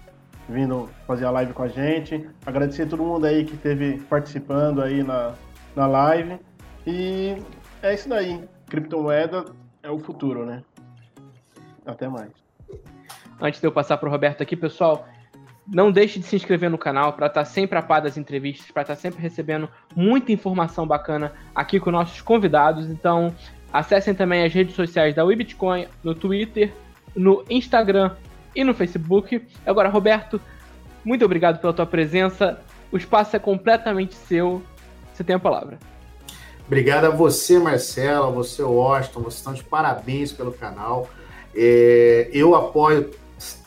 vindo 0.49 0.89
fazer 1.07 1.23
a 1.23 1.31
live 1.31 1.53
com 1.53 1.63
a 1.63 1.69
gente, 1.69 2.29
agradecer 2.45 2.81
a 2.81 2.87
todo 2.87 3.01
mundo 3.01 3.25
aí 3.25 3.45
que 3.45 3.53
esteve 3.53 3.97
participando 4.09 4.81
aí 4.81 5.01
na, 5.01 5.35
na 5.73 5.87
live. 5.87 6.37
E 6.85 7.37
é 7.81 7.93
isso 7.93 8.09
daí, 8.09 8.43
criptomoeda 8.67 9.45
é 9.81 9.89
o 9.89 9.99
futuro, 9.99 10.45
né? 10.45 10.63
Até 11.85 12.09
mais. 12.09 12.29
Antes 13.39 13.61
de 13.61 13.67
eu 13.67 13.71
passar 13.71 13.95
para 13.95 14.09
o 14.09 14.11
Roberto 14.11 14.43
aqui, 14.43 14.57
pessoal, 14.57 15.07
não 15.67 15.91
deixe 15.91 16.19
de 16.19 16.25
se 16.25 16.35
inscrever 16.35 16.69
no 16.69 16.77
canal 16.77 17.13
para 17.13 17.27
estar 17.27 17.41
tá 17.41 17.45
sempre 17.45 17.77
a 17.77 17.81
par 17.81 18.01
das 18.01 18.17
entrevistas, 18.17 18.69
para 18.71 18.81
estar 18.81 18.95
tá 18.95 19.01
sempre 19.01 19.21
recebendo 19.21 19.69
muita 19.95 20.31
informação 20.31 20.85
bacana 20.85 21.33
aqui 21.53 21.79
com 21.79 21.91
nossos 21.91 22.21
convidados. 22.21 22.89
Então, 22.89 23.33
acessem 23.71 24.13
também 24.13 24.43
as 24.43 24.53
redes 24.53 24.75
sociais 24.75 25.15
da 25.15 25.23
WeBitcoin 25.23 25.87
no 26.03 26.13
Twitter, 26.15 26.73
no 27.15 27.43
Instagram 27.49 28.15
e 28.55 28.63
no 28.63 28.73
Facebook. 28.73 29.41
Agora, 29.65 29.89
Roberto, 29.89 30.41
muito 31.03 31.23
obrigado 31.23 31.59
pela 31.59 31.73
tua 31.73 31.85
presença. 31.85 32.59
O 32.91 32.97
espaço 32.97 33.35
é 33.35 33.39
completamente 33.39 34.15
seu. 34.15 34.61
Você 35.13 35.23
tem 35.23 35.35
a 35.35 35.39
palavra. 35.39 35.79
Obrigado 36.65 37.05
a 37.05 37.09
você, 37.09 37.59
Marcelo, 37.59 38.27
a 38.27 38.29
você, 38.29 38.63
Washington. 38.63 39.21
Vocês 39.21 39.35
estão 39.35 39.53
de 39.53 39.63
parabéns 39.63 40.31
pelo 40.31 40.51
canal. 40.51 41.09
É, 41.55 42.29
eu 42.31 42.55
apoio 42.55 43.11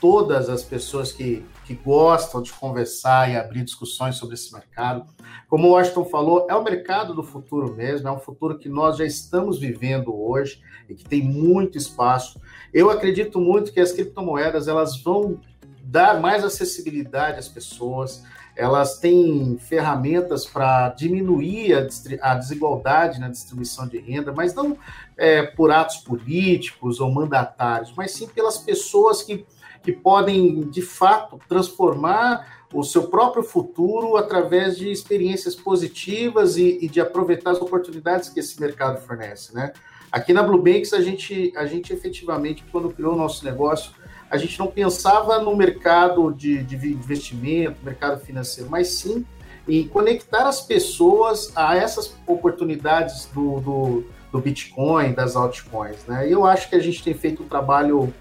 todas 0.00 0.48
as 0.48 0.62
pessoas 0.62 1.12
que 1.12 1.44
que 1.64 1.74
gostam 1.74 2.42
de 2.42 2.52
conversar 2.52 3.30
e 3.30 3.36
abrir 3.36 3.64
discussões 3.64 4.16
sobre 4.16 4.34
esse 4.34 4.52
mercado. 4.52 5.06
Como 5.48 5.68
o 5.68 5.70
Washington 5.72 6.04
falou, 6.04 6.46
é 6.48 6.54
o 6.54 6.62
mercado 6.62 7.14
do 7.14 7.22
futuro 7.22 7.74
mesmo, 7.74 8.06
é 8.06 8.12
um 8.12 8.18
futuro 8.18 8.58
que 8.58 8.68
nós 8.68 8.98
já 8.98 9.04
estamos 9.04 9.58
vivendo 9.58 10.14
hoje 10.14 10.60
e 10.88 10.94
que 10.94 11.04
tem 11.04 11.22
muito 11.22 11.78
espaço. 11.78 12.40
Eu 12.72 12.90
acredito 12.90 13.40
muito 13.40 13.72
que 13.72 13.80
as 13.80 13.92
criptomoedas 13.92 14.68
elas 14.68 15.02
vão 15.02 15.40
dar 15.82 16.20
mais 16.20 16.44
acessibilidade 16.44 17.38
às 17.38 17.48
pessoas, 17.48 18.24
elas 18.56 18.98
têm 18.98 19.56
ferramentas 19.58 20.44
para 20.44 20.90
diminuir 20.90 21.74
a, 21.74 22.30
a, 22.30 22.34
desigualdade 22.34 23.18
na 23.18 23.28
distribuição 23.28 23.86
de 23.86 23.98
renda, 23.98 24.32
mas 24.32 24.54
não 24.54 24.76
é, 25.16 25.42
por 25.42 25.70
atos 25.70 25.96
políticos 25.98 27.00
ou 27.00 27.10
mandatários, 27.10 27.92
mas 27.96 28.12
sim 28.12 28.28
pelas 28.28 28.58
pessoas 28.58 29.22
que 29.22 29.44
que 29.84 29.92
podem, 29.92 30.62
de 30.62 30.80
fato, 30.80 31.38
transformar 31.46 32.64
o 32.72 32.82
seu 32.82 33.04
próprio 33.04 33.44
futuro 33.44 34.16
através 34.16 34.76
de 34.76 34.90
experiências 34.90 35.54
positivas 35.54 36.56
e, 36.56 36.78
e 36.80 36.88
de 36.88 37.00
aproveitar 37.00 37.52
as 37.52 37.60
oportunidades 37.60 38.30
que 38.30 38.40
esse 38.40 38.60
mercado 38.60 39.00
fornece, 39.06 39.54
né? 39.54 39.72
Aqui 40.10 40.32
na 40.32 40.42
Blue 40.42 40.60
Banks, 40.60 40.92
a 40.92 41.00
gente, 41.00 41.52
a 41.56 41.66
gente 41.66 41.92
efetivamente, 41.92 42.64
quando 42.72 42.88
criou 42.90 43.14
o 43.14 43.16
nosso 43.16 43.44
negócio, 43.44 43.92
a 44.30 44.36
gente 44.36 44.58
não 44.58 44.68
pensava 44.68 45.38
no 45.38 45.54
mercado 45.54 46.32
de, 46.32 46.62
de 46.62 46.76
investimento, 46.92 47.76
mercado 47.84 48.20
financeiro, 48.20 48.70
mas 48.70 48.88
sim 48.88 49.24
em 49.68 49.86
conectar 49.88 50.46
as 50.46 50.60
pessoas 50.60 51.52
a 51.56 51.76
essas 51.76 52.16
oportunidades 52.26 53.26
do, 53.34 53.60
do, 53.60 54.04
do 54.30 54.40
Bitcoin, 54.40 55.12
das 55.12 55.36
altcoins, 55.36 56.04
né? 56.06 56.28
E 56.28 56.32
eu 56.32 56.44
acho 56.44 56.68
que 56.68 56.76
a 56.76 56.80
gente 56.80 57.02
tem 57.02 57.14
feito 57.14 57.42
um 57.42 57.48
trabalho 57.48 58.12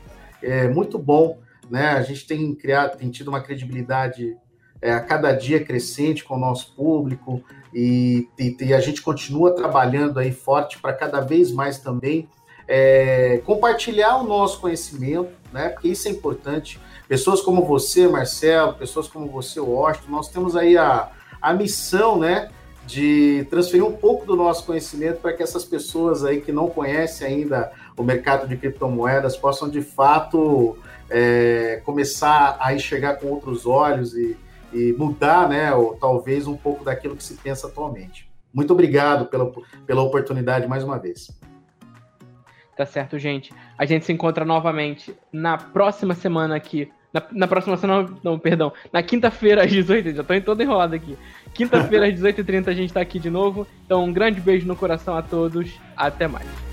é, 0.42 0.68
muito 0.68 0.98
bom 0.98 1.38
né? 1.74 1.90
A 1.94 2.04
gente 2.04 2.28
tem 2.28 2.54
criado, 2.54 3.00
tem 3.00 3.10
tido 3.10 3.30
uma 3.30 3.42
credibilidade 3.42 4.38
é, 4.80 4.92
a 4.92 5.00
cada 5.00 5.32
dia 5.32 5.66
crescente 5.66 6.24
com 6.24 6.36
o 6.36 6.40
nosso 6.40 6.76
público 6.76 7.44
e, 7.74 8.28
e, 8.38 8.56
e 8.62 8.74
a 8.76 8.80
gente 8.80 9.02
continua 9.02 9.56
trabalhando 9.56 10.20
aí 10.20 10.32
forte 10.32 10.78
para 10.78 10.94
cada 10.94 11.20
vez 11.20 11.52
mais 11.52 11.80
também 11.80 12.30
é, 12.68 13.42
compartilhar 13.44 14.18
o 14.18 14.24
nosso 14.24 14.62
conhecimento, 14.62 15.32
né? 15.52 15.70
Porque 15.70 15.88
isso 15.88 16.08
é 16.08 16.12
importante. 16.12 16.80
Pessoas 17.08 17.42
como 17.42 17.66
você, 17.66 18.08
Marcelo, 18.08 18.76
pessoas 18.76 19.08
como 19.08 19.28
você, 19.28 19.60
Washington, 19.60 20.12
nós 20.12 20.30
temos 20.30 20.56
aí 20.56 20.78
a, 20.78 21.10
a 21.42 21.54
missão, 21.56 22.20
né? 22.20 22.52
De 22.86 23.48
transferir 23.50 23.84
um 23.84 23.94
pouco 23.94 24.28
do 24.28 24.36
nosso 24.36 24.64
conhecimento 24.64 25.22
para 25.22 25.34
que 25.34 25.42
essas 25.42 25.66
pessoas 25.66 26.24
aí 26.24 26.40
que 26.40 26.52
não 26.52 26.68
conhecem 26.68 27.26
ainda 27.26 27.72
o 27.98 28.04
mercado 28.04 28.48
de 28.48 28.58
criptomoedas 28.58 29.36
possam 29.36 29.68
de 29.68 29.82
fato 29.82 30.78
é, 31.14 31.80
começar 31.86 32.58
a 32.60 32.74
enxergar 32.74 33.18
com 33.18 33.28
outros 33.28 33.68
olhos 33.68 34.16
e, 34.16 34.36
e 34.74 34.92
mudar, 34.94 35.48
né, 35.48 35.72
ou 35.72 35.94
talvez 35.96 36.48
um 36.48 36.58
pouco 36.58 36.84
daquilo 36.84 37.16
que 37.16 37.24
se 37.24 37.36
pensa 37.36 37.68
atualmente. 37.68 38.28
Muito 38.52 38.74
obrigado 38.74 39.28
pela, 39.28 39.52
pela 39.86 40.02
oportunidade 40.02 40.68
mais 40.68 40.84
uma 40.84 40.98
vez. 40.98 41.30
Tá 42.76 42.86
certo, 42.86 43.20
gente. 43.20 43.54
A 43.78 43.86
gente 43.86 44.06
se 44.06 44.12
encontra 44.12 44.44
novamente 44.44 45.16
na 45.32 45.56
próxima 45.58 46.16
semana 46.16 46.56
aqui. 46.56 46.92
Na, 47.14 47.24
na 47.32 47.48
próxima 47.48 47.78
semana, 47.78 48.10
não, 48.24 48.40
perdão. 48.40 48.74
Na 48.92 49.04
quinta-feira 49.04 49.64
às 49.64 49.72
18 49.72 50.16
já 50.16 50.24
tô 50.24 50.42
todo 50.42 50.62
enrolado 50.62 50.96
aqui. 50.96 51.16
Quinta-feira 51.54 52.08
às 52.08 52.16
18h30 52.16 52.68
a 52.68 52.74
gente 52.74 52.92
tá 52.92 53.02
aqui 53.02 53.20
de 53.20 53.30
novo. 53.30 53.68
Então, 53.86 54.04
um 54.04 54.12
grande 54.12 54.42
beijo 54.42 54.68
no 54.68 54.76
coração 54.76 55.16
a 55.16 55.22
todos. 55.22 55.80
Até 55.96 56.28
mais. 56.28 56.73